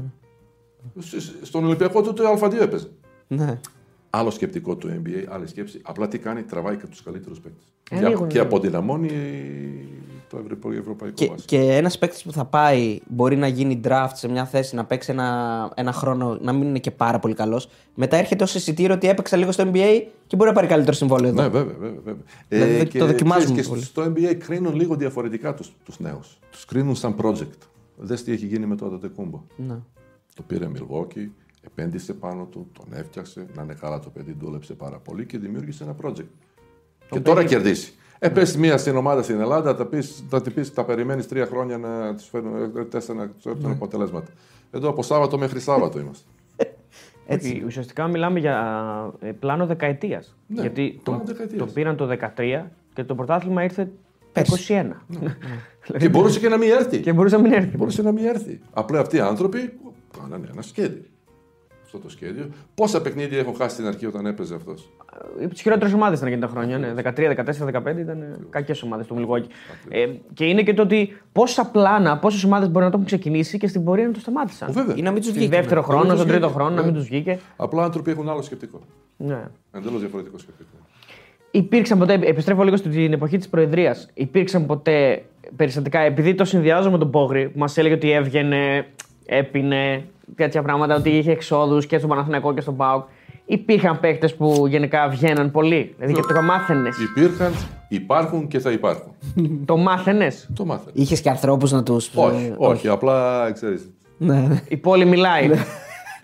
Σ- 1.00 1.20
σ- 1.20 1.46
Στον 1.46 1.66
Ολυμπιακό 1.66 2.02
του 2.02 2.14
το 2.14 2.24
Α2 2.42 2.54
έπαιζε. 2.62 2.88
Ναι. 3.28 3.60
Άλλο 4.10 4.30
σκεπτικό 4.30 4.76
του 4.76 4.88
NBA, 5.04 5.26
άλλη 5.30 5.48
σκέψη. 5.48 5.80
Απλά 5.84 6.08
τι 6.08 6.18
κάνει, 6.18 6.42
τραβάει 6.44 6.76
και 6.76 6.86
τους 6.88 7.04
καλύτερους 7.04 7.40
παίκτες. 7.40 7.64
Ε, 7.92 8.00
και, 8.00 8.08
λίγο, 8.08 8.28
και 8.28 8.38
ναι. 8.38 8.44
αποδυναμώνει 8.44 9.10
το 10.30 10.38
ευρω- 10.38 10.74
ευρωπαϊκό 10.80 11.16
Και, 11.16 11.28
βάσο. 11.28 11.44
και 11.48 11.58
ένας 11.60 11.98
παίκτης 11.98 12.24
που 12.24 12.32
θα 12.32 12.46
πάει 12.46 13.00
μπορεί 13.08 13.36
να 13.36 13.48
γίνει 13.48 13.82
draft 13.84 14.10
σε 14.14 14.30
μια 14.30 14.46
θέση, 14.46 14.76
να 14.76 14.86
παίξει 14.86 15.12
ένα, 15.12 15.72
ένα 15.76 15.92
χρόνο, 15.92 16.38
να 16.42 16.52
μην 16.54 16.68
είναι 16.68 16.80
και 16.80 16.92
πάρα 16.92 17.20
πολύ 17.20 17.34
καλός. 17.34 17.70
Μετά 17.96 18.18
έρχεται 18.18 18.44
ω 18.44 18.48
εισιτήριο 18.54 18.96
ότι 18.96 19.08
έπαιξα 19.10 19.38
λίγο 19.38 19.52
στο 19.52 19.64
NBA 19.74 20.02
και 20.28 20.36
μπορεί 20.36 20.50
να 20.50 20.56
πάρει 20.56 20.68
καλύτερο 20.68 20.96
συμβόλαιο 20.96 21.30
εδώ. 21.30 21.42
Ναι, 21.42 21.48
βέβαια, 21.48 21.76
βέβαια. 21.80 22.02
βέβαια. 22.04 22.24
Δηλαδή, 22.48 22.98
το 23.00 23.06
δοκιμάζουμε 23.06 23.52
ξέρεις, 23.52 23.68
πολύ. 23.70 23.80
Και 23.82 23.86
στο 23.86 24.04
NBA 24.04 24.36
κρίνουν 24.36 24.76
λίγο 24.76 24.96
διαφορετικά 24.96 25.54
τους, 25.54 25.72
τους 25.86 26.00
νέους. 26.00 26.40
Τους 26.52 26.66
κρίνουν 26.66 26.96
σαν 26.96 27.16
project. 27.22 27.58
Δες 27.98 28.24
τι 28.24 28.32
έχει 28.32 28.46
γίνει 28.46 28.66
με 28.66 28.76
το 28.76 28.86
Αντετεκούμπο. 28.86 29.44
Ναι. 29.56 29.76
Το 30.36 30.44
πήρε 30.48 30.68
Milwaukee, 30.76 31.28
επένδυσε 31.62 32.14
πάνω 32.14 32.44
του, 32.46 32.68
τον 32.74 32.86
έφτιαξε, 33.00 33.46
να 33.56 33.62
είναι 33.64 33.74
καλά 33.74 34.00
το 34.00 34.10
παιδί, 34.10 34.36
δούλεψε 34.40 34.74
πάρα 34.74 34.98
πολύ 35.00 35.26
και 35.26 35.38
δημιούργησε 35.38 35.84
ένα 35.84 35.96
project. 36.04 36.26
και 37.10 37.20
τώρα 37.20 37.44
κερδίσει. 37.44 37.94
Ε, 38.20 38.30
πες 38.30 38.58
μία 38.58 38.78
στην 38.78 38.96
ομάδα 38.96 39.24
στην 39.24 39.40
Ελλάδα, 39.40 39.76
θα, 39.76 39.86
πεις, 39.86 40.24
θα 40.30 40.42
την 40.42 40.54
πεις, 40.54 40.70
θα 40.70 40.84
περιμένεις 40.84 41.28
τρία 41.28 41.46
χρόνια 41.46 41.78
να 41.78 42.16
τους 42.16 42.28
φέρουν, 42.28 42.72
ε, 42.78 42.84
τέσσερα 42.84 43.18
να 43.20 43.28
τους 43.30 43.46
Ναι. 43.46 43.52
έρθουν 43.52 43.72
αποτελέσματα. 43.72 44.28
Εδώ 44.72 44.90
από 44.90 45.04
Σάββατο 45.04 45.38
μέχρι 45.38 45.60
Σάββατο 45.60 46.00
είμαστε. 46.00 46.24
Έτσι. 47.28 47.64
Ουσιαστικά 47.66 48.08
μιλάμε 48.08 48.40
για 48.40 49.14
ε, 49.20 49.32
πλάνο 49.32 49.66
δεκαετίας. 49.66 50.36
Ναι, 50.48 50.62
Γιατί 50.62 51.00
το, 51.04 51.12
πλάνο 51.12 51.24
δεκαετίας. 51.26 51.60
το 51.60 51.66
πήραν 51.74 51.96
το 51.96 52.08
13 52.38 52.64
και 52.94 53.04
το 53.04 53.16
πρωτάθλημα 53.16 53.64
ήρθε 53.64 53.84
το 53.84 53.92
Πέρσι. 54.32 54.74
21. 54.74 54.92
και 56.00 56.10
μπορούσε 56.10 56.40
και 56.40 56.50
να 56.50 56.58
μην 56.58 56.70
έρθει. 56.72 57.00
και 57.00 57.14
μπορούσε 57.14 57.36
να 57.36 57.42
μην 57.42 57.52
έρθει. 57.54 57.78
Μπορούσε 57.78 58.02
να 58.02 58.12
μην 58.12 58.26
έρθει. 58.26 58.60
Απλά 58.74 59.00
αυτοί 59.00 59.16
οι 59.16 59.20
άνθρωποι 59.20 59.74
κάνανε 60.22 60.48
ένα 60.52 60.62
σχέδιο. 60.62 61.02
Αυτό 61.94 62.02
το 62.02 62.10
σχέδιο. 62.10 62.50
Πόσα 62.76 63.02
παιχνίδια 63.02 63.40
έχω 63.40 63.52
χάσει 63.52 63.74
στην 63.76 63.88
αρχή 63.88 64.06
όταν 64.06 64.26
έπαιζε 64.26 64.56
αυτός; 64.56 64.90
Από 65.44 65.54
τις 65.54 65.62
χειρότερες 65.62 65.94
ομάδες 65.94 66.18
ήταν 66.18 66.32
εκείνα 66.32 66.48
τα 66.48 66.54
χρόνια. 66.54 66.78
Ναι. 66.78 66.94
13, 66.94 67.36
14, 67.36 67.94
15 67.94 67.98
ήταν 68.00 68.48
κακές 68.50 68.82
ομάδες 68.84 69.08
του 69.08 69.16
Μιλγόκη. 69.16 69.48
Ε, 69.90 70.08
και 70.34 70.46
είναι 70.46 70.64
και 70.64 70.74
το 70.74 70.82
ότι 70.82 71.22
πόσα 71.32 71.66
πλάνα, 71.66 72.18
πόσες 72.18 72.44
ομάδες 72.44 72.70
μπορεί 72.70 72.84
να 72.86 72.92
το 72.92 72.96
έχουν 72.96 73.06
ξεκινήσει 73.06 73.58
και 73.58 73.68
στην 73.68 73.84
πορεία 73.84 74.06
να 74.08 74.12
το 74.14 74.20
σταμάτησαν. 74.20 74.72
Βέβαια. 74.72 74.96
Ή 74.98 75.02
να 75.02 75.12
μην 75.12 75.20
τους 75.22 75.30
Στον 75.30 75.42
βγήκε. 75.42 75.56
δεύτερο 75.56 75.80
ναι. 75.80 75.86
χρόνο, 75.86 76.04
τους 76.06 76.14
στον 76.14 76.28
τρίτο 76.28 76.46
βγήκε. 76.48 76.60
χρόνο, 76.60 76.76
να 76.76 76.82
μην 76.82 76.92
Ναι. 76.94 76.98
τους 77.00 77.08
βγήκε. 77.08 77.40
Απλά 77.56 77.84
άνθρωποι 77.84 78.12
έχουν 78.12 78.30
άλλο 78.30 78.42
σκεπτικό. 78.42 78.80
Ναι. 79.18 79.42
Εντελώς 79.72 80.00
διαφορετικό 80.00 80.38
σκεπτικό. 80.38 80.70
Υπήρξαν 81.52 81.98
ποτέ, 82.00 82.14
επιστρέφω 82.24 82.64
λίγο 82.64 82.76
στην 82.78 83.14
εποχή 83.14 83.38
της 83.38 83.50
Προεδρίας, 83.50 84.10
υπήρξαν 84.14 84.66
ποτέ 84.66 85.24
περιστατικά, 85.56 86.00
επειδή 86.00 86.36
το 86.36 86.46
συνδυάζω 86.46 86.92
με 86.92 86.98
τον 86.98 87.12
Πόγρη 87.12 87.50
που 87.50 87.60
μας 87.60 87.78
έλεγε 87.78 87.94
ότι 87.94 88.12
έβγαινε, 88.12 88.86
έπινε, 89.26 90.06
τέτοια 90.36 90.62
πράγματα, 90.62 90.96
ότι 90.96 91.10
είχε 91.10 91.32
εξόδους 91.32 91.86
και 91.86 91.98
στον 91.98 92.10
Παναθηναϊκό 92.10 92.54
και 92.54 92.62
στον 92.62 92.76
ΠΑΟΚ. 92.76 93.08
Υπήρχαν 93.46 94.00
παίχτε 94.00 94.28
που 94.28 94.66
γενικά 94.68 95.08
βγαίναν 95.08 95.52
πολύ. 95.52 95.94
Δηλαδή 95.98 96.14
και 96.14 96.34
το 96.34 96.42
μάθαινες. 96.42 96.98
Υπήρχαν, 97.00 97.54
υπάρχουν 97.90 98.48
και 98.48 98.60
θα 98.60 98.72
υπάρχουν. 98.72 99.14
το 99.66 99.78
μάθαινες; 99.78 100.50
το 100.54 100.66
μάθανε. 100.66 100.92
Είχες 100.94 101.22
και 101.22 101.30
ανθρώπους 101.30 101.72
να 101.72 101.84
τους. 101.84 102.12
όχι, 102.16 102.54
όχι, 102.58 102.88
απλά 102.88 103.52
ξέρεις. 103.52 103.90
Ναι, 104.18 104.40
ναι. 104.40 104.62
Η 104.68 104.78
πόλη 104.78 105.06
μιλάει. 105.06 105.50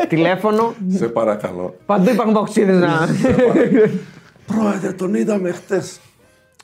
Τηλέφωνο. 0.07 0.73
σε 0.87 1.07
παρακαλώ. 1.07 1.75
Παντού 1.85 2.09
υπάρχουν 2.09 2.33
παοξίδες 2.33 2.79
να. 2.79 3.07
Πρόεδρε, 4.55 4.91
τον 4.91 5.13
είδαμε 5.13 5.51
χτες. 5.51 5.99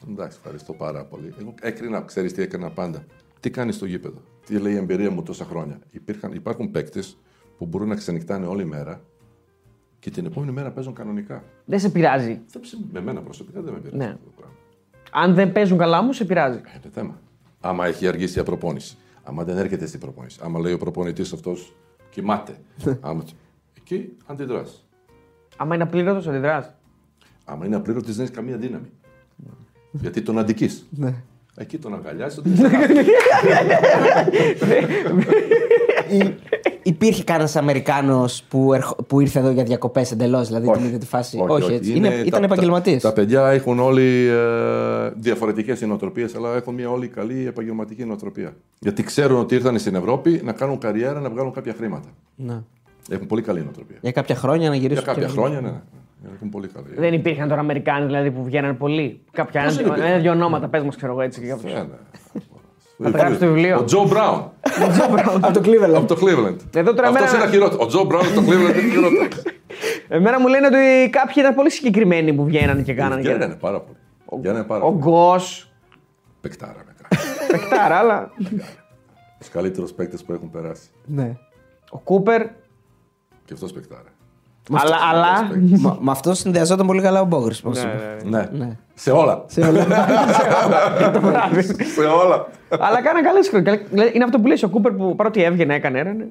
Εντάξει, 0.09 0.37
ευχαριστώ 0.41 0.73
πάρα 0.73 1.03
πολύ. 1.03 1.33
Εγώ 1.39 1.53
έκρινα, 1.61 2.01
ξέρεις 2.01 2.33
τι 2.33 2.41
έκανα 2.41 2.69
πάντα. 2.69 3.03
Τι 3.39 3.49
κάνεις 3.49 3.75
στο 3.75 3.85
γήπεδο; 3.85 4.21
Τι 4.45 4.57
λέει 4.57 4.73
η 4.73 4.77
εμπειρία 4.77 5.11
μου 5.11 5.23
τόσα 5.23 5.45
χρόνια; 5.45 5.79
Υπήρχαν, 5.91 6.31
υπάρχουν 6.33 6.71
παίκτες 6.71 7.17
που 7.61 7.67
μπορούν 7.67 7.87
να 7.87 7.95
ξενυχτάνε 7.95 8.45
όλη 8.45 8.65
μέρα 8.65 9.01
και 9.99 10.09
την 10.09 10.25
επόμενη 10.25 10.51
μέρα 10.51 10.71
παίζουν 10.71 10.93
κανονικά. 10.93 11.43
δεν 11.65 11.79
σε 11.79 11.89
πειράζει. 11.89 12.41
Δεν 12.51 12.61
ψ- 12.61 12.77
Με 12.91 13.01
μένα 13.01 13.21
προσωπικά 13.21 13.61
δεν 13.61 13.73
με 13.73 13.79
πειράζει 13.79 13.97
Ναι. 13.97 14.05
αυτό 14.05 14.25
το 14.25 14.31
πράγμα. 14.35 14.55
Αν 15.11 15.33
δεν 15.33 15.51
παίζουν 15.51 15.77
καλά 15.77 16.01
μου, 16.01 16.13
σε 16.13 16.25
πειράζει. 16.25 16.57
Είναι 16.57 16.91
θέμα. 16.93 17.19
Άμα 17.61 17.85
έχει 17.85 18.07
αργήσει 18.07 18.39
η 18.39 18.43
προπόνηση. 18.43 18.97
Άμα 19.23 19.43
δεν 19.43 19.57
έρχεται 19.57 19.85
στην 19.85 19.99
προπόνηση. 19.99 20.39
Άμα 20.43 20.59
λέει 20.59 20.73
ο 20.73 20.77
προπονητής 20.77 21.33
αυτός 21.33 21.75
κοιμάται. 22.09 22.55
Άμα... 23.01 23.23
Εκεί 23.77 24.17
αντιδράς. 24.25 24.87
Άμα 25.57 25.73
είναι 25.75 25.83
απλήρωτος, 25.83 26.27
αντιδράς. 26.27 26.73
Άμα 27.45 27.65
είναι 27.65 27.75
απλήρωτη, 27.75 28.11
δεν 28.11 28.23
έχει 28.23 28.33
καμία 28.33 28.57
δύναμη. 28.57 28.91
Γιατί 29.91 30.21
τον 30.21 30.37
αντική. 30.39 30.69
Ναι. 30.89 31.13
Εκεί 31.55 31.77
τον 31.77 31.93
αγκαλιάζει. 31.93 32.41
Ή- 36.83 36.89
Υπήρχε 36.89 37.23
κανένας 37.23 37.55
Αμερικάνος 37.55 38.43
που, 38.49 38.73
ερχ- 38.73 39.03
που 39.03 39.19
ήρθε 39.19 39.39
εδώ 39.39 39.49
για 39.49 39.63
διακοπές 39.63 40.11
εντελώς, 40.11 40.47
δηλαδή 40.47 40.71
την 40.71 40.83
είδε 40.85 40.97
τη 40.97 41.05
φάση; 41.05 41.39
έτσι. 41.71 41.91
Είναι, 41.95 42.07
Είναι- 42.07 42.15
ήταν 42.25 42.39
τα- 42.39 42.45
επαγγελματίε. 42.45 42.97
Τα, 42.97 43.07
τα 43.07 43.13
παιδιά 43.13 43.47
έχουν 43.47 43.79
όλοι 43.79 44.27
ε, 44.27 45.09
διαφορετικές 45.15 45.81
νοοτροπίε, 45.81 46.25
αλλά 46.35 46.55
έχουν 46.55 46.73
μια 46.73 46.89
όλη 46.89 47.07
καλή 47.07 47.45
επαγγελματική 47.47 48.05
νοοτροπία. 48.05 48.53
Γιατί 48.79 49.03
ξέρουν 49.03 49.39
ότι 49.39 49.55
ήρθαν 49.55 49.79
στην 49.79 49.95
Ευρώπη 49.95 50.41
να 50.43 50.51
κάνουν 50.51 50.77
καριέρα, 50.77 51.19
να 51.19 51.29
βγάλουν 51.29 51.53
κάποια 51.53 51.73
χρήματα. 51.77 52.07
Ναι. 52.35 52.61
Έχουν 53.09 53.27
πολύ 53.27 53.41
καλή 53.41 53.61
νοοτροπία. 53.63 53.97
Για 54.01 54.11
κάποια 54.11 54.35
χρόνια 54.35 54.69
να 54.69 54.75
Για 54.75 54.81
γυρίσουν. 54.83 55.05
κάποια 55.05 55.25
και- 55.25 55.31
χρόνια, 55.31 55.61
ναι. 55.61 55.67
ναι. 55.69 56.29
Έχουν 56.35 56.49
πολύ 56.49 56.67
καλή. 56.67 56.85
Δεν 56.97 57.13
υπήρχαν 57.13 57.47
τώρα 57.47 57.59
Αμερικάνοι 57.61 58.05
δηλαδή 58.05 58.31
που 58.31 58.43
βγαίναν 58.43 58.77
πολύ. 58.77 59.19
Κάποια 59.31 59.63
Πώς 59.63 59.75
δεν 59.75 59.83
ένα, 59.85 59.93
υπήρχαν. 59.93 60.11
ένα-δυο 60.13 60.31
ονόματα, 60.31 60.67
πες 60.67 60.83
μας, 60.83 60.95
ξέρω 60.95 61.11
εγώ 61.11 61.21
έτσι. 61.21 61.41
Και 63.05 63.11
κάποιος. 63.11 63.11
Ναι, 63.11 63.11
ναι. 63.11 63.11
Θα 63.11 63.11
τα 63.11 63.17
γράψεις 63.17 63.37
στο 63.37 63.47
βιβλίο. 63.47 63.77
Ο 63.79 63.83
Τζο 63.83 64.07
Μπράουν. 64.07 64.51
Από 65.41 65.53
το 65.53 65.61
Cleveland. 65.65 65.93
από 65.95 66.05
το 66.15 66.17
Cleveland. 66.21 66.57
Εδώ 66.75 66.93
τώρα 66.93 67.07
Αυτός 67.07 67.27
εμένα- 67.27 67.43
είναι 67.43 67.51
χειρότερο. 67.51 67.83
Ο 67.83 67.85
Τζο 67.87 68.03
Μπράουν 68.03 68.25
από 68.25 68.35
το 68.35 68.41
Cleveland 68.41 68.79
είναι 68.81 68.91
χειρότερο. 68.91 69.27
Εμένα 70.17 70.39
μου 70.39 70.47
λένε 70.47 70.67
ότι 70.67 71.09
κάποιοι 71.09 71.33
ήταν 71.37 71.55
πολύ 71.55 71.71
συγκεκριμένοι 71.71 72.33
που 72.33 72.45
βγαίναν 72.45 72.83
και 72.83 72.93
κάνανε. 72.93 73.21
και- 73.21 73.27
Βγαίνανε 73.29 73.55
πάρα 73.55 73.79
πολύ. 73.81 73.97
Βγαίνανε 74.41 74.63
πάρα 74.63 74.83
Ο 74.83 74.87
πολύ. 74.91 74.97
Γκος, 75.01 75.71
Πεκτάρα 76.41 76.83
με 76.85 76.93
κάτι. 77.01 77.17
παιχτάρα, 77.51 77.95
αλλά. 77.95 78.31
Τους 79.39 79.49
καλύτερους 79.49 79.91
παίκτες 79.91 80.23
που 80.23 80.33
έχουν 80.33 80.49
περάσει. 80.49 80.89
Ναι. 81.05 81.37
Ο 81.89 81.97
Κούπερ. 81.97 82.41
Και 83.45 83.53
αυτός 83.53 83.71
πεκτάρα. 83.73 84.03
Αλλά, 84.71 84.97
αλλά 85.09 85.49
Μα- 85.79 85.97
Με 86.01 86.11
αυτό 86.11 86.33
συνδυαζόταν 86.33 86.87
πολύ 86.87 87.01
καλά 87.01 87.21
ο 87.21 87.25
Μπόγρη. 87.25 87.55
Ναι. 88.25 88.49
Σε 88.93 89.11
όλα. 89.11 89.43
Σε 89.47 89.61
όλα. 89.61 89.85
Αλλά 92.69 93.01
κάνα 93.01 93.23
καλέ 93.23 93.43
χρονιέ. 93.49 93.79
Είναι 94.13 94.23
αυτό 94.23 94.39
που 94.39 94.47
λέει 94.47 94.59
ο 94.63 94.69
Κούπερ 94.69 94.91
που 94.91 95.15
παρότι 95.15 95.43
έβγαινε, 95.43 95.75
έκανε 95.75 95.99
έρανε. 95.99 96.27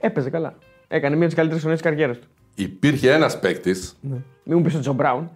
Έπαιζε 0.00 0.30
καλά. 0.30 0.54
Έκανε 0.88 1.08
μία 1.16 1.26
από 1.26 1.26
τις 1.26 1.34
καλύτερες 1.34 1.62
χρονιές 1.62 1.82
της 1.82 1.90
καριέρας 1.90 2.18
του. 2.18 2.26
Υπήρχε 2.54 3.12
ένας 3.12 3.38
παίκτης. 3.40 3.96
Μην 4.00 4.22
μου 4.58 4.62
πεις 4.62 4.74
ο 4.74 4.80
Τζο 4.80 4.92
Μπράουν. 4.92 5.30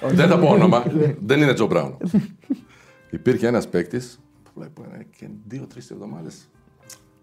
Δεν 0.00 0.28
θα 0.28 0.38
πω 0.38 0.46
όνομα. 0.48 0.84
Δεν 1.20 1.40
είναι 1.40 1.52
Τζο 1.54 1.66
Μπράουν. 1.66 1.96
Υπήρχε 3.10 3.46
ένας 3.46 3.68
παίκτης 3.68 4.20
που 4.42 4.50
βλέπω 4.54 4.82
ένα 4.92 5.02
και 5.18 5.28
δύο-τρεις 5.46 5.90
εβδομάδες. 5.90 6.48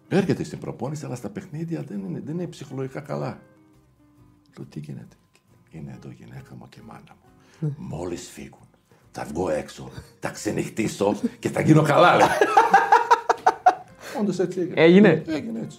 Έρχεται 0.07 0.43
στην 0.43 0.59
προπόνηση, 0.59 1.05
αλλά 1.05 1.15
στα 1.15 1.29
παιχνίδια 1.29 1.83
δεν 1.87 1.99
είναι, 2.09 2.21
δεν 2.25 2.33
είναι 2.33 2.47
ψυχολογικά 2.47 2.99
καλά. 2.99 3.37
Λέω 4.57 4.67
τι 4.69 4.79
γίνεται; 4.79 5.15
Είναι 5.71 5.95
εδώ 5.99 6.09
η 6.09 6.15
γυναίκα 6.19 6.49
μου 6.59 6.65
και 6.69 6.79
η 6.81 6.85
μάνα 6.87 7.01
μου. 7.59 7.75
Μόλις 7.77 8.29
φύγουν, 8.33 8.67
θα 9.11 9.23
βγω 9.33 9.49
έξω, 9.49 9.89
θα 10.19 10.29
ξενυχτήσω 10.29 11.15
και 11.39 11.49
θα 11.49 11.61
γίνω 11.61 11.81
καλά. 11.81 12.15
λέει. 12.15 12.27
Όντως 14.19 14.39
έτσι 14.39 14.59
έγινε. 14.59 14.81
Έγινε; 14.81 15.23
Έγινε 15.27 15.59
έτσι. 15.63 15.77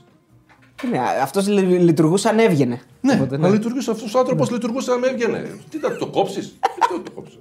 Ναι, 0.90 0.98
αυτός 1.22 1.46
λειτουργούσε 1.48 2.28
αν 2.28 2.38
έβγαινε. 2.38 2.80
Ναι, 3.00 3.14
Οπότε, 3.14 3.36
να 3.36 3.48
λειτουργούσε 3.48 3.90
αυτός 3.90 4.14
ο 4.14 4.18
άνθρωπος, 4.18 4.50
λειτουργούσε 4.50 4.92
αν 4.92 5.04
έβγαινε. 5.04 5.56
Τι 5.70 5.78
θα 5.78 5.96
το 5.96 6.06
κόψεις; 6.06 6.48
Τι 6.60 6.94
θα 6.94 7.02
το 7.02 7.10
κόψεις; 7.10 7.38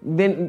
Δεν... 0.00 0.48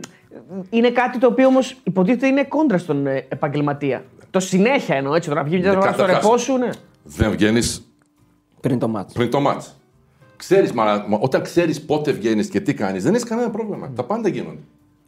Είναι 0.70 0.92
κάτι 0.92 1.18
το 1.18 1.28
οποίο 1.28 1.48
όμως 1.48 1.78
υποτίθεται 1.84 2.28
είναι 2.28 2.44
κόντρα 2.44 2.78
στον 2.78 3.08
ε, 3.08 3.26
επαγγελματία. 3.30 4.06
Το 4.32 4.40
συνέχεια 4.40 4.96
εννοώ 4.96 5.14
έτσι. 5.16 5.30
Τώρα 5.30 5.44
βγει 5.44 5.58
μια 5.58 5.70
Ναι, 5.70 5.76
φορά 5.76 5.92
στο 5.94 6.02
καταρχάς. 6.02 6.24
ρεπό 6.24 6.38
σου, 6.38 6.58
ναι. 6.58 6.70
Δεν 7.04 7.32
βγαίνεις 7.32 7.92
Πριν 8.60 8.80
το 8.80 8.88
μάτσο. 8.88 9.14
πριν 9.14 9.30
το 9.30 9.40
μάτς. 9.40 9.77
Ξέρεις, 10.38 10.72
μα, 10.72 11.06
μα 11.08 11.18
όταν 11.22 11.42
ξέρεις 11.42 11.82
πότε 11.82 12.12
βγαίνεις 12.12 12.50
και 12.50 12.60
τι 12.62 12.74
κάνεις, 12.74 13.04
δεν 13.04 13.14
έχεις 13.14 13.26
κανένα 13.30 13.50
πρόβλημα. 13.50 13.92
Τα 13.96 14.04
πάντα 14.04 14.30
γίνονται. 14.30 14.60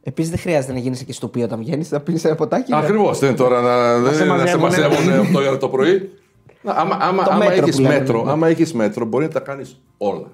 Επίσης 0.03 0.29
δεν 0.31 0.39
χρειάζεται 0.39 0.73
να 0.73 0.79
γίνει 0.79 0.97
και 0.97 1.13
στο 1.13 1.27
οποίο 1.27 1.43
όταν 1.43 1.59
βγαίνεις, 1.59 1.87
θα 1.87 1.99
πίνεις 1.99 2.23
ένα 2.25 2.35
ποτάκι. 2.35 2.75
Ακριβώς. 2.75 3.19
Δεν 3.19 3.29
είναι 3.29 3.37
τώρα 3.37 3.61
να, 3.61 3.99
δεν 3.99 4.13
σε 4.13 4.23
είναι 4.23 4.35
να 4.35 4.45
σε 4.47 4.57
μαζεύουνε. 4.57 4.97
μαζεύουν 4.97 5.35
8 5.35 5.47
ώρα 5.47 5.57
το 5.57 5.69
πρωί. 5.69 6.13
Να, 6.61 6.71
άμα 6.71 6.97
άμα, 7.01 7.23
Το 7.23 7.31
άμα 7.31 7.45
μέτρο 7.45 7.63
έχεις 7.63 7.75
που 7.75 7.81
λέμε. 7.81 7.97
μέτρο, 7.97 8.25
άμα 8.27 8.47
έχεις 8.47 8.73
μέτρο, 8.73 9.05
μπορεί 9.05 9.25
να 9.25 9.31
τα 9.31 9.39
κάνεις 9.39 9.81
όλα. 9.97 10.27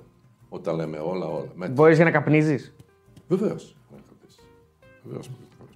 Όταν 0.49 0.75
λέμε 0.75 0.97
όλα, 0.97 1.25
όλα. 1.25 1.45
Μέτρο. 1.55 1.73
Μπορείς 1.73 1.95
για 1.95 2.05
να 2.05 2.11
καπνίζεις; 2.11 2.73
Βεβαίως. 3.27 3.75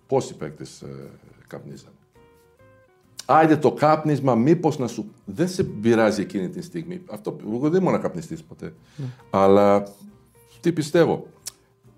Πόσοι 0.07 0.35
παίκτες 0.35 0.81
ε, 0.81 0.87
καπνίζαν. 1.47 1.91
Άιντε 3.31 3.57
το 3.57 3.71
κάπνισμα, 3.71 4.35
μήπως 4.35 4.77
να 4.77 4.87
σου. 4.87 5.11
Δεν 5.25 5.47
σε 5.47 5.63
πειράζει 5.63 6.21
εκείνη 6.21 6.49
τη 6.49 6.61
στιγμή. 6.61 7.01
Αυτό, 7.11 7.35
εγώ 7.53 7.69
δεν 7.69 7.81
ήμουν 7.81 8.01
καπνιστή 8.01 8.37
ποτέ. 8.47 8.73
Αλλά 9.29 9.83
τι 10.59 10.71
πιστεύω. 10.71 11.25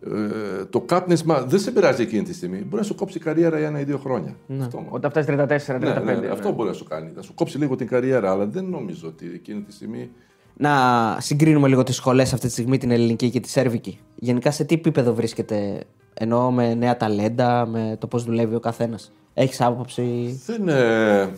Ε, 0.05 0.65
το 0.65 0.81
κάπνισμα 0.81 1.41
δεν 1.41 1.59
σε 1.59 1.71
πειράζει 1.71 2.01
εκείνη 2.01 2.23
τη 2.23 2.33
στιγμή. 2.33 2.57
Μπορεί 2.57 2.75
να 2.75 2.83
σου 2.83 2.95
κόψει 2.95 3.17
η 3.17 3.21
καριέρα 3.21 3.57
για 3.57 3.67
ένα 3.67 3.79
ή 3.79 3.83
δύο 3.83 3.97
χρόνια. 3.97 4.35
Αυτό, 4.61 4.77
μόνο. 4.77 4.89
Όταν 4.89 5.11
φτάσεις 5.11 5.35
34-35. 5.67 5.79
Ναι, 5.79 5.89
ναι, 5.89 5.99
ναι, 5.99 6.13
ναι. 6.13 6.27
αυτό 6.27 6.51
μπορεί 6.51 6.69
να 6.69 6.75
σου 6.75 6.83
κάνει. 6.83 7.11
Να 7.15 7.21
σου 7.21 7.33
κόψει 7.33 7.57
λίγο 7.57 7.75
την 7.75 7.87
καριέρα, 7.87 8.31
αλλά 8.31 8.45
δεν 8.45 8.65
νομίζω 8.65 9.07
ότι 9.07 9.31
εκείνη 9.33 9.61
τη 9.61 9.73
στιγμή. 9.73 10.09
Να 10.57 10.71
συγκρίνουμε 11.19 11.67
λίγο 11.67 11.83
τις 11.83 11.95
σχολές 11.95 12.33
αυτή 12.33 12.47
τη 12.47 12.51
στιγμή, 12.51 12.77
την 12.77 12.91
ελληνική 12.91 13.29
και 13.29 13.39
τη 13.39 13.49
σέρβικη. 13.49 13.99
Γενικά 14.15 14.51
σε 14.51 14.63
τι 14.63 14.75
επίπεδο 14.75 15.13
βρίσκεται, 15.13 15.83
ενώ 16.13 16.51
με 16.51 16.73
νέα 16.73 16.97
ταλέντα, 16.97 17.65
με 17.65 17.97
το 17.99 18.07
πώς 18.07 18.23
δουλεύει 18.23 18.55
ο 18.55 18.59
καθένας. 18.59 19.11
Έχεις 19.33 19.61
άποψη; 19.61 20.41
Δεν. 20.45 20.67
Ε, 20.67 21.29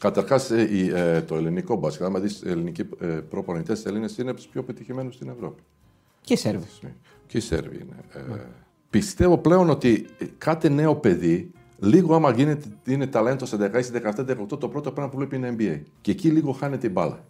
Καταρχάς, 0.00 0.50
ε, 0.50 1.24
το 1.26 1.36
ελληνικό 1.36 1.76
μπάσκετ, 1.76 2.06
άμα 2.06 2.18
δεις 2.20 2.42
ελληνικοί 2.42 2.88
ε, 3.00 3.06
προπονητές 3.06 3.84
Έλληνες, 3.84 4.18
είναι 4.18 4.30
από 4.30 4.38
τους 4.38 4.48
πιο 4.48 4.62
πετυχημένους 4.62 5.14
στην 5.14 5.28
Ευρώπη. 5.28 5.62
και 6.20 6.32
οι 6.32 6.36
Σέρβοι. 6.36 6.66
Και 7.26 7.36
οι 7.36 7.40
Σέρβοι 7.40 7.76
είναι. 7.76 7.96
Ε, 8.34 8.40
πιστεύω 8.90 9.38
πλέον 9.38 9.70
ότι 9.70 10.06
ε, 10.18 10.24
κάθε 10.38 10.68
νέο 10.68 10.94
παιδί, 10.94 11.50
λίγο 11.78 12.14
άμα 12.14 12.30
γίνεται, 12.30 12.68
είναι 12.86 13.06
ταλέντος 13.06 13.48
σε 13.48 13.56
16, 13.56 14.16
17, 14.16 14.24
18, 14.52 14.58
το 14.58 14.68
πρώτο 14.68 14.92
πράγμα 14.92 15.10
που 15.10 15.16
βλέπει 15.16 15.36
είναι 15.36 15.54
NBA. 15.58 15.80
Και 16.00 16.10
εκεί 16.10 16.30
λίγο 16.30 16.52
χάνεται 16.52 16.86
η 16.86 16.90
μπάλα. 16.92 17.24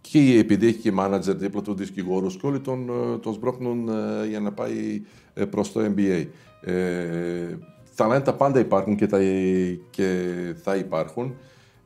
Και 0.00 0.38
επειδή 0.38 0.66
έχει 0.66 0.78
και 0.78 0.92
μάνατζερ 0.92 1.36
δίπλα 1.36 1.62
του 1.62 1.74
δικηγόρου 1.74 2.26
και 2.26 2.46
όλοι 2.46 2.60
τον, 2.60 2.88
ε, 2.88 3.18
τον 3.18 3.32
σμπρώχνουν 3.32 3.88
ε, 3.88 4.26
για 4.26 4.40
να 4.40 4.52
πάει 4.52 5.02
προς 5.50 5.72
το 5.72 5.80
NBA. 5.96 6.26
Ε, 6.60 7.56
ταλέντα 7.96 8.34
πάντα 8.34 8.58
υπάρχουν 8.60 8.96
και, 8.96 9.06
τα, 9.06 9.18
και 9.90 10.34
θα 10.62 10.76
υπάρχουν. 10.76 11.34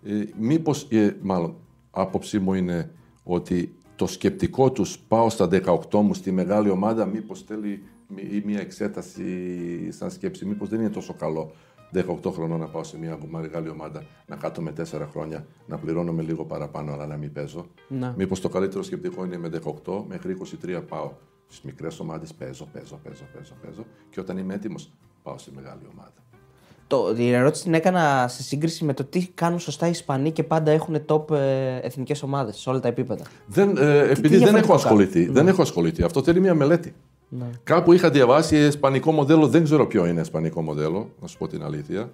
Ε, 0.05 0.23
μήπως, 0.38 0.87
ε, 0.90 1.16
μάλλον, 1.23 1.55
άποψή 1.90 2.38
μου 2.38 2.55
είναι 2.55 2.90
ότι 3.23 3.75
το 3.96 4.07
σκεπτικό 4.07 4.73
τους 4.73 4.99
πάω 4.99 5.31
στα 5.31 5.49
18 5.90 6.01
μου 6.01 6.14
στη 6.14 6.33
μεγάλη 6.33 6.70
ομάδα, 6.70 7.07
μήπως 7.07 7.42
θέλει 7.42 7.83
μη- 8.09 8.33
ή 8.33 8.42
μια 8.46 8.61
εξέταση 8.61 9.92
σαν 9.92 10.11
σκέψη, 10.11 10.44
μήπως 10.44 10.68
δεν 10.68 10.81
είναι 10.81 10.90
τόσο 10.90 11.14
καλό 11.14 11.53
18 11.94 12.31
χρονών 12.33 12.61
να 12.61 12.66
πάω 12.66 12.85
σε 12.85 12.99
μια 12.99 13.18
μεγάλη 13.27 13.68
ομάδα, 13.68 14.03
να 14.27 14.37
κάτω 14.37 14.62
με 14.62 14.73
4 14.73 15.07
χρόνια, 15.11 15.46
να 15.66 15.79
πληρώνω 15.79 16.12
με 16.12 16.23
λίγο 16.23 16.44
παραπάνω, 16.44 16.92
αλλά 16.92 17.07
να 17.07 17.16
μην 17.16 17.33
παίζω. 17.33 17.66
Να. 17.88 18.14
Μήπως 18.16 18.40
το 18.40 18.49
καλύτερο 18.49 18.83
σκεπτικό 18.83 19.25
είναι 19.25 19.38
με 19.38 19.49
18 19.85 20.05
μέχρι 20.09 20.37
23 20.64 20.83
πάω 20.88 21.12
στις 21.46 21.62
μικρές 21.64 22.01
ομάδες, 22.01 22.35
παίζω, 22.35 22.68
παίζω, 22.73 23.01
παίζω, 23.03 23.25
παίζω, 23.35 23.55
παίζω 23.62 23.85
και 24.11 24.20
όταν 24.20 24.37
είμαι 24.38 24.55
έτοιμος 24.55 24.92
πάω 25.22 25.38
στη 25.38 25.50
μεγάλη 25.54 25.80
ομάδα. 25.92 26.12
Το, 26.87 27.14
την 27.14 27.33
ερώτηση 27.35 27.62
την 27.62 27.74
έκανα 27.74 28.26
σε 28.28 28.42
σύγκριση 28.42 28.85
με 28.85 28.94
το 28.94 29.04
τι 29.04 29.26
κάνουν 29.26 29.59
σωστά 29.61 29.87
οι 29.87 29.90
Ισπανοί 29.90 30.30
και 30.30 30.42
πάντα 30.42 30.70
έχουν 30.70 31.04
top 31.06 31.30
ε, 31.30 31.76
εθνικές 31.83 32.22
ομάδες 32.22 32.56
σε 32.56 32.70
όλα 32.70 32.80
τα 32.80 32.88
επίπεδα. 32.88 33.24
Δεν, 33.46 33.76
ε, 33.76 33.98
επειδή 33.98 34.28
δεν 34.28 34.38
διαφορετικό 34.38 34.56
έχω 34.56 34.74
ασχοληθεί. 34.74 35.28
Δεν 35.28 35.48
έχω 35.48 35.62
ασχοληθεί. 35.62 36.02
Αυτό 36.02 36.22
θέλει 36.22 36.40
μια 36.40 36.54
μελέτη. 36.54 36.94
Κάπου 37.64 37.92
είχα 37.92 38.11
διαβάσει 38.11 38.56
ισπανικό 38.56 39.12
μοντέλο, 39.12 39.48
δεν 39.48 39.64
ξέρω 39.64 39.87
ποιο 39.87 40.06
είναι 40.06 40.20
ισπανικό 40.20 40.62
μοντέλο, 40.62 41.11
να 41.20 41.26
σου 41.26 41.38
πω 41.38 41.48
την 41.48 41.62
αλήθεια. 41.62 42.11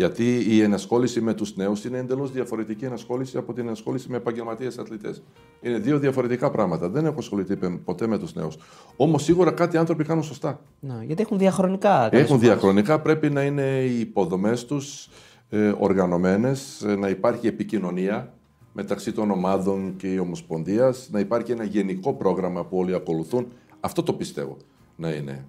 Γιατί 0.00 0.44
η 0.48 0.62
ενασχόληση 0.62 1.20
με 1.20 1.34
τους 1.34 1.56
νέους 1.56 1.84
είναι 1.84 1.98
εντελώς 1.98 2.32
διαφορετική 2.32 2.84
ενασχόληση 2.84 3.36
από 3.36 3.52
την 3.52 3.66
ενασχόληση 3.66 4.10
με 4.10 4.16
επαγγελματίες 4.16 4.78
αθλητές. 4.78 5.22
Είναι 5.60 5.78
δύο 5.78 5.98
διαφορετικά 5.98 6.50
πράγματα. 6.50 6.88
Δεν 6.88 7.04
έχω 7.06 7.18
ασχοληθεί 7.18 7.56
πε- 7.56 7.76
ποτέ 7.84 8.06
με 8.06 8.18
τους 8.18 8.34
νέους. 8.34 8.56
Όμως 8.96 9.22
σίγουρα 9.22 9.50
κάτι 9.50 9.76
άνθρωποι 9.76 10.04
κάνουν 10.04 10.22
σωστά. 10.22 10.60
Να, 10.80 11.02
γιατί 11.04 11.22
έχουν 11.22 11.38
διαχρονικά. 11.38 11.88
καλές 11.88 12.12
Έχουν 12.12 12.26
ομάδες. 12.34 12.48
διαχρονικά, 12.48 13.00
πρέπει 13.00 13.30
να 13.30 13.42
είναι 13.42 13.80
οι 13.84 14.00
υποδομές 14.00 14.64
τους 14.64 15.08
ε, 15.50 15.72
οργανωμένες, 15.78 16.84
να 16.98 17.08
υπάρχει 17.08 17.46
επικοινωνία 17.46 18.34
μεταξύ 18.72 19.12
των 19.12 19.30
ομάδων 19.30 19.96
και 19.96 20.12
η 20.12 20.18
Ομοσπονδίας, 20.18 21.08
να 21.12 21.20
υπάρχει 21.20 21.52
ένα 21.52 21.64
γενικό 21.64 22.12
πρόγραμμα 22.14 22.64
που 22.64 22.78
όλοι 22.78 22.94
ακολουθούν. 22.94 23.46
Αυτό 23.80 24.02
το 24.02 24.12
πιστεύω 24.12 24.56
να 24.96 25.10
είναι. 25.10 25.44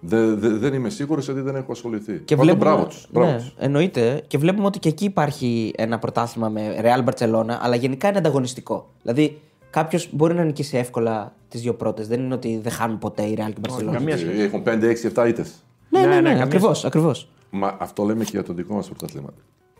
Δε- 0.00 0.34
δε- 0.34 0.48
δεν 0.48 0.74
είμαι 0.74 0.88
σίγουρος 0.90 1.24
γιατί 1.24 1.40
δεν 1.40 1.56
έχω 1.56 1.72
ασχοληθεί. 1.72 2.12
Και 2.18 2.36
Πάντως, 2.36 2.44
βλέπουμε, 2.52 2.70
μπράβο 2.70 2.86
τους, 2.88 3.06
μπράβο 3.12 3.30
ναι, 3.30 3.36
τους. 3.36 3.54
εννοείται. 3.58 4.22
Και 4.26 4.38
βλέπουμε 4.38 4.66
ότι 4.66 4.78
και 4.78 4.88
εκεί 4.88 5.04
υπάρχει 5.04 5.72
ένα 5.76 5.98
πρωτάθλημα 5.98 6.48
με 6.48 6.80
Real 6.82 7.04
Barcelona, 7.08 7.56
αλλά 7.60 7.74
γενικά 7.76 8.08
είναι 8.08 8.18
ανταγωνιστικό. 8.18 8.90
Δηλαδή, 9.02 9.40
κάποιος 9.70 10.08
μπορεί 10.12 10.34
να 10.34 10.44
νικήσει 10.44 10.76
εύκολα 10.76 11.34
τις 11.48 11.60
δύο 11.60 11.74
πρώτες. 11.74 12.08
Δεν 12.08 12.20
είναι 12.20 12.34
ότι 12.34 12.58
δεν 12.62 12.72
χάνουν 12.72 12.98
ποτέ 12.98 13.22
η 13.22 13.34
Real 13.38 13.50
και 13.52 13.60
η 13.60 13.68
Barcelona. 13.68 13.92
καμία 13.92 14.14
Ε, 14.16 14.42
Έχουν 14.42 14.62
5, 14.62 14.88
6, 14.88 15.06
7 15.14 15.28
ήττε. 15.28 15.44
Ναι, 15.88 16.00
ναι, 16.00 16.06
Ναι, 16.06 16.14
ναι, 16.14 16.20
ναι, 16.20 16.28
καμία 16.28 16.44
ακριβώς. 16.44 16.84
Ακριβώς. 16.84 17.28
Μα 17.50 17.76
αυτό 17.80 18.04
λέμε 18.04 18.24
και 18.24 18.30
για 18.32 18.42
το 18.42 18.52
δικό 18.52 18.74
μας 18.74 18.86
πρωτάθλημα. 18.88 19.28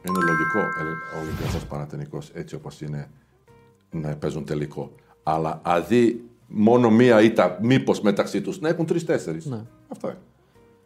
Είναι 0.09 0.19
λογικό 0.19 0.59
ε, 0.59 1.17
ο 1.17 1.21
Ολυμπιακός 1.23 1.65
Παναθενικό 1.69 2.19
έτσι 2.35 2.55
όπως 2.55 2.81
είναι 2.81 3.09
να 3.91 4.17
παίζουν 4.17 4.45
τελικό. 4.45 4.91
Αλλά 5.23 5.61
αντί 5.65 6.25
μόνο 6.47 6.91
μία 6.91 7.23
ήττα, 7.23 7.59
μήπως 7.63 8.01
μεταξύ 8.01 8.41
τους 8.41 8.61
να 8.61 8.69
έχουν 8.69 8.87
τρει-τέσσερι. 8.87 9.39
Ναι. 9.45 9.61
Αυτά 9.93 10.09
είναι. 10.09 10.19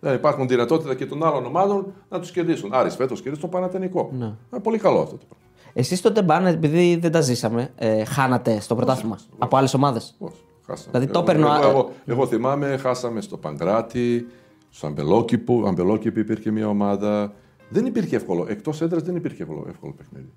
Δεν 0.00 0.14
υπάρχουν 0.14 0.48
δυνατότητα 0.48 0.94
και 0.94 1.06
των 1.06 1.24
άλλων 1.24 1.46
ομάδων 1.46 1.92
να 2.08 2.20
τους 2.20 2.30
κερδίσουν. 2.30 2.74
Άρης 2.74 2.94
φέτος 2.94 3.20
κερδίσει 3.20 3.40
τον 3.40 3.50
Παναθενικό. 3.50 4.10
Ναι. 4.18 4.24
Είναι 4.24 4.60
πολύ 4.62 4.78
καλό 4.78 4.98
αυτό 5.00 5.16
το 5.16 5.24
πράγμα. 5.28 5.44
Εσείς 5.72 6.00
τότε 6.00 6.22
μπάνε, 6.22 6.50
επειδή 6.50 6.96
δεν 6.96 7.12
τα 7.12 7.20
ζήσαμε, 7.20 7.70
ε, 7.76 8.04
χάνατε 8.04 8.60
στο 8.60 8.74
πρωτάθλημα 8.74 9.18
από 9.38 9.56
άλλες 9.56 9.74
ομάδες; 9.74 10.14
Πώς, 10.18 10.32
χάσαμε. 10.66 10.90
Δηλαδή, 10.90 11.06
το 11.12 11.18
εγώ, 11.18 11.26
παίρνω- 11.26 11.62
εγώ, 11.62 11.68
εγώ, 11.70 11.90
εγώ 12.04 12.26
θυμάμαι, 12.26 12.76
χάσαμε 12.76 13.20
στο 13.20 13.36
Παγκράτη, 13.36 14.26
στο 14.70 14.86
Αμπελόκηπο. 14.86 15.62
Αμπελόκηπο 15.66 16.20
υπήρχε 16.20 16.50
μια 16.50 16.68
ομάδα. 16.68 17.32
Δεν 17.68 17.86
υπήρχε 17.86 18.16
εύκολο. 18.16 18.46
Εκτός 18.48 18.80
έδρας 18.80 19.02
δεν 19.02 19.16
υπήρχε 19.16 19.42
εύκολο, 19.42 19.64
εύκολο 19.68 19.92
παιχνίδι. 19.92 20.32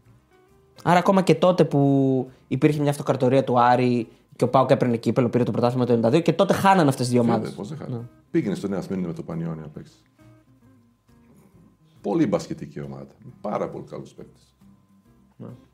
Άρα, 0.84 1.00
ακόμα 1.00 1.22
και 1.22 1.36
τότε 1.36 1.64
που 1.64 2.32
υπήρχε 2.48 2.82
μια 2.82 2.90
αυτοκρατορία 2.92 3.44
του 3.44 3.60
Άρη 3.60 4.08
και 4.38 4.44
ο 4.44 4.48
Πάουκ 4.48 4.72
έπαιρνε 4.72 4.98
κύπελο, 4.98 5.30
πήρε 5.30 5.44
το 5.44 5.52
πρωτάθλημα 5.52 5.86
το 5.86 6.08
92 6.08 6.22
και 6.22 6.34
τότε 6.34 6.54
χάνανε 6.54 6.90
αυτές 6.90 7.06
τις 7.06 7.10
δύο 7.10 7.22
ομάδε. 7.22 7.50
Πώς 7.50 7.68
δεν 7.68 7.78
χάνει. 7.78 8.08
Πήγαινε 8.32 8.56
στο 8.56 8.68
Νέα 8.68 8.82
Σμύρνη 8.82 9.08
με 9.08 9.14
το 9.14 9.24
Πανιόνιο 9.24 9.62
να 9.62 9.68
παίξεις. 9.68 10.02
Πολύ 12.02 12.28
μπασκετική 12.28 12.82
ομάδα. 12.82 13.08
Πάρα 13.42 13.70
πολύ 13.70 13.84
καλούς 13.90 14.12
παίκτες. 14.14 14.42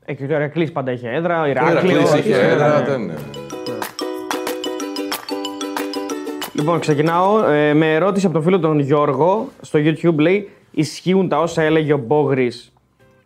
Ε, 0.04 0.14
και 0.14 0.22
ο 0.22 0.26
Ηρακλής 0.26 0.72
πάντα 0.72 0.92
είχε 0.92 1.08
έδρα. 1.10 1.40
Ο 1.40 1.42
Ο 1.42 1.46
Ηράκλειος. 1.46 2.02
Ηρακλής 2.02 2.24
είχε 2.24 2.40
έδρα, 2.40 2.78
Ναι. 2.80 2.84
δεν 2.86 3.00
είναι. 3.02 3.14
Λοιπόν, 6.52 6.80
ξεκινάω 6.80 7.44
ε, 7.44 7.74
με 7.74 7.94
ερώτηση 7.94 8.24
από 8.26 8.34
τον 8.34 8.44
φίλο 8.44 8.58
τον 8.60 8.78
Γιώργο. 8.78 9.48
Στο 9.60 9.78
YouTube 9.82 10.16
λέει: 10.18 10.48
Ισχύουν 10.70 11.28
τα 11.28 11.40
όσα 11.40 11.62
έλεγε 11.62 11.92
ο 11.92 11.98
Μπόγρης 11.98 12.72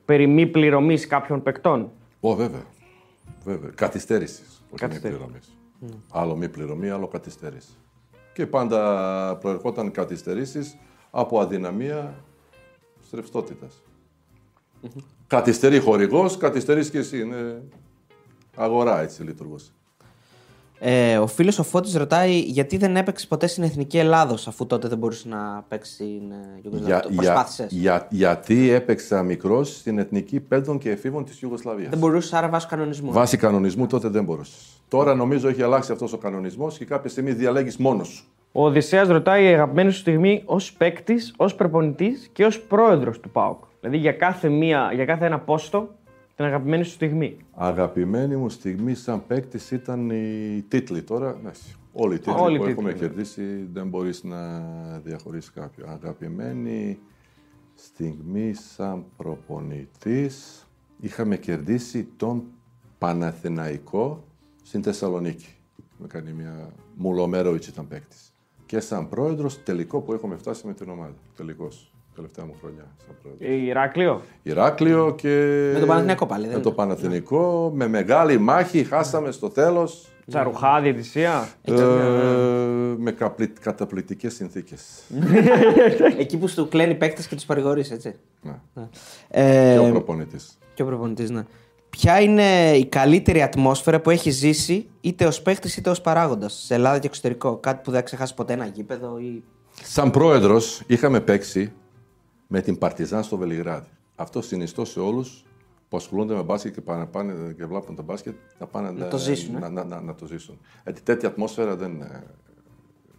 περί 0.05 0.27
μη 0.27 0.47
πληρωμής 0.47 1.07
κάποιων 1.07 1.43
παικτών; 1.43 1.91
Ω, 2.21 2.35
βέβαια. 2.35 2.61
Βέβαια. 3.49 3.71
Καθυστέρησης. 3.71 4.41
Όχι 4.41 4.73
μη 4.73 4.79
Καθυστέρηση. 4.79 5.21
πληρωμής. 5.21 5.59
Άλλο 6.11 6.37
μη 6.37 6.49
πληρωμή, 6.49 6.91
άλλο 6.91 7.09
καθυστέρηση. 7.09 7.73
Και 8.33 8.47
πάντα 8.47 9.37
προερχόταν 9.37 9.91
καθυστερήσεις 9.91 10.77
από 11.11 11.41
αδυναμία 11.41 12.25
ρευστότητα. 13.13 13.67
Καθυστερεί 15.27 15.79
χορηγός, 15.79 16.37
καθυστερείς 16.37 16.91
και 16.91 16.99
εσύ. 16.99 17.21
Είναι 17.21 17.63
αγορά 18.57 19.01
έτσι 19.01 19.23
λειτουργούσε. 19.23 19.71
Ε, 20.81 21.19
ο 21.19 21.27
φίλος 21.27 21.59
ο 21.59 21.63
Φώτης 21.63 21.95
ρωτάει 21.97 22.39
γιατί 22.39 22.77
δεν 22.77 22.97
έπαιξε 22.97 23.27
ποτέ 23.27 23.47
στην 23.47 23.63
εθνική 23.63 23.99
Ελλάδος 23.99 24.47
αφού 24.49 24.67
τότε 24.67 24.89
δεν 24.89 24.99
μπορούσε 24.99 25.29
να 25.29 25.65
παίξει 25.69 25.93
στην 25.93 26.05
ε, 26.31 26.61
Ιουγκοσλαβία. 26.63 27.01
Το 27.01 27.09
προσπάθησες; 27.17 27.73
για- 27.73 28.07
γιατί 28.11 28.71
έπαιξα 28.71 29.23
μικρό 29.23 29.65
στην 29.65 29.99
εθνική 29.99 30.41
παιδών 30.41 30.79
και 30.79 30.91
εφήβων 30.91 31.25
της 31.25 31.41
Ιουγκοσλαβίας. 31.41 31.89
Δεν 31.91 31.99
μπορούσες 31.99 32.33
άρα 32.33 32.49
βάσει 32.49 32.67
κανονισμού. 32.67 33.13
Βάσει 33.13 33.37
κανονισμού 33.37 33.87
τότε 33.87 34.09
δεν 34.09 34.25
μπορούσες. 34.25 34.67
Τώρα 34.89 35.15
νομίζω 35.15 35.49
έχει 35.49 35.63
αλλάξει 35.63 35.93
αυτός 35.93 36.13
ο 36.13 36.19
κανονισμός 36.19 36.79
και 36.79 36.85
κάποια 36.85 37.11
στιγμή 37.11 37.33
διαλέγεις 37.33 37.77
μόνος 37.77 38.09
σου. 38.09 38.25
Ο 38.53 38.65
Οδυσσέας 38.65 39.09
ρωτάει 39.09 39.45
η 39.45 39.47
αγαπημένη 39.49 39.91
σου 39.91 39.99
στιγμή 39.99 40.43
ως 40.45 40.73
παίκτης, 40.73 41.35
ως 41.37 41.55
προπονητής 41.55 42.29
και 42.33 42.45
ως 42.45 42.61
πρόεδρος 42.61 43.21
του 43.21 43.31
ΠΑΟΚ. 43.31 43.65
Δηλαδή 43.81 43.99
για 43.99 44.13
κάθε, 44.13 44.49
μία, 44.49 44.91
για 44.95 45.05
κάθε 45.05 45.27
ένα 45.27 45.39
πόστο 45.39 45.95
την 46.39 46.47
αγαπημένη 46.47 46.85
σου 46.85 46.91
στιγμή. 46.91 47.37
Αγαπημένη 47.55 48.37
μου 48.37 48.49
στιγμή 48.49 48.95
σαν 48.95 49.27
παίκτης 49.27 49.71
ήταν 49.71 50.11
οι 50.11 50.65
τίτλοι. 50.69 51.03
Τώρα, 51.03 51.37
εντάξει, 51.41 51.77
όλοι 51.93 52.15
οι 52.15 52.19
τίτλοι 52.19 52.41
Όλοι 52.41 52.55
οι 52.55 52.59
που 52.59 52.65
τίτλοι, 52.65 52.71
έχουμε 52.73 52.93
ναι. 52.93 52.99
κερδίσει 52.99 53.69
δεν 53.73 53.89
μπορείς 53.89 54.25
να 54.25 54.61
διαχωρίσει 54.99 55.53
κάποιον. 55.53 55.89
Αγαπημένη 55.89 56.99
στιγμή 57.75 58.55
σαν 58.55 59.05
προπονητής 59.17 60.67
είχαμε 61.01 61.37
κερδίσει 61.37 62.09
τον 62.17 62.45
Παναθηναϊκό 62.99 64.25
στην 64.63 64.83
Θεσσαλονίκη. 64.83 65.55
Με 65.99 66.07
κάνει 66.07 66.33
μια 66.33 66.73
Μουλομέροβιτς 66.95 67.67
ήταν 67.67 67.89
παίκτης. 67.89 68.33
Και 68.67 68.81
σαν 68.81 69.09
πρόεδρος 69.09 69.63
τελικό 69.63 70.01
που 70.01 70.13
έχουμε 70.13 70.37
φτάσει 70.37 70.67
με 70.67 70.75
την 70.75 70.91
ομάδα. 70.91 71.15
Τελικός. 71.37 71.93
Τελευταία 72.19 72.45
μου 72.45 72.55
χρονιά 72.61 72.87
σαν 73.07 73.15
πρόεδρος. 73.23 73.67
Ηράκλειο; 73.69 74.23
Ηράκλειο 74.43 75.15
και. 75.15 75.29
Με 75.73 75.79
τον 75.79 75.89
Παναθηναϊκό 75.89 76.27
πάλι, 76.27 76.41
δεν 76.43 76.51
Με 76.51 76.55
είναι. 76.55 76.65
το 76.65 76.73
Παναθηναϊκό, 76.73 77.73
με 77.75 77.89
μεγάλη 77.89 78.39
μάχη, 78.39 78.85
χάσαμε 78.85 79.31
στο 79.31 79.49
τέλος. 79.51 80.07
Τσαρουχά, 80.27 80.81
διαιτησία. 80.81 81.49
Ε, 81.63 81.73
με 82.99 83.11
καπλη- 83.13 83.59
καταπληκτικές 83.61 84.35
συνθήκες. 84.35 84.83
Εκεί 86.19 86.37
που 86.37 86.49
σου 86.49 86.69
κλαίνει 86.69 86.95
παίκτες 86.95 87.27
και 87.27 87.35
τους 87.35 87.45
παρηγορείς, 87.45 87.91
έτσι. 87.91 88.15
ναι. 88.43 88.53
Ε, 89.29 89.73
Και 89.73 89.79
ο 89.79 89.91
προπονητής. 89.91 90.59
Και 90.75 90.83
ο 90.83 90.87
προπονητής, 90.87 91.31
ναι. 91.31 91.43
Ποια 91.91 92.21
είναι 92.21 92.77
η 92.77 92.87
καλύτερη 92.87 93.43
ατμόσφαιρα 93.43 94.01
που 94.01 94.11
έχει 94.11 94.31
ζήσει 94.31 94.87
είτε 95.01 95.27
ως 95.27 95.43
παίχτη 95.43 95.75
είτε 95.79 95.91
ως 95.91 96.01
παράγοντας 96.01 96.63
σε 96.67 96.75
Ελλάδα 96.75 96.99
και 96.99 97.07
εξωτερικό. 97.07 97.57
Κάτι 97.57 97.81
που 97.85 97.91
δεν 97.91 98.01
θα 98.01 98.05
ξεχάσει 98.07 98.35
ποτέ 98.35 98.53
ένα 98.53 98.67
γήπεδο 98.67 99.19
ή. 99.19 99.43
Σαν 99.83 100.11
πρόεδρος 100.11 100.83
είχαμε 100.87 101.21
παίξει 101.21 101.73
με 102.51 102.61
την 102.61 102.79
Παρτιζάν 102.79 103.23
στο 103.23 103.37
Βελιγράδι. 103.37 103.89
Αυτό 104.17 104.43
συνιστώ 104.43 104.85
σε 104.85 105.01
όλους 105.01 105.45
που 105.89 105.97
ασχολούνται 105.97 106.35
με 106.35 106.43
μπάσκετ 106.43 106.75
και 106.75 106.81
πάνε, 106.81 107.07
πάνε 107.07 107.53
και 107.57 107.67
βλέπουν 107.67 107.97
το 107.97 108.03
μπάσκετ 108.03 108.37
να 108.59 108.67
πάνε 108.67 108.91
να, 108.91 109.09
το 109.09 109.19
ζήσουν, 109.19 109.57
ε. 109.57 109.59
Να, 109.59 109.69
να, 109.71 109.85
να, 109.85 110.01
να 110.01 110.15
το 110.15 110.27
ζήσουν. 110.27 110.59
Γιατί 110.85 111.01
τέτοια 111.01 111.29
ατμόσφαιρα 111.29 111.77
δεν, 111.77 112.01
ε, 112.01 112.23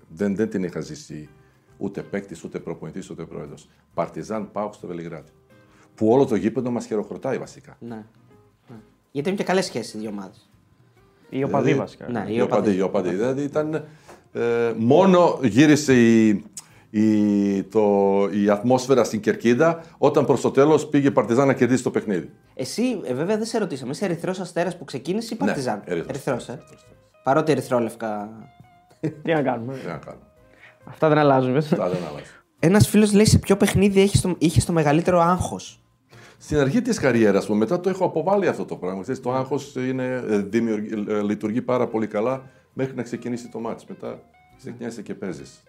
δεν, 0.10 0.36
δεν 0.36 0.50
την 0.50 0.64
είχα 0.64 0.80
ζήσει 0.82 1.30
ούτε 1.78 2.02
παίκτης, 2.02 2.44
ούτε 2.44 2.60
προπονητής, 2.60 3.10
ούτε 3.10 3.26
πρόεδρος. 3.26 3.70
Παρτιζάν 3.94 4.52
πάω 4.52 4.74
στο 4.74 4.88
Βελιγράδι. 4.88 5.30
Που 5.96 6.12
όλο 6.12 6.26
το 6.26 6.36
γήπεδο 6.36 6.72
μας 6.72 6.86
χειροκροτάει 6.86 7.38
βασικά. 7.38 7.78
Ναι. 7.80 8.06
ναι. 8.70 8.76
Γιατί 9.12 9.30
είναι 9.30 9.38
και 9.38 9.44
καλές 9.44 9.66
σχέσεις 9.66 9.94
οι 9.94 9.98
δύο 9.98 10.10
ομάδες. 10.10 10.50
Η 11.30 11.44
οπαδή 11.44 11.64
Δηλαδή, 11.64 11.80
βασικά. 11.80 12.10
Ναι, 12.10 12.26
Οι 12.28 12.36
οι 12.36 12.42
οπαδοί, 12.42 12.42
οπαδοί. 12.42 12.76
οι 12.78 12.82
οπαδοί. 12.82 13.10
Δηλαδή 13.10 13.44
ήταν. 13.44 13.86
ε, 14.32 14.74
μόνο 14.78 15.40
γύρισε 15.44 15.94
η, 16.28 16.44
η, 16.90 17.64
το, 17.64 17.84
η 18.32 18.50
ατμόσφαιρα 18.50 19.04
στην 19.04 19.20
κερκίδα 19.20 19.84
όταν 19.98 20.26
προς 20.26 20.42
το 20.42 20.52
τέλος 20.52 20.88
πήγε 20.88 21.08
η 21.08 21.12
Παρτιζάν 21.12 21.48
να 21.48 21.54
κερδίσει 21.54 21.84
το 21.84 21.92
παιχνίδι. 21.92 22.30
Εσύ, 22.54 22.84
ε, 23.04 23.14
βέβαια, 23.14 23.38
δεν 23.38 23.46
σε 23.46 23.58
ρωτήσαμε. 23.58 23.92
Είσαι 23.92 24.06
Ερυθρός 24.06 24.40
Αστέρας 24.40 24.78
που 24.78 24.86
ξεκίνησε 24.86 25.34
ή 25.34 25.38
Παρτιζάν; 25.38 25.82
Ναι, 25.86 25.94
Ερυθρός. 25.94 26.10
Ερυθρός, 26.10 26.48
ε. 26.48 26.60
Παρότι 27.24 27.52
ερυθρόλευκα. 27.52 28.30
Τι 29.00 29.34
να 29.34 29.42
κάνουμε; 29.42 29.74
Τι 29.74 29.88
να 29.88 29.98
κάνουμε. 29.98 30.24
Αυτά 30.84 31.08
δεν 31.08 31.18
αλλάζουν. 31.18 31.58
Αυτά 31.58 31.90
δεν 31.90 32.00
αλλάζει. 32.10 32.24
Ένας 32.60 32.88
φίλος 32.88 33.14
λέει 33.14 33.26
σε 33.26 33.38
ποιο 33.38 33.58
παιχνίδι 33.58 34.02
είχε 34.02 34.20
το, 34.22 34.36
είχε 34.38 34.62
το 34.66 34.74
μεγαλύτερο 34.74 35.20
άγχος. 35.20 35.84
Στην 36.38 36.58
αρχή 36.58 36.82
της 36.82 37.00
καριέρας 37.00 37.48
μου, 37.48 37.56
μετά 37.56 37.80
το 37.80 37.90
έχω 37.90 38.06
αποβάλει 38.06 38.48
αυτό 38.48 38.66
το 38.66 38.76
πράγμα. 38.76 39.02
Ξέρεις, 39.02 39.22
το 39.22 39.34
άγχος 39.34 39.76
λειτουργεί 41.24 41.62
πάρα 41.62 41.88
πολύ 41.88 42.08
καλά 42.08 42.44
μέχρι 42.74 42.96
να 42.96 43.04
ξεκινήσει 43.04 43.48
το 43.50 43.60
μάτς. 43.60 43.86
Μετά 43.86 44.20
ξεκινιέσαι 44.58 45.02
και 45.02 45.14
παίζεις. 45.14 45.64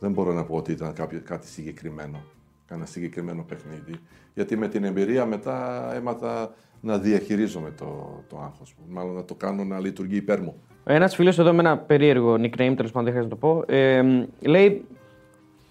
Δεν 0.00 0.12
μπορώ 0.12 0.32
να 0.32 0.44
πω 0.44 0.56
ότι 0.56 0.72
ήταν 0.72 0.92
κάποιο, 0.92 1.20
κάτι 1.24 1.46
συγκεκριμένο. 1.46 2.22
Κάνα 2.66 2.86
συγκεκριμένο 2.86 3.44
παιχνίδι. 3.48 4.00
Γιατί 4.34 4.56
με 4.56 4.68
την 4.68 4.84
εμπειρία 4.84 5.26
μετά 5.26 5.90
έμαθα 5.94 6.54
να 6.80 6.98
διαχειρίζομαι 6.98 7.70
το, 7.70 8.20
το 8.28 8.38
άγχος 8.38 8.74
μου. 8.78 8.94
Μάλλον 8.94 9.14
να 9.14 9.24
το 9.24 9.34
κάνω 9.34 9.64
να 9.64 9.80
λειτουργεί 9.80 10.16
υπέρ 10.16 10.40
μου. 10.40 10.54
Ένας 10.84 11.14
φίλος 11.14 11.38
εδώ 11.38 11.52
με 11.52 11.58
ένα 11.58 11.78
περίεργο 11.78 12.34
nickname, 12.34 12.72
τέλος 12.76 12.92
πάντων 12.92 13.12
δεν 13.12 13.12
χρειάζεται 13.12 13.22
να 13.22 13.28
το 13.28 13.36
πω, 13.36 13.64
ε, 13.66 14.26
λέει 14.40 14.84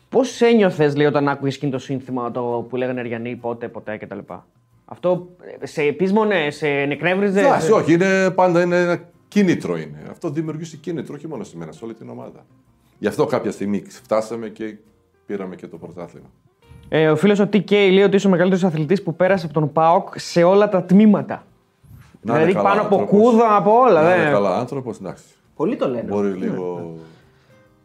πώς 0.10 0.42
ένιωθες 0.42 0.96
λέει, 0.96 1.06
όταν 1.06 1.28
άκουγες 1.28 1.56
εκείνο 1.56 1.72
το 1.72 1.80
σύνθημα 1.80 2.32
το 2.32 2.66
που 2.70 2.76
λέγανε 2.76 3.00
Αριανοί 3.00 3.36
πότε, 3.36 3.68
ποτέ 3.68 3.98
κτλ. 3.98 4.18
Αυτό 4.86 5.28
ε, 5.60 5.66
σε 5.66 5.82
επίσμονε, 5.82 6.50
σε 6.50 6.68
νεκρεύριζε. 6.68 7.40
Εντάξει, 7.40 7.72
όχι, 7.72 7.94
είναι, 7.94 8.32
πάντα 8.32 8.62
είναι 8.62 8.82
ένα 8.82 9.10
κίνητρο 9.28 9.78
είναι. 9.78 10.04
Αυτό 10.10 10.30
δημιουργήσει 10.30 10.78
κίνητρο 10.78 11.16
όχι 11.16 11.28
μόνο 11.28 11.44
σε 11.44 11.58
μένα, 11.58 11.72
σε 11.72 11.86
όλη 11.86 11.94
την 11.94 12.10
ομάδα. 12.10 12.46
Γι' 13.00 13.08
αυτό 13.08 13.26
κάποια 13.26 13.52
στιγμή 13.52 13.84
φτάσαμε 13.88 14.48
και 14.50 14.76
πήραμε 15.26 15.56
και 15.56 15.68
το 15.68 15.78
πρωτάθλημα. 15.78 16.28
Ε, 16.90 17.10
ο 17.10 17.16
φίλος 17.16 17.40
ο 17.40 17.44
TK 17.54 17.72
λέει 17.72 18.02
ότι 18.04 18.16
είσαι 18.16 18.28
ο 18.28 18.30
μεγαλύτερος 18.30 18.64
αθλητής 18.64 19.04
που 19.04 19.16
πέρασε 19.16 19.46
από 19.46 19.54
τον 19.54 19.72
ΠΑΟΚ 19.72 20.20
σε 20.20 20.44
όλα 20.44 20.70
τα 20.70 20.84
τμήματα. 20.84 21.46
Να 22.22 22.34
είναι 22.34 22.46
δηλαδή 22.46 22.54
καλά 22.64 22.70
πάνω 22.70 22.82
από 22.88 22.96
άνθρωπος. 23.00 23.32
κούδα, 23.32 23.56
από 23.56 23.72
όλα. 23.80 24.02
Να 24.02 24.10
δεν- 24.10 24.22
είναι 24.22 24.30
καλά 24.32 24.58
άνθρωπος, 24.58 24.98
εντάξει. 24.98 25.24
Πολλοί 25.56 25.76
το 25.76 25.88
λένε. 25.90 26.08
Μπορεί 26.12 26.30
λίγο. 26.30 26.94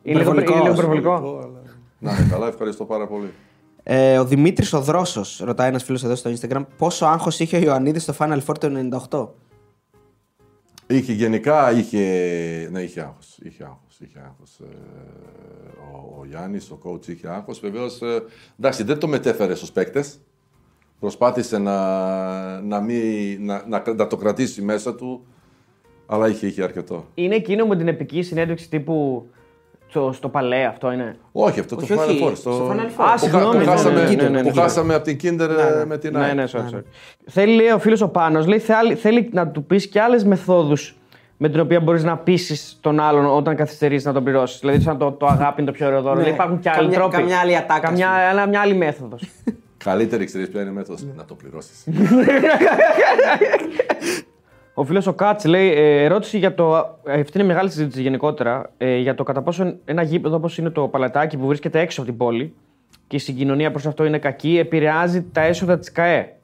Είναι 0.03 0.19
λίγο, 0.19 0.33
είναι 0.33 0.41
λίγο 0.45 0.71
υπερβολικό. 0.73 1.13
αλλά- 1.15 1.61
Να 1.99 2.11
είναι 2.13 2.29
καλά, 2.31 2.47
ευχαριστώ 2.47 2.85
πάρα 2.85 3.07
πολύ. 3.07 3.33
Ε, 3.83 4.19
ο 4.19 4.25
Δημήτρης 4.25 4.73
ο 4.73 4.81
Δρόσος, 4.81 5.41
ρωτάει 5.45 5.69
ένας 5.69 5.83
φίλος 5.85 6.05
εδώ 6.05 6.15
στο 6.15 6.31
Instagram, 6.31 6.65
πόσο 6.79 7.07
άγχος 7.07 7.41
είχε 7.41 7.57
ο 7.57 7.61
Ιωαννίδης 7.61 8.03
στο 8.03 8.15
Final 8.19 8.39
Four 8.47 8.59
το 8.59 8.69
98. 8.69 9.35
Είχε 10.93 11.13
γενικά, 11.13 11.73
είχε, 11.73 11.99
ναι, 12.71 12.83
είχε 12.83 13.01
άγχος. 13.01 13.39
Είχε 13.43 13.65
άγχος, 13.65 14.01
είχε 14.01 14.19
άγχος. 14.25 14.59
Ε, 14.61 14.65
ο, 15.93 16.19
ο 16.21 16.25
Γιάννης, 16.25 16.71
ο 16.71 16.79
coach 16.85 17.09
είχε 17.09 17.29
άγχος. 17.29 17.61
Βεβαίως, 17.61 18.03
ε, 18.03 18.23
εντάξει, 18.59 18.83
δεν 18.83 18.99
το 18.99 19.09
μετέφερε 19.09 19.55
στους 19.55 19.73
παίκτες. 19.73 20.21
Προσπάθησε 21.01 21.59
να, 21.59 22.61
να, 22.61 22.81
μην, 22.81 23.45
να, 23.45 23.65
να, 23.67 23.83
να 23.95 24.07
το 24.07 24.17
κρατήσει 24.17 24.63
μέσα 24.63 24.95
του, 24.95 25.27
αλλά 26.07 26.29
είχε, 26.29 26.47
είχε 26.47 26.63
αρκετό. 26.63 27.07
Είναι 27.15 27.35
εκείνο 27.35 27.67
με 27.67 27.77
την 27.77 27.89
επική 27.89 28.23
συνέντευξη 28.23 28.69
τύπου 28.69 29.27
στο, 29.93 30.13
στο 30.13 30.29
παλέ, 30.29 30.65
αυτό 30.65 30.93
είναι; 30.93 31.17
Όχι, 31.33 31.61
αυτό 31.61 31.77
Όχι, 31.77 31.87
το 31.95 31.95
Final 31.95 31.99
όχι, 32.07 32.25
Four. 32.27 32.33
στο 32.37 32.71
Final 32.71 32.75
Four. 32.75 32.91
που 32.97 33.03
Α, 33.03 33.07
χα- 33.07 33.17
συγγνώμη, 33.19 33.53
που 33.53 33.59
ναι, 33.59 33.65
χάσαμε, 33.65 34.03
ναι, 34.03 34.09
ναι, 34.09 34.15
ναι, 34.23 34.29
ναι, 34.29 34.43
που 34.43 34.55
ναι. 34.55 34.61
χάσαμε 34.63 34.95
από 34.95 35.05
την 35.05 35.17
Kinder 35.23 35.49
ε, 35.81 35.85
με 35.85 35.99
την 35.99 36.13
Ναι, 36.13 36.25
ΑΕΚ. 36.25 36.35
ναι, 36.35 36.45
sorry, 36.53 36.75
sorry. 36.77 36.83
Θέλει 37.27 37.55
λέει, 37.55 37.69
ο 37.71 37.79
φίλος 37.79 38.01
ο 38.01 38.09
Πάνος, 38.09 38.47
λέει, 38.47 38.59
θέλει, 38.59 38.95
θέλει 38.95 39.29
να 39.33 39.49
του 39.49 39.65
πεις 39.65 39.87
και 39.87 40.01
άλλες 40.01 40.25
μεθόδους 40.25 40.97
με 41.37 41.49
την 41.49 41.61
οποία 41.61 41.81
μπορείς 41.81 42.05
να 42.05 42.17
πείσεις 42.17 42.79
τον 42.81 43.01
άλλον 43.01 43.27
όταν 43.37 43.57
καθυστερήσει 43.57 44.07
να 44.07 44.13
τον 44.13 44.25
πληρώσεις. 44.25 44.61
Δηλαδή, 44.61 44.81
σαν 44.81 44.99
το, 44.99 45.13
το 45.13 45.27
αγάπη 45.27 45.63
είναι 45.63 45.71
το 45.71 45.77
πιο 45.77 45.87
ωραίο 45.87 46.01
δώρο. 46.03 46.15
Ναι. 46.15 46.21
Δηλαδή, 46.21 46.37
υπάρχουν 46.37 46.59
και 46.61 46.69
άλλοι 46.71 46.79
Καμιά- 46.79 46.99
τρόποι. 46.99 47.17
καμιά 47.17 47.39
άλλη 47.39 47.57
ατάκα, 47.57 47.81
Καμιά, 47.81 48.09
ας 48.11 48.15
πούμε. 48.15 48.27
άλλα- 48.29 48.47
μια 48.49 48.61
άλλη 48.61 48.75
μέθοδος. 48.75 49.23
Καλύτερη 49.85 50.25
ξέρεις 50.25 50.49
ποια 50.49 50.61
είναι 50.61 50.71
η 50.71 50.73
μέθοδος; 50.73 51.05
Να 51.17 51.25
το 51.25 51.35
πληρώσεις. 51.35 51.85
Ο 54.75 54.85
φίλος 54.85 55.07
ο 55.07 55.13
Κάτς 55.13 55.45
λέει: 55.45 55.71
ε, 55.73 56.03
Ερώτηση 56.05 56.39
για 56.39 56.55
το. 56.55 56.97
ε, 57.05 57.21
Αυτή 57.21 57.39
είναι 57.39 57.47
μεγάλη 57.47 57.71
συζήτηση 57.71 58.03
γενικότερα. 58.03 58.71
Ε, 58.79 58.97
για 58.97 59.15
το 59.15 59.23
κατά 59.23 59.43
πόσο 59.43 59.75
ένα 59.85 60.03
γήπεδο 60.03 60.37
όπως 60.37 60.59
είναι 60.59 60.71
το 60.71 60.89
Παλατάκι 60.89 61.37
που 61.37 61.47
βρίσκεται 61.47 61.81
έξω 61.81 62.01
από 62.01 62.11
την 62.11 62.19
πόλη 62.19 62.55
και 63.07 63.17
η 63.17 63.19
συγκοινωνία 63.19 63.71
προς 63.71 63.87
αυτό 63.87 64.05
είναι 64.05 64.19
κακή, 64.19 64.59
επηρεάζει 64.59 65.23
τα 65.33 65.41
έσοδα 65.41 65.79
της 65.79 65.93
ΚΑΕ. 65.93 66.37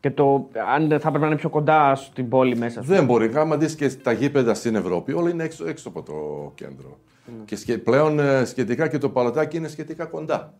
Και 0.00 0.10
το 0.10 0.48
αν 0.74 0.88
δεν 0.88 1.00
θα 1.00 1.08
πρέπει 1.08 1.22
να 1.24 1.26
είναι 1.30 1.36
πιο 1.38 1.48
κοντά 1.48 1.94
στην 1.94 2.28
πόλη 2.28 2.56
μέσα. 2.56 2.80
ας 2.80 2.84
πούμε. 2.86 2.96
Δεν 2.96 3.06
μπορεί. 3.06 3.30
Άμα 3.36 3.56
δεις 3.56 3.74
και 3.74 3.88
τα 3.88 4.12
γήπεδα 4.12 4.54
στην 4.54 4.74
Ευρώπη, 4.74 5.12
όλα 5.12 5.30
είναι 5.30 5.44
έξω, 5.44 5.68
έξω 5.68 5.88
από 5.88 6.02
το 6.02 6.12
κέντρο. 6.54 6.98
Και 7.44 7.56
σχε- 7.56 7.78
πλέον 7.78 8.18
ε, 8.18 8.44
σχετικά 8.44 8.88
και 8.88 8.98
το 8.98 9.08
παλατάκι 9.08 9.56
είναι 9.56 9.68
σχετικά 9.68 10.04
κοντά. 10.04 10.52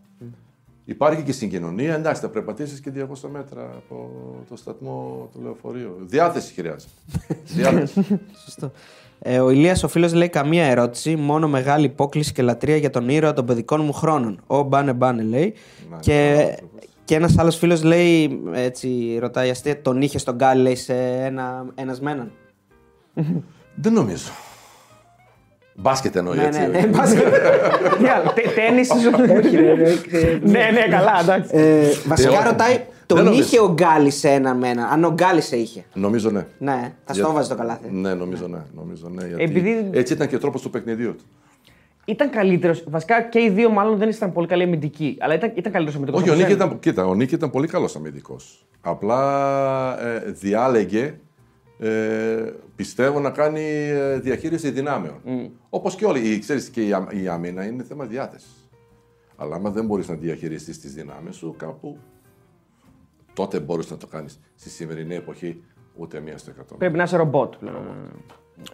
Υπάρχει 0.85 1.23
και 1.23 1.31
συγκοινωνία. 1.31 1.93
Εντάξει, 1.93 2.21
θα 2.21 2.29
περπατήσεις 2.29 2.79
και 2.79 2.91
200 2.95 3.29
μέτρα 3.31 3.61
από 3.61 4.09
το 4.49 4.55
σταθμό 4.55 5.29
του 5.33 5.41
λεωφορείου. 5.41 5.95
Διάθεση 5.99 6.53
χρειάζεται. 6.53 6.91
Διάθεση. 7.55 8.19
Σωστό. 8.43 8.71
Ε, 9.19 9.39
ο 9.39 9.49
Ηλίας 9.49 9.83
ο 9.83 9.87
φίλος 9.87 10.13
λέει 10.13 10.29
καμία 10.29 10.65
ερώτηση, 10.65 11.15
μόνο 11.15 11.47
μεγάλη 11.47 11.85
υπόκληση 11.85 12.33
και 12.33 12.41
λατρεία 12.41 12.77
για 12.77 12.89
τον 12.89 13.09
ήρωα 13.09 13.33
των 13.33 13.45
παιδικών 13.45 13.81
μου 13.83 13.93
χρόνων. 13.93 14.39
Ο 14.47 14.61
Μπάνε 14.61 14.93
Μπάνε 14.93 15.23
λέει. 15.23 15.53
Να, 15.89 15.99
και 15.99 16.11
καλά 16.11 16.41
άνθρωπος. 16.41 16.79
Και 17.05 17.15
ένας 17.15 17.37
άλλος 17.37 17.57
φίλος 17.57 17.83
λέει, 17.83 18.41
έτσι 18.53 19.17
ρωτάει 19.19 19.49
αστεία, 19.49 19.81
τον 19.81 20.01
είχε 20.01 20.17
στον 20.17 20.35
Γκάλι 20.35 20.61
λέει, 20.61 20.75
σε 20.75 20.93
ένα 21.03 21.65
ένας 21.75 22.01
με 22.01 22.11
έναν. 22.11 22.31
Δεν 23.75 23.93
νομίζω. 23.93 24.29
Μπάσκετ 25.75 26.15
εννοεί 26.15 26.37
Ναι, 26.37 26.43
έτσι. 26.45 26.59
ναι, 26.59 26.67
ναι. 26.67 26.77
όχι. 26.77 26.87
Μπάσκετ. 26.87 27.23
Τι 27.99 28.07
άλλο, 28.07 28.31
τε- 28.35 28.53
τέννις 28.55 28.87
ίσως. 28.95 29.11
Ναι, 30.41 30.69
ναι, 30.73 30.87
καλά, 30.89 31.19
εντάξει. 31.21 31.49
Ε, 31.57 31.85
βασικά 32.07 32.41
Ε, 32.41 32.49
ρωτάει, 32.49 32.73
δεν 32.75 32.85
τον 33.05 33.23
νομίζω. 33.23 33.41
είχε 33.41 33.59
ο 33.59 33.73
Γκάλι 33.73 34.09
σε 34.11 34.29
έναν 34.29 34.57
με 34.57 34.67
έναν. 34.69 34.85
Αν 34.91 35.03
ο 35.03 35.11
Γκάλι 35.11 35.41
σε 35.41 35.55
είχε; 35.55 35.83
Νομίζω 35.93 36.29
ναι. 36.29 36.45
Ναι, 36.57 36.93
θα 37.05 37.13
Για- 37.13 37.23
στο 37.23 37.33
βάζει 37.33 37.49
το 37.49 37.55
καλάθι. 37.55 37.89
Ναι, 37.91 38.13
νομίζω 38.13 38.47
ναι. 38.47 38.57
Νομίζω, 38.75 39.09
ναι 39.15 39.27
γιατί 39.27 39.43
Επειδή- 39.43 39.89
Έτσι 39.91 40.13
ήταν 40.13 40.27
και 40.27 40.35
ο 40.35 40.39
τρόπος 40.39 40.61
του 40.61 40.69
παιχνιδιού 40.69 41.15
του. 41.15 41.23
Ήταν 42.05 42.29
καλύτερος. 42.29 42.83
Βασικά 42.89 43.21
και 43.21 43.39
οι 43.39 43.49
δύο 43.49 43.69
μάλλον 43.69 43.97
δεν 43.97 44.09
ήταν 44.09 44.31
πολύ 44.33 44.47
καλοί 44.47 44.63
αμυντικοί. 44.63 45.17
Αλλά 45.19 45.33
ήταν, 45.33 45.51
ήταν 45.55 45.71
καλύτερος 45.71 45.95
αμυντικό. 45.95 46.17
Όχι, 46.19 46.29
ο 46.29 46.33
Νίκη 46.35 46.51
ήταν, 46.51 46.79
κοίτα, 46.79 47.05
ο 47.05 47.15
Νίκη 47.15 47.35
ήταν 47.35 47.49
πολύ 47.49 47.67
καλός 47.67 47.95
αμυντικός. 47.95 48.65
Απλά 48.81 49.19
ε, 50.07 50.31
διάλεγε, 50.31 51.13
ε, 51.79 51.89
πιστεύω, 52.83 53.19
να 53.19 53.29
κάνει 53.29 53.61
ε, 53.89 54.19
διαχείριση 54.19 54.69
δυνάμεων. 54.71 55.21
Όπως 55.69 55.95
και 55.95 56.05
όλοι. 56.05 56.19
Η- 56.33 56.39
Ξέρεις, 56.39 56.69
και 56.69 56.87
η, 56.87 56.93
α- 56.93 57.07
η 57.11 57.27
άμυνα 57.27 57.65
είναι 57.65 57.83
θέμα 57.83 58.05
διάθεσης. 58.05 58.69
Αλλά 59.35 59.55
άμα 59.55 59.69
δεν 59.69 59.85
μπορείς 59.85 60.07
να 60.07 60.15
διαχειριστείς 60.15 60.79
τις 60.79 60.93
δυνάμεις 60.93 61.35
σου, 61.35 61.55
κάπου 61.57 61.97
τότε 63.33 63.59
μπορείς 63.59 63.89
να 63.91 63.97
το 63.97 64.07
κάνεις. 64.07 64.39
Στη 64.55 64.69
σημερινή 64.69 65.15
εποχή, 65.15 65.63
ούτε 65.95 66.19
μία 66.19 66.37
στο 66.37 66.49
εκατό. 66.49 66.75
Πρέπει 66.75 66.97
να 66.97 67.03
είσαι 67.03 67.17
ρομπότ. 67.17 67.53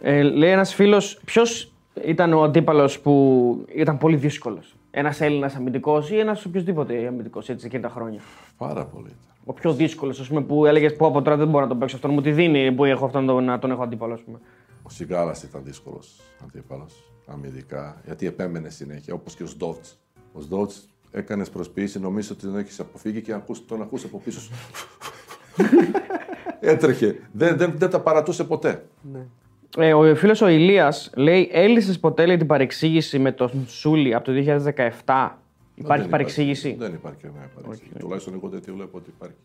Ε, 0.00 0.22
λέει 0.22 0.50
ένας 0.50 0.74
φίλος, 0.74 1.20
ποιος 1.24 1.72
ήταν 2.04 2.32
ο 2.32 2.42
αντίπαλος 2.42 3.00
που 3.00 3.64
ήταν 3.74 3.98
πολύ 3.98 4.16
δύσκολος; 4.16 4.76
Ένας 4.90 5.20
Έλληνας 5.20 5.54
αμυντικός 5.54 6.10
ή 6.10 6.18
ένας 6.18 6.44
οποιοδήποτε 6.44 7.06
αμυντικός 7.06 7.48
έτσι 7.48 7.66
εκείνα 7.66 7.82
τα 7.82 7.94
χρόνια. 7.94 8.20
Πάρα 8.56 8.84
πολύ. 8.86 9.06
ήταν. 9.06 9.34
Ο 9.44 9.52
πιο 9.52 9.72
δύσκολος, 9.72 10.20
ας 10.20 10.28
πούμε, 10.28 10.40
που 10.40 10.66
έλεγες 10.66 10.96
Πω 10.96 11.06
από 11.06 11.22
τώρα 11.22 11.36
δεν 11.36 11.48
μπορώ 11.48 11.62
να 11.62 11.68
τον 11.68 11.78
παίξω 11.78 11.96
αυτόν, 11.96 12.10
μου 12.12 12.20
τη 12.20 12.32
δίνει 12.32 12.72
που 12.72 12.84
έχω 12.84 13.04
αυτόν 13.04 13.26
τον, 13.26 13.44
να 13.44 13.58
τον 13.58 13.70
έχω 13.70 13.82
αντίπαλο, 13.82 14.12
ας 14.14 14.20
πούμε. 14.20 14.38
Ο 14.82 14.88
Σιγκάλα 14.90 15.34
ήταν 15.44 15.60
δύσκολος 15.64 16.20
αντίπαλος 16.44 17.12
αμυντικά, 17.26 18.00
γιατί 18.04 18.26
επέμενε 18.26 18.68
συνέχεια, 18.68 19.14
όπως 19.14 19.34
και 19.34 19.42
ο 19.42 19.46
Σντότς. 19.46 19.98
Ο 20.32 20.40
Σντότς 20.40 20.88
έκανε 21.10 21.44
προσποίηση, 21.44 22.00
νομίζω 22.00 22.28
ότι 22.32 22.46
τον 22.46 22.56
έχεις 22.58 22.80
αποφύγει 22.80 23.20
και 23.20 23.32
ακούς- 23.32 23.64
τον 23.66 23.82
ακούσε 23.82 24.06
από 24.06 24.18
πίσω 24.18 24.40
σου. 24.40 24.50
Έτρεχε. 26.60 27.18
Δεν, 27.32 27.56
δεν, 27.56 27.72
δεν 27.76 27.90
τα 27.90 28.00
παρατούσε 28.00 28.44
ποτέ. 28.44 28.86
Ε, 29.76 29.94
ο 29.94 30.14
φίλος 30.16 30.40
ο 30.40 30.48
Ηλίας 30.48 31.10
λέει: 31.16 31.48
Έλυσες 31.52 31.98
ποτέ 31.98 32.26
λέει, 32.26 32.36
την 32.36 32.46
παρεξήγηση 32.46 33.18
με 33.18 33.32
τον 33.32 33.50
Σούλη 33.66 34.14
από 34.14 34.24
το 34.24 34.32
2017. 35.04 35.30
Υπάρχει 35.74 36.02
Δεν 36.02 36.10
παρεξήγηση; 36.10 36.76
Δεν 36.78 36.92
υπάρχει 36.94 37.22
καμία 37.22 37.50
παρεξήγηση. 37.54 37.98
Τουλάχιστον 37.98 38.34
εγώ 38.34 38.48
δεν 38.48 38.60
τη 38.60 38.72
βλέπω 38.72 38.98
ότι 38.98 39.10
υπάρχει. 39.16 39.36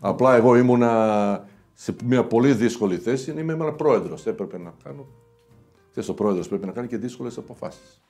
Απλά 0.00 0.36
εγώ 0.36 0.56
ήμουνα 0.56 1.44
σε 1.74 1.94
μια 2.04 2.24
πολύ 2.24 2.52
δύσκολη 2.52 2.96
θέση. 2.96 3.34
Είμαι 3.38 3.52
ένα 3.52 3.72
πρόεδρος. 3.72 4.26
Έπρεπε 4.26 4.58
να 4.58 4.72
κάνω. 4.84 5.06
Ξέρεις, 5.90 6.08
ο 6.08 6.14
πρόεδρος 6.14 6.48
πρέπει 6.48 6.66
να 6.66 6.72
κάνει 6.72 6.86
και 6.86 6.96
δύσκολες 6.96 7.38
αποφάσεις. 7.38 8.02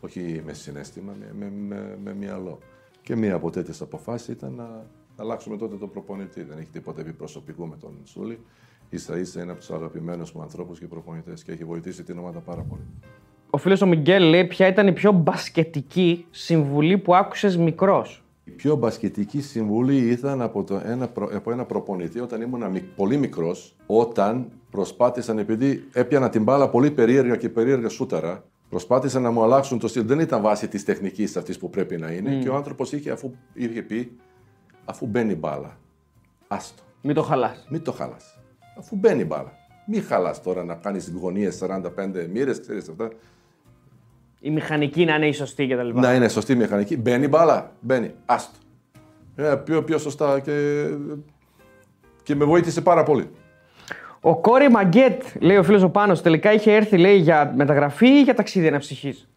Όχι 0.00 0.42
με 0.46 0.52
συνέστημα, 0.52 1.12
με, 1.18 1.32
με, 1.38 1.52
με, 1.68 1.98
με 2.04 2.14
μυαλό. 2.14 2.58
Και 3.02 3.16
μία 3.16 3.34
από 3.34 3.50
τέτοιες 3.50 3.80
αποφάσεις 3.80 4.28
ήταν 4.28 4.54
να 4.54 4.86
αλλάξουμε 5.16 5.56
τότε 5.56 5.76
τον 5.76 5.90
προπονητή. 5.90 6.42
Δεν 6.42 6.58
έχει 6.58 6.70
τίποτα 6.70 7.00
επί 7.00 7.12
προσωπικού 7.12 7.66
με 7.66 7.76
τον 7.76 7.92
Σούλη. 8.04 8.38
Σα 8.90 9.16
ίσα 9.18 9.42
είναι 9.42 9.50
από 9.50 9.60
τους 9.60 9.70
αγαπημένους 9.70 10.32
μου 10.32 10.42
ανθρώπους 10.42 10.78
και 10.78 10.86
προπονητές 10.86 11.42
και 11.42 11.52
έχει 11.52 11.64
βοηθήσει 11.64 12.02
την 12.02 12.18
ομάδα 12.18 12.38
πάρα 12.38 12.62
πολύ. 12.62 12.82
Ο 13.50 13.58
φίλος 13.58 13.80
ο 13.82 13.86
Μιγγέλ 13.86 14.22
λέει: 14.22 14.44
Ποια 14.44 14.66
ήταν 14.66 14.86
η 14.86 14.92
πιο 14.92 15.12
μπασκετική 15.12 16.26
συμβουλή 16.30 16.98
που 16.98 17.14
άκουσες 17.14 17.56
μικρός; 17.56 18.24
Η 18.44 18.50
πιο 18.50 18.76
μπασκετική 18.76 19.40
συμβουλή 19.40 19.96
ήταν 19.96 20.42
από, 20.42 20.64
το 20.64 20.80
ένα, 20.84 21.08
προ- 21.08 21.34
από 21.36 21.50
ένα 21.50 21.64
προπονητή 21.64 22.20
όταν 22.20 22.40
ήμουν 22.40 22.70
μικ- 22.70 22.94
πολύ 22.96 23.16
μικρός, 23.16 23.76
όταν 23.86 24.48
προσπάθησαν, 24.70 25.38
επειδή 25.38 25.84
έπιανα 25.92 26.28
την 26.28 26.42
μπάλα 26.42 26.68
πολύ 26.68 26.90
περίεργα 26.90 27.36
και 27.36 27.48
περίεργα 27.48 27.88
σούταρα, 27.88 28.44
προσπάθησαν 28.68 29.22
να 29.22 29.30
μου 29.30 29.42
αλλάξουν 29.42 29.78
το 29.78 29.88
στυλ. 29.88 30.06
Δεν 30.06 30.18
ήταν 30.20 30.42
βάση 30.42 30.68
της 30.68 30.84
τεχνικής 30.84 31.36
αυτής 31.36 31.58
που 31.58 31.70
πρέπει 31.70 31.96
να 31.96 32.10
είναι. 32.12 32.34
Και 32.42 32.48
ο 32.48 32.54
άνθρωπος 32.54 32.92
είχε, 32.92 33.10
αφού 33.10 33.30
είχε 33.54 33.82
πει, 33.82 34.16
αφού 34.84 35.06
μπαίνει 35.06 35.34
μπάλα, 35.34 35.78
άστο. 36.48 36.82
Μην 37.02 37.14
το 37.14 37.22
χαλάς. 37.22 37.66
Μην 37.70 37.82
το 37.82 37.92
χαλάς. 37.92 38.33
Αφού 38.78 38.96
μπαίνει 38.96 39.24
μπάλα. 39.24 39.52
Μην 39.86 40.02
χαλάς 40.02 40.42
τώρα 40.42 40.64
να 40.64 40.74
κάνεις 40.74 41.12
γωνίες 41.20 41.62
45 41.62 42.28
μοίρες, 42.32 42.60
ξέρεις 42.60 42.88
αυτά. 42.88 43.08
Η 44.40 44.50
μηχανική 44.50 45.04
να 45.04 45.14
είναι 45.14 45.26
η 45.26 45.32
σωστή 45.32 45.66
κτλ. 45.66 45.88
Να 46.00 46.14
είναι 46.14 46.28
σωστή 46.28 46.54
μηχανική. 46.54 46.96
Μπαίνει 46.96 47.28
μπάλα. 47.28 47.72
Μπαίνει. 47.80 48.14
Άστο. 48.24 48.58
Ε, 49.36 49.54
πιο, 49.64 49.82
πιο 49.82 49.98
σωστά 49.98 50.40
και, 50.40 50.86
και 52.22 52.34
με 52.34 52.44
βοήθησε 52.44 52.80
πάρα 52.80 53.02
πολύ. 53.02 53.30
Ο 54.20 54.36
Κόρη 54.36 54.70
Μαγκέτ, 54.70 55.22
λέει 55.40 55.56
ο 55.56 55.62
φίλος 55.62 55.82
ο 55.82 55.90
Πάνος, 55.90 56.22
τελικά 56.22 56.52
είχε 56.52 56.72
έρθει 56.72 56.96
λέει, 56.96 57.16
για 57.16 57.52
μεταγραφή 57.56 58.08
ή 58.08 58.22
για 58.22 58.34
ταξίδι 58.34 58.66
αναψυχής; 58.66 59.28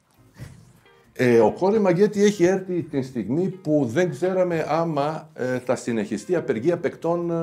Ε, 1.20 1.40
ο 1.40 1.52
Κόρη 1.52 1.80
Μαγκέτη 1.80 2.24
έχει 2.24 2.44
έρθει 2.44 2.84
την 2.84 3.04
στιγμή 3.04 3.48
που 3.48 3.90
δεν 3.94 4.10
ξέραμε 4.10 4.66
άμα 4.70 5.30
ε, 5.34 5.60
θα 5.60 5.76
συνεχιστεί 5.76 6.32
η 6.32 6.36
απεργία 6.36 6.78
παικτών 6.78 7.32
ε, 7.32 7.34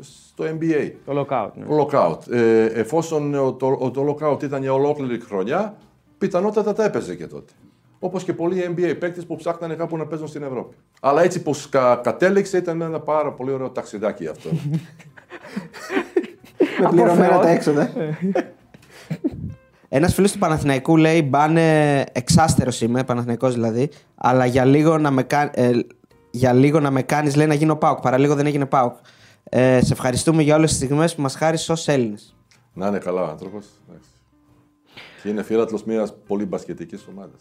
στο 0.00 0.44
NBA. 0.44 0.90
Το 1.04 1.20
lockout. 1.20 1.50
Ναι. 1.54 1.64
Lockout. 1.80 2.32
Ε, 2.32 2.64
εφόσον 2.64 3.34
ο, 3.34 3.52
το, 3.52 3.76
ο, 3.80 3.90
το 3.90 4.16
lockout 4.16 4.42
ήταν 4.42 4.62
για 4.62 4.72
ολόκληρη 4.72 5.20
χρονιά, 5.20 5.76
πιθανότατα 6.18 6.72
τα 6.72 6.84
έπαιζε 6.84 7.14
και 7.14 7.26
τότε. 7.26 7.52
Όπως 7.98 8.24
και 8.24 8.32
πολλοί 8.32 8.74
NBA 8.76 8.96
παίκτες 8.98 9.26
που 9.26 9.36
ψάχνανε 9.36 9.74
κάπου 9.74 9.96
να 9.96 10.06
παίζουν 10.06 10.28
στην 10.28 10.42
Ευρώπη. 10.42 10.76
Αλλά 11.00 11.22
έτσι 11.22 11.42
που 11.42 11.54
κα, 11.68 12.00
κατέληξε 12.02 12.56
ήταν 12.56 12.80
ένα 12.80 13.00
πάρα 13.00 13.32
πολύ 13.32 13.50
ωραίο 13.52 13.70
ταξιδάκι 13.70 14.26
αυτό. 14.26 14.50
Με 16.80 16.88
πληρωμένα 16.90 17.28
Θεός. 17.28 17.44
τα 17.44 17.48
έξοδα. 17.48 17.90
Ένας 19.92 20.14
φίλος 20.14 20.32
του 20.32 20.38
Παναθηναϊκού 20.38 20.96
λέει: 20.96 21.22
Μπάνε 21.22 22.00
εξάστερος 22.12 22.80
είμαι, 22.80 23.04
Παναθηναϊκός 23.04 23.54
δηλαδή, 23.54 23.90
αλλά 24.14 24.46
για 24.46 24.64
λίγο 24.64 24.98
να 24.98 25.10
με, 25.10 25.22
κα... 25.22 25.50
ε, 25.54 25.70
για 26.30 26.52
λίγο 26.52 26.80
να 26.80 26.90
με 26.90 27.02
κάνεις, 27.02 27.36
λέει 27.36 27.46
να 27.46 27.54
γίνω 27.54 27.76
Πάουκ. 27.76 28.00
Παραλίγο 28.00 28.34
δεν 28.34 28.46
έγινε 28.46 28.66
Πάουκ. 28.66 28.96
Ε, 29.44 29.80
σε 29.82 29.92
ευχαριστούμε 29.92 30.42
για 30.42 30.56
όλες 30.56 30.68
τις 30.68 30.78
στιγμές 30.78 31.14
που 31.14 31.22
μας 31.22 31.34
χάρισες 31.34 31.68
ως 31.68 31.88
Έλληνες. 31.88 32.36
να 32.72 32.86
είναι 32.86 32.98
καλά 32.98 33.22
ο 33.22 33.26
άνθρωπος. 33.26 33.66
Και 35.22 35.28
είναι 35.28 35.42
φίλατλο 35.42 35.80
μιας 35.86 36.14
πολύ 36.26 36.44
μπασκετικής 36.44 37.06
ομάδας. 37.10 37.40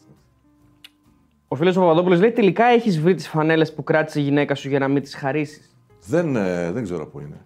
Ο 1.47 1.55
φίλος 1.55 1.75
ο 1.75 1.79
Παπαδόπουλος 1.79 2.19
λέει: 2.19 2.31
Τελικά 2.31 2.65
έχεις 2.65 2.99
βρει 3.01 3.15
τις 3.15 3.27
φανέλες 3.27 3.73
που 3.73 3.83
κράτησε 3.83 4.19
η 4.19 4.23
γυναίκα 4.23 4.55
σου 4.55 4.69
για 4.69 4.79
να 4.79 4.87
μην 4.87 5.01
τις 5.01 5.15
χαρίσεις. 5.15 5.75
Δεν, 6.05 6.35
ε, 6.35 6.71
δεν 6.71 6.83
ξέρω 6.83 7.07
πού 7.07 7.19
είναι. 7.19 7.45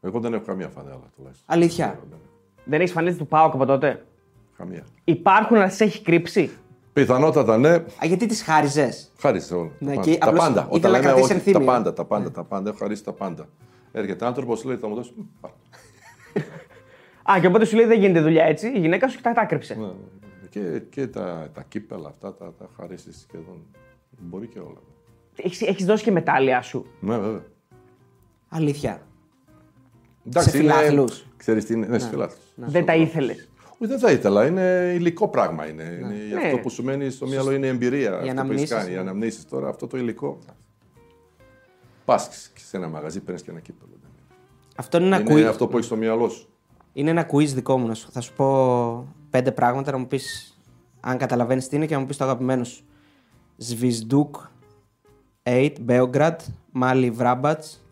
Εγώ 0.00 0.20
δεν 0.20 0.34
έχω 0.34 0.44
καμία 0.44 0.68
φανέλα 0.68 1.10
τουλάχιστον. 1.16 1.46
Αλήθεια. 1.46 1.98
Δεν 2.64 2.80
έχεις 2.80 2.92
φανέλες 2.92 3.16
του 3.16 3.26
Πάουκ 3.26 3.54
από 3.54 3.66
τότε; 3.66 4.04
Καμία. 4.58 4.82
Υπάρχουν 5.04 5.56
να 5.58 5.68
τις 5.68 5.80
έχει 5.80 6.02
κρύψει; 6.02 6.50
Πιθανότατα 6.92 7.58
ναι. 7.58 7.68
Α, 7.74 7.84
γιατί 8.02 8.26
τις 8.26 8.42
χάριζες; 8.42 9.12
Χάρισε 9.18 9.54
όλα. 9.54 9.70
Ναι, 9.78 9.94
τα, 9.94 10.00
και 10.00 10.10
πάντα. 10.10 10.18
τα 10.18 10.26
απλώς 10.26 10.44
πάντα. 10.44 10.60
ήθελα 10.60 10.68
Όταν 10.76 10.90
να 10.90 10.98
λέμε 10.98 11.02
κρατήσει 11.12 11.24
όχι, 11.32 11.42
τα 11.42 11.48
ενθύμιο. 11.50 11.66
πάντα, 11.72 11.92
τα 11.92 12.04
πάντα, 12.04 12.30
τα 12.30 12.44
πάντα. 12.44 12.68
Έχω 12.68 12.78
χαρίσει 12.78 13.04
τα 13.04 13.12
πάντα. 13.12 13.48
Έρχεται 13.92 14.26
άνθρωπος, 14.26 14.64
λέει 14.64 14.76
θα 14.76 14.88
μου 14.88 14.94
δώσει. 14.94 15.12
μ, 15.16 15.20
πάρ. 15.40 15.50
Α, 17.36 17.40
και 17.40 17.46
οπότε 17.46 17.64
σου 17.64 17.76
λέει: 17.76 17.86
Δεν 17.86 17.98
γίνεται 18.00 18.20
δουλειά 18.20 18.44
έτσι. 18.44 18.66
Η 18.74 18.78
γυναίκα 18.78 19.08
σου 19.08 19.20
τα, 19.20 19.32
τα 19.32 19.44
κρύψε. 19.44 19.74
Ναι, 19.74 19.86
Και, 20.50 20.80
και 20.90 21.06
τα, 21.06 21.50
τα 21.54 21.64
κύπελα 21.68 22.08
αυτά 22.08 22.34
τα, 22.34 22.52
τα 22.58 22.68
χαρίσεις 22.76 23.26
σχεδόν. 23.28 23.62
Μπορεί 24.18 24.46
και 24.46 24.58
όλα. 24.58 24.78
Έχεις, 25.36 25.60
έχεις 25.62 25.84
δώσει 25.86 26.04
και 26.04 26.10
μετάλλια 26.10 26.62
σου. 26.62 26.86
Ναι, 27.00 27.18
βέβαια. 27.18 27.44
Αλήθεια. 28.48 29.00
Εντάξει, 30.26 30.50
Σε 30.50 30.58
είναι- 30.58 30.72
φιλάθλους. 30.72 31.26
Ξέρεις 31.36 31.64
τι 31.64 31.72
είναι. 31.74 31.86
Ναι, 31.86 31.98
σε 31.98 32.08
φιλάθλους. 32.08 32.44
Δεν 32.56 32.84
τα 32.84 32.94
ήθελες. 32.94 33.48
Όχι, 33.78 33.90
δεν 33.90 33.98
θα 33.98 34.10
ήθελα. 34.10 34.46
Είναι 34.46 34.92
υλικό 34.94 35.28
πράγμα. 35.28 35.68
Είναι. 35.68 35.82
είναι 35.82 36.34
Ναι. 36.34 36.44
Αυτό 36.44 36.58
που 36.58 36.70
σου 36.70 36.82
μένει 36.82 37.10
στο 37.10 37.26
μυαλό 37.26 37.52
είναι 37.52 37.66
εμπειρία. 37.66 38.10
αυτό 38.10 38.18
που 38.20 38.26
έχεις 38.26 38.38
αναμνήσεις, 38.38 38.70
κάνει. 38.70 38.90
Οι 38.90 38.94
ναι. 38.94 39.00
αναμνήσεις 39.00 39.44
τώρα, 39.44 39.68
αυτό 39.68 39.86
το 39.86 39.96
υλικό. 39.96 40.38
Πας 42.04 42.50
σε 42.54 42.76
ένα 42.76 42.88
μαγαζί, 42.88 43.20
παίρνεις 43.20 43.42
και 43.42 43.50
ένα 43.50 43.60
κύπελο. 43.60 43.90
Αυτό 44.76 44.96
είναι 44.96 45.06
ένα, 45.06 45.20
Είναι 45.20 45.34
quiz, 45.34 45.48
αυτό 45.48 45.66
που 45.66 45.72
έχεις 45.74 45.86
στο 45.86 45.96
μυαλό 45.96 46.28
σου. 46.28 46.48
είναι 46.92 47.10
ένα 47.10 47.26
quiz 47.32 47.46
δικό 47.46 47.78
μου. 47.78 47.86
Να 47.86 47.94
σου, 47.94 48.10
θα 48.10 48.20
σου 48.20 48.32
πω 48.32 49.14
πέντε 49.30 49.52
πράγματα 49.52 49.92
να 49.92 49.98
μου 49.98 50.06
πεις 50.06 50.58
αν 51.00 51.18
καταλαβαίνεις 51.18 51.68
τι 51.68 51.76
είναι 51.76 51.86
και 51.86 51.94
να 51.94 52.00
μου 52.00 52.06
πεις 52.06 52.16
το 52.16 52.24
αγαπημένο 52.24 52.64
σου. 52.64 52.84
Σβισντούκ 53.56 54.36
8, 55.42 55.72
Μπέογκρατ, 55.80 56.40
Μάλι 56.72 57.10
Βράμπατς. 57.10 57.82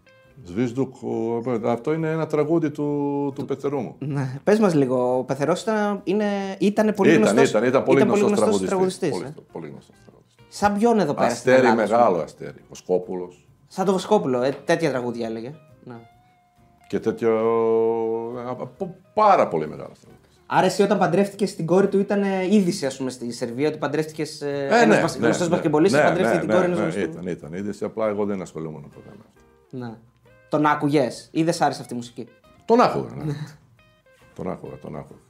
Σβίσδουκ, 0.44 0.94
ο- 1.02 1.68
αυτό 1.70 1.92
είναι 1.92 2.10
ένα 2.10 2.26
τραγούδι 2.26 2.70
του, 2.70 3.32
του 3.34 3.44
πεθερού 3.44 3.78
μου. 3.80 3.94
Ναι. 3.98 4.40
Πες 4.44 4.58
μας 4.58 4.74
λίγο, 4.74 5.18
ο 5.18 5.24
Πεθερός 5.24 5.62
ήταν, 5.62 6.00
είναι, 6.04 6.24
ήτανε 6.58 6.92
πολύ 6.92 7.10
ήταν, 7.10 7.22
γνωστός, 7.22 7.48
ήταν, 7.50 7.64
ήταν 7.64 7.82
πολύ 7.82 8.00
γνωστός 8.00 8.20
γνωστός 8.28 8.38
τραγουδιστής. 8.68 8.68
τραγουδιστής, 8.68 9.10
Πολύ, 9.10 9.24
ε. 9.24 9.34
πολύ 9.52 9.68
γνωστός 9.68 9.96
τραγουδιστής. 10.06 10.44
Σαν 10.48 10.78
ποιον 10.78 10.98
εδώ 11.00 11.14
πέρα 11.14 11.30
στην 11.30 11.52
Αστέρι, 11.52 11.56
Ελλάδα, 11.66 11.82
ας 11.82 11.88
πούμε. 11.90 11.98
μεγάλο 12.00 12.22
αστέρι. 12.22 12.58
Ο 12.70 12.74
Σκόπουλος. 12.74 13.46
Σαν 13.66 13.84
το 13.84 13.92
Βοσκόπουλο, 13.92 14.42
ε, 14.42 14.56
τέτοια 14.64 14.90
τραγούδια 14.90 15.26
έλεγε. 15.26 15.54
Ναι. 15.84 15.94
Και 16.88 16.98
τέτοιο. 16.98 17.30
από 18.48 18.94
πάρα 19.14 19.48
πολύ 19.48 19.68
μεγάλο 19.68 19.82
τραγουδιστής. 20.00 20.14
Άρα 20.46 20.66
εσύ 20.66 20.82
όταν 20.82 20.98
παντρεύτηκες 20.98 21.54
την 21.54 21.66
κόρη 21.66 21.88
του 21.88 21.98
ήταν 21.98 22.22
ε, 22.22 22.44
είδηση, 22.50 22.86
ας 22.86 22.96
πούμε, 22.96 23.10
στη 23.10 23.32
Σερβία 23.32 23.68
ότι 23.68 23.78
παντρεύτηκες. 23.78 24.40
Ε, 24.40 24.68
Ε, 24.70 24.82
ένας 24.82 25.16
ναι, 25.16 25.24
γνωστός 25.24 25.48
ναι, 25.48 25.54
μπασκεμπολίστα 25.54 25.98
ναι, 26.02 26.04
παντρεύτηκε 26.08 26.34
ναι, 26.34 26.40
την 26.40 26.48
ναι, 26.48 26.54
κόρη 26.54 26.64
ενός 26.66 26.78
ναι, 26.78 26.84
γνωστού. 26.84 27.00
Ήταν, 27.10 27.26
ήταν 27.26 27.52
είδηση, 27.52 27.84
απλά 27.84 28.08
εγώ 28.08 28.24
δεν 28.24 28.40
ασχολούμουν 28.42 28.82
ποτέ 28.82 29.08
με 29.10 29.24
αυτό. 29.28 29.76
Ναι. 29.86 29.94
Τον 30.48 30.66
άκουγες 30.66 31.28
ή 31.32 31.42
δεν 31.44 31.54
σ' 31.54 31.60
άρεσε 31.60 31.80
αυτή 31.80 31.92
η 31.92 31.96
μουσική; 31.96 32.28
Τον 32.64 32.80
άκουγα. 32.80 33.14
Ναι. 33.24 33.32
τον 34.34 34.50
άκουγα, 34.50 34.76
τον 34.78 34.96
άκουγα. 34.96 35.20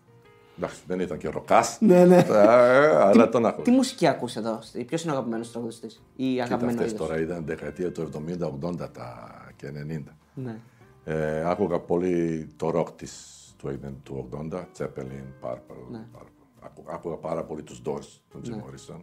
Εντάξει, 0.58 0.80
δεν 0.86 1.00
ήταν 1.00 1.18
και 1.18 1.28
ροκάς. 1.28 1.78
Ναι, 1.80 2.04
ναι. 2.04 2.24
αλλά 2.28 3.28
τον 3.28 3.46
άκουγα. 3.46 3.62
Τι 3.64 3.70
μουσική 3.70 4.06
ακούς 4.06 4.36
εδώ, 4.36 4.58
ποιο 4.86 4.98
είναι 5.02 5.10
ο 5.10 5.14
αγαπημένο 5.14 5.44
τραγουδιστής 5.52 6.02
ή 6.16 6.30
Κοίτα, 6.30 6.42
αγαπημένος 6.44 6.74
αυτές 6.74 6.92
είδος; 6.92 7.06
τώρα 7.06 7.20
ήταν 7.20 7.44
δεκαετία 7.44 7.92
του 7.92 8.02
70, 8.02 8.46
80 8.46 8.90
τα 8.92 9.30
και 9.56 9.70
90. 9.70 10.16
Ναι. 10.34 10.58
Ε, 11.04 11.48
άκουγα 11.50 11.78
πολύ 11.80 12.48
το 12.56 12.70
ροκ 12.70 12.90
της 12.92 13.34
του, 13.58 13.78
του 14.02 14.28
80, 14.50 14.64
Zeppelin, 14.78 15.24
Purple. 15.42 15.90
Ναι. 15.90 16.06
Purple. 16.14 16.26
Άκου- 16.60 16.90
Άκουγα 16.90 17.16
πάρα 17.16 17.44
πολύ 17.44 17.62
τους 17.62 17.82
Doors, 17.84 18.20
τον 18.32 18.40
Jim 18.44 18.50
Morrison. 18.50 19.00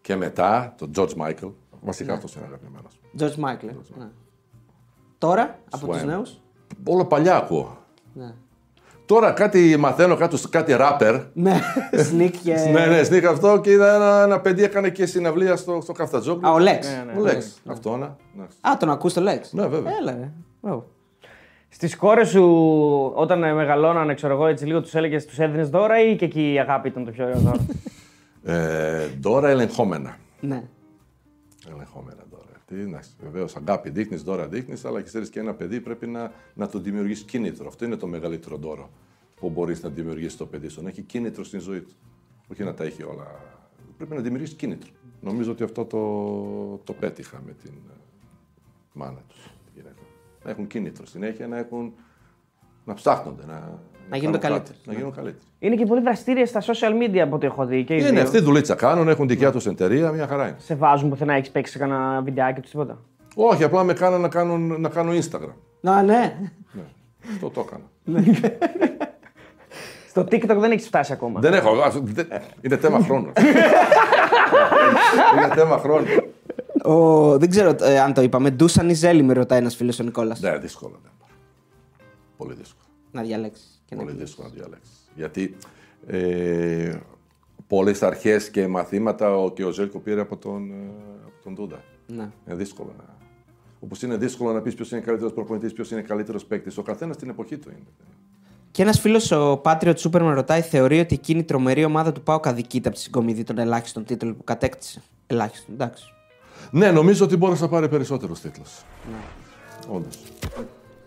Και 0.00 0.16
μετά 0.16 0.74
τον 0.78 0.90
George 0.96 1.14
Michael. 1.16 1.52
Βασικά 1.80 2.12
αυτός 2.14 2.34
είναι 2.34 2.44
αγαπημένος. 2.44 3.00
George 3.18 3.44
Michael. 3.44 3.74
Ναι. 5.20 5.28
Τώρα, 5.28 5.58
από 5.70 5.86
Swan. 5.86 5.92
τους 5.92 6.04
νέους. 6.04 6.40
Όλο 6.84 7.04
παλιά 7.04 7.36
ακούω. 7.36 7.76
Ναι. 8.12 8.34
Τώρα 9.06 9.30
κάτι 9.32 9.76
μαθαίνω 9.78 10.16
κάτι, 10.16 10.48
κάτι 10.50 10.76
rapper. 10.78 11.24
ναι, 11.32 11.60
Sneak 12.10 12.30
και. 12.42 12.54
Ναι, 12.72 12.86
ναι, 12.86 13.02
σνίχ 13.02 13.24
αυτό 13.24 13.60
και 13.60 13.70
είδα 13.70 13.94
ένα, 13.94 14.22
ένα 14.22 14.40
παιδί 14.40 14.62
έκανε 14.62 14.90
και 14.90 15.06
συναυλία 15.06 15.56
στο, 15.56 15.80
στο 15.82 15.92
Καφτατζόκλου. 15.92 16.48
Α, 16.48 16.52
ο 16.52 16.56
Lex. 16.56 17.18
Ο 17.18 17.24
Lex. 17.24 17.42
Αυτό, 17.66 17.96
ναι. 17.96 18.08
ναι. 18.34 18.42
Α, 18.60 18.76
τον 18.78 18.90
ακούς 18.90 19.12
το 19.12 19.22
Lex; 19.24 19.40
Ναι, 19.50 19.66
βέβαια. 19.66 19.92
Έλα, 20.00 20.12
ρε. 20.12 20.70
Ω. 20.72 20.82
Στις 21.68 21.96
κόρες 21.96 22.28
σου, 22.28 22.44
όταν 23.14 23.42
ε, 23.44 23.52
μεγαλώνανε, 23.52 24.14
ξέρω 24.14 24.32
εγώ, 24.34 24.46
έτσι 24.46 24.64
λίγο 24.66 24.80
τους 24.80 24.94
έλεγες, 24.94 25.26
τους 25.26 25.38
έδινες 25.38 25.68
δώρα 25.68 26.02
ή 26.04 26.16
και 26.16 26.24
εκεί 26.24 26.52
η 26.52 26.58
αγάπη 26.58 26.88
ήταν 26.88 27.04
το 27.04 27.10
πιο 27.10 27.24
ωραίο 27.24 27.38
δώρο; 27.38 27.66
Ε, 28.44 29.06
τώρα 29.22 29.48
ελεγχόμενα. 29.48 30.16
Ναι. 30.40 30.62
Ελεγχόμενα 31.74 32.22
τώρα. 32.68 33.00
Βεβαίως, 33.20 33.56
αγάπη 33.56 33.90
δείχνεις, 33.90 34.22
δώρα 34.22 34.48
δείχνεις, 34.48 34.84
αλλά 34.84 35.02
ξέρεις 35.02 35.30
και 35.30 35.40
ένα 35.40 35.54
παιδί 35.54 35.80
πρέπει 35.80 36.06
να, 36.06 36.32
να 36.54 36.68
του 36.68 36.78
δημιουργήσει 36.78 37.24
κίνητρο. 37.24 37.68
Αυτό 37.68 37.84
είναι 37.84 37.96
το 37.96 38.06
μεγαλύτερο 38.06 38.56
δώρο 38.56 38.90
που 39.34 39.50
μπορείς 39.50 39.82
να 39.82 39.88
δημιουργήσεις 39.88 40.36
το 40.36 40.46
παιδί 40.46 40.68
σου. 40.68 40.82
Να 40.82 40.88
έχει 40.88 41.02
κίνητρο 41.02 41.44
στην 41.44 41.60
ζωή 41.60 41.80
του. 41.80 41.94
Όχι 42.52 42.64
να 42.64 42.74
τα 42.74 42.84
έχει 42.84 43.02
όλα. 43.02 43.26
Πρέπει 43.96 44.14
να 44.14 44.20
δημιουργήσεις 44.20 44.54
κίνητρο. 44.56 44.90
Νομίζω 45.20 45.50
ότι 45.50 45.62
αυτό 45.62 45.84
το, 45.84 46.80
το 46.84 46.92
πέτυχα 46.92 47.42
με 47.46 47.52
την 47.52 47.72
ε, 47.72 47.94
μάνα 48.92 49.22
τους. 49.28 49.52
Να 50.44 50.50
έχουν 50.50 50.66
κίνητρο 50.66 51.06
συνέχεια, 51.06 51.46
να, 51.46 51.58
έχουν, 51.58 51.94
να 52.84 52.94
ψάχνονται. 52.94 53.44
Να, 53.44 53.82
γίνονται 54.16 54.38
κάνουν 54.38 54.58
κάτι, 54.58 54.70
καλύτεροι. 54.70 54.78
Να 54.84 54.92
γίνουν 54.92 55.12
καλύτεροι. 55.14 55.44
είναι 55.58 55.74
και 55.74 55.84
πολύ 55.86 56.00
δραστήριε 56.00 56.44
στα 56.44 56.60
social 56.60 57.02
media 57.02 57.18
από 57.18 57.34
ό,τι 57.36 57.46
έχω 57.46 57.64
δει. 57.66 57.84
Και 57.84 57.94
οι 57.94 57.98
Είναι 58.00 58.10
δύο. 58.10 58.22
αυτή 58.22 58.40
δουλίτσα 58.40 58.74
κάνουν, 58.74 59.08
έχουν 59.08 59.28
δικιά 59.28 59.52
τους 59.52 59.66
εταιρεία, 59.66 60.10
μια 60.12 60.26
χαρά 60.26 60.46
είναι. 60.48 60.56
Σε 60.58 60.74
βάζουν 60.74 61.08
πουθενά, 61.08 61.32
έχεις 61.34 61.50
παίξει 61.50 61.72
σε 61.72 61.78
κανένα 61.78 62.20
βιντεάκι 62.22 62.60
τους 62.60 62.70
τίποτα; 62.70 62.98
Όχι, 63.34 63.64
απλά 63.64 63.84
με 63.84 63.92
κάναν 63.92 64.20
να, 64.20 64.28
κάνουν, 64.28 64.80
να 64.80 64.88
κάνω 64.88 65.12
Instagram. 65.12 65.52
Α, 65.90 66.02
ναι. 66.02 66.36
Ναι, 66.72 66.82
αυτό 67.34 67.50
το 67.50 67.66
έκανα. 67.66 67.84
Στο 70.08 70.22
TikTok 70.22 70.56
δεν 70.60 70.70
έχεις 70.70 70.86
φτάσει 70.86 71.12
ακόμα. 71.12 71.40
Δεν 71.40 71.52
έχω. 71.54 71.70
ας, 71.80 71.98
δεν- 72.02 72.28
Είναι 72.60 72.76
θέμα 72.76 72.98
χρόνου. 73.04 73.32
είναι 75.36 75.54
θέμα 75.54 75.78
χρόνου. 75.78 76.06
Ο, 76.84 77.38
δεν 77.38 77.50
ξέρω 77.50 77.76
ε, 77.80 78.00
αν 78.00 78.12
το 78.14 78.22
είπαμε. 78.22 78.50
Ντούσαν 78.50 78.88
ή 78.88 78.94
Ζέλη, 78.94 79.22
με 79.22 79.32
ρωτάει 79.32 79.58
ένας 79.58 79.76
φίλος 79.76 79.98
ο 80.00 80.02
Νικόλας. 80.02 80.40
Ναι, 80.40 80.58
δύσκολο. 80.58 81.00
Ναι. 81.02 81.08
Πολύ 82.36 82.54
δύσκολο. 82.54 82.84
Να 83.10 83.22
διαλέξεις. 83.22 83.77
Και 83.88 83.94
να 83.94 84.00
Πολύ 84.00 84.10
επιλέξεις. 84.10 84.36
δύσκολο 84.36 84.48
να 84.48 84.54
διαλέξεις. 84.54 85.10
Γιατί 85.14 85.56
ε, 86.06 86.98
πολλές 87.66 88.02
αρχές 88.02 88.50
και 88.50 88.66
μαθήματα 88.66 89.36
ο, 89.36 89.50
και 89.52 89.64
ο 89.64 89.70
Ζέλκο 89.70 89.98
πήρε 89.98 90.20
από 90.20 90.36
τον, 90.36 90.70
ε, 90.70 90.90
από 91.26 91.42
τον 91.44 91.54
Δούντα. 91.54 91.82
Ναι. 92.06 92.30
Είναι 92.46 92.56
δύσκολο 92.56 92.94
να. 92.98 93.04
Όπως 93.80 94.02
είναι 94.02 94.16
δύσκολο 94.16 94.52
να 94.52 94.60
πεις 94.60 94.74
ποιος 94.74 94.90
είναι 94.90 95.00
καλύτερος 95.00 95.32
προπονητής, 95.32 95.72
ποιος 95.72 95.90
είναι 95.90 96.00
καλύτερος 96.02 96.44
παίκτης. 96.44 96.78
Ο 96.78 96.82
καθένας 96.82 97.14
στην 97.16 97.28
εποχή 97.28 97.58
του 97.58 97.68
είναι. 97.70 97.86
Και 98.70 98.82
ένας 98.82 99.00
φίλος 99.00 99.30
ο 99.30 99.60
Patriot 99.64 99.94
Super 99.94 100.20
με 100.20 100.32
ρωτάει, 100.32 100.60
θεωρεί 100.60 101.00
ότι 101.00 101.14
εκείνη 101.14 101.38
η 101.40 101.44
τρομερή 101.44 101.84
ομάδα 101.84 102.12
του 102.12 102.22
Πάου 102.22 102.40
αδικείται 102.42 102.88
από 102.88 102.96
τη 102.96 103.02
συγκομιδή 103.02 103.44
των 103.44 103.58
ελάχιστων 103.58 104.04
τίτλων 104.04 104.36
που 104.36 104.44
κατέκτησε. 104.44 105.02
Ελάχιστον, 105.26 105.74
εντάξει. 105.74 106.04
Ναι, 106.70 106.90
νομίζω 106.90 107.24
ότι 107.24 107.36
μπόρεσε 107.36 107.62
να 107.62 107.68
πάρει 107.68 107.88
περισσότερο 107.88 108.32
τίτλο. 108.32 108.64
Ναι. 109.10 109.16
Όντως. 109.96 110.18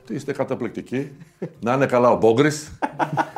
Τι 0.06 0.16
είστε 0.16 0.34
καταπληκτικοί. 0.34 1.12
να 1.60 1.74
είναι 1.74 1.86
καλά 1.86 2.12
ο 2.12 2.18
Μπόγκρι. 2.18 2.50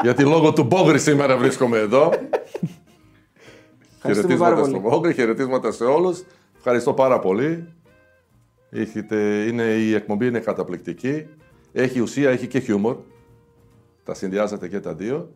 γιατί 0.01 0.23
λόγω 0.23 0.53
του 0.53 0.63
Μπόγκρι 0.63 0.99
σήμερα 0.99 1.37
βρίσκομαι 1.37 1.77
εδώ. 1.77 2.09
πάρα 2.09 2.29
χαιρετίσματα 4.01 4.55
πολύ. 4.55 4.69
στον 4.69 4.81
Μπόγκρι, 4.81 5.13
χαιρετίσματα 5.13 5.71
σε 5.71 5.83
όλους. 5.83 6.23
Ευχαριστώ 6.57 6.93
πάρα 6.93 7.19
πολύ. 7.19 7.67
Έχετε, 8.69 9.45
είναι, 9.45 9.63
η 9.63 9.93
εκπομπή 9.93 10.27
είναι 10.27 10.39
καταπληκτική. 10.39 11.25
Έχει 11.71 11.99
ουσία, 11.99 12.29
έχει 12.29 12.47
και 12.47 12.59
χιούμορ. 12.59 12.95
Τα 14.03 14.13
συνδυάζετε 14.13 14.67
και 14.67 14.79
τα 14.79 14.93
δύο. 14.93 15.29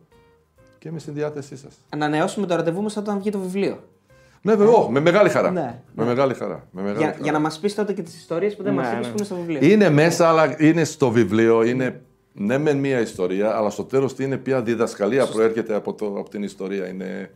Και 0.78 0.88
είμαι 0.88 0.98
στη 0.98 1.10
διάθεσή 1.10 1.56
σας. 1.56 1.74
Ανανεώσουμε 1.88 2.46
το 2.46 2.54
ραντεβού 2.54 2.82
μας 2.82 2.96
όταν 2.96 3.18
βγει 3.18 3.30
το 3.30 3.38
βιβλίο. 3.38 3.82
Ναι, 4.42 4.54
βέβαια, 4.54 4.74
ω, 4.74 4.90
με 4.90 5.00
μεγάλη 5.00 5.28
χαρά. 5.28 5.50
Ναι, 5.50 5.82
με 5.94 6.04
μεγάλη 6.04 6.34
χαρά. 6.34 6.68
Με 6.70 6.82
μεγάλη 6.82 6.98
Για, 6.98 7.06
χαρά. 7.06 7.22
για 7.22 7.32
να 7.32 7.38
μας 7.38 7.58
πεις 7.58 7.74
τότε 7.74 7.92
και 7.92 8.02
τις 8.02 8.16
ιστορίες 8.16 8.56
που 8.56 8.62
δεν 8.62 8.74
Ναι, 8.74 8.80
μας 8.80 8.92
είπες 8.92 9.06
ναι. 9.06 9.12
που 9.12 9.16
είναι 9.16 9.24
στο 9.24 9.34
βιβλίο. 9.34 9.70
Είναι 9.70 9.90
μέσα, 9.90 10.28
αλλά 10.28 10.62
είναι 10.62 10.84
στο 10.84 11.10
βιβλίο. 11.10 11.62
Είναι 11.62 12.02
ναι, 12.32 12.58
μεν 12.58 12.78
μία 12.78 13.00
ιστορία, 13.00 13.56
αλλά 13.56 13.70
στο 13.70 13.84
τέλος 13.84 14.14
τι 14.14 14.24
είναι 14.24 14.36
πια 14.36 14.62
διδασκαλία 14.62 15.26
προέρχεται 15.26 15.74
από, 15.74 15.94
το, 15.94 16.06
από 16.06 16.28
την 16.28 16.42
ιστορία. 16.42 16.88
Είναι, 16.88 17.30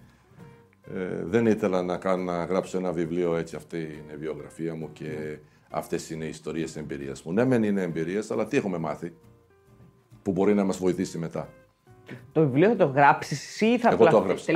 ε, 0.94 1.24
δεν 1.24 1.46
ήθελα 1.46 1.82
να, 1.82 1.96
κάνω, 1.96 2.22
να 2.22 2.44
γράψω 2.44 2.78
ένα 2.78 2.92
βιβλίο 2.92 3.36
έτσι. 3.36 3.56
Αυτή 3.56 3.76
είναι 3.76 4.12
η 4.14 4.16
βιογραφία 4.16 4.74
μου 4.74 4.88
και 4.92 5.38
αυτές 5.70 6.10
είναι 6.10 6.24
οι 6.24 6.28
ιστορίες 6.28 6.76
εμπειρίας 6.76 7.22
μου. 7.22 7.32
Ναι, 7.32 7.44
μεν 7.44 7.62
είναι 7.62 7.82
εμπειρίες, 7.82 8.30
αλλά 8.30 8.46
τι 8.46 8.56
έχουμε 8.56 8.78
μάθει 8.78 9.12
που 10.22 10.32
μπορεί 10.32 10.54
να 10.54 10.64
μας 10.64 10.76
βοηθήσει 10.76 11.18
μετά. 11.18 11.48
Το 12.32 12.40
βιβλίο 12.40 12.68
θα 12.68 12.76
το 12.76 12.84
γράψεις 12.84 13.48
εσύ 13.48 13.66
ή 13.66 13.78
θα 13.78 13.88
Εγώ 13.88 14.06
το 14.06 14.16
έγραψα. 14.16 14.52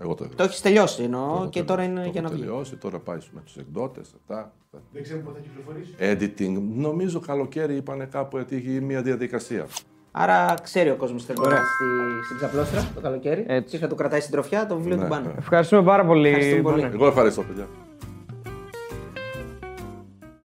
Α, 0.00 0.06
εσύ, 0.06 0.12
εσύ. 0.12 0.12
Εγώ 0.12 0.14
το 0.14 0.16
Το 0.16 0.24
έγραψα. 0.24 0.44
έχεις 0.44 0.60
τελειώσει 0.60 1.02
εννοώ 1.02 1.26
Το 1.28 1.34
έχω 1.34 1.48
και 1.48 1.62
τώρα 1.62 1.80
τελειώσει. 1.82 2.00
είναι 2.00 2.04
Το 2.06 2.10
για 2.12 2.20
να 2.20 2.26
έχω 2.26 2.36
βγει. 2.36 2.46
τελειώσει, 2.46 2.76
τώρα 2.76 2.98
πάει 2.98 3.18
με 3.30 3.40
τους 3.44 3.56
εκδότες. 3.56 4.14
Αυτά. 4.20 4.52
Δεν 4.92 5.02
ξέρουμε 5.02 5.24
πότε 5.24 5.38
θα 5.40 5.44
κυκλοφορήσει. 5.48 5.94
Editing. 5.98 6.62
Νομίζω 6.74 7.20
καλοκαίρι 7.20 7.74
είπανε 7.76 8.04
κάπου 8.04 8.38
ότι 8.40 8.56
έχει 8.56 8.68
μια 8.80 9.02
διαδικασία. 9.02 9.66
Άρα 10.12 10.54
ξέρει 10.62 10.90
ο 10.90 10.96
κόσμος 10.96 11.24
θέλει 11.24 11.38
να 11.38 11.48
πάει 11.48 11.56
στη, 11.58 12.24
στην 12.24 12.36
ξαπλώστρα 12.36 12.90
το 12.94 13.00
καλοκαίρι 13.00 13.44
Έτσι. 13.48 13.70
και 13.70 13.78
θα 13.78 13.86
του 13.88 13.94
κρατάει 13.94 14.20
συντροφιά 14.20 14.66
το 14.66 14.76
βιβλίο 14.76 14.96
Ναι, 14.96 15.02
του 15.02 15.08
Μπάνου. 15.08 15.26
ναι. 15.26 15.34
Ευχαριστούμε 15.38 15.82
πάρα 15.82 16.04
πολύ. 16.04 16.28
Ευχαριστούμε 16.28 16.62
πολύ. 16.62 16.80
Μπάνε. 16.82 16.94
Εγώ 16.94 17.06
ευχαριστώ, 17.06 17.42
παιδιά. 17.42 17.66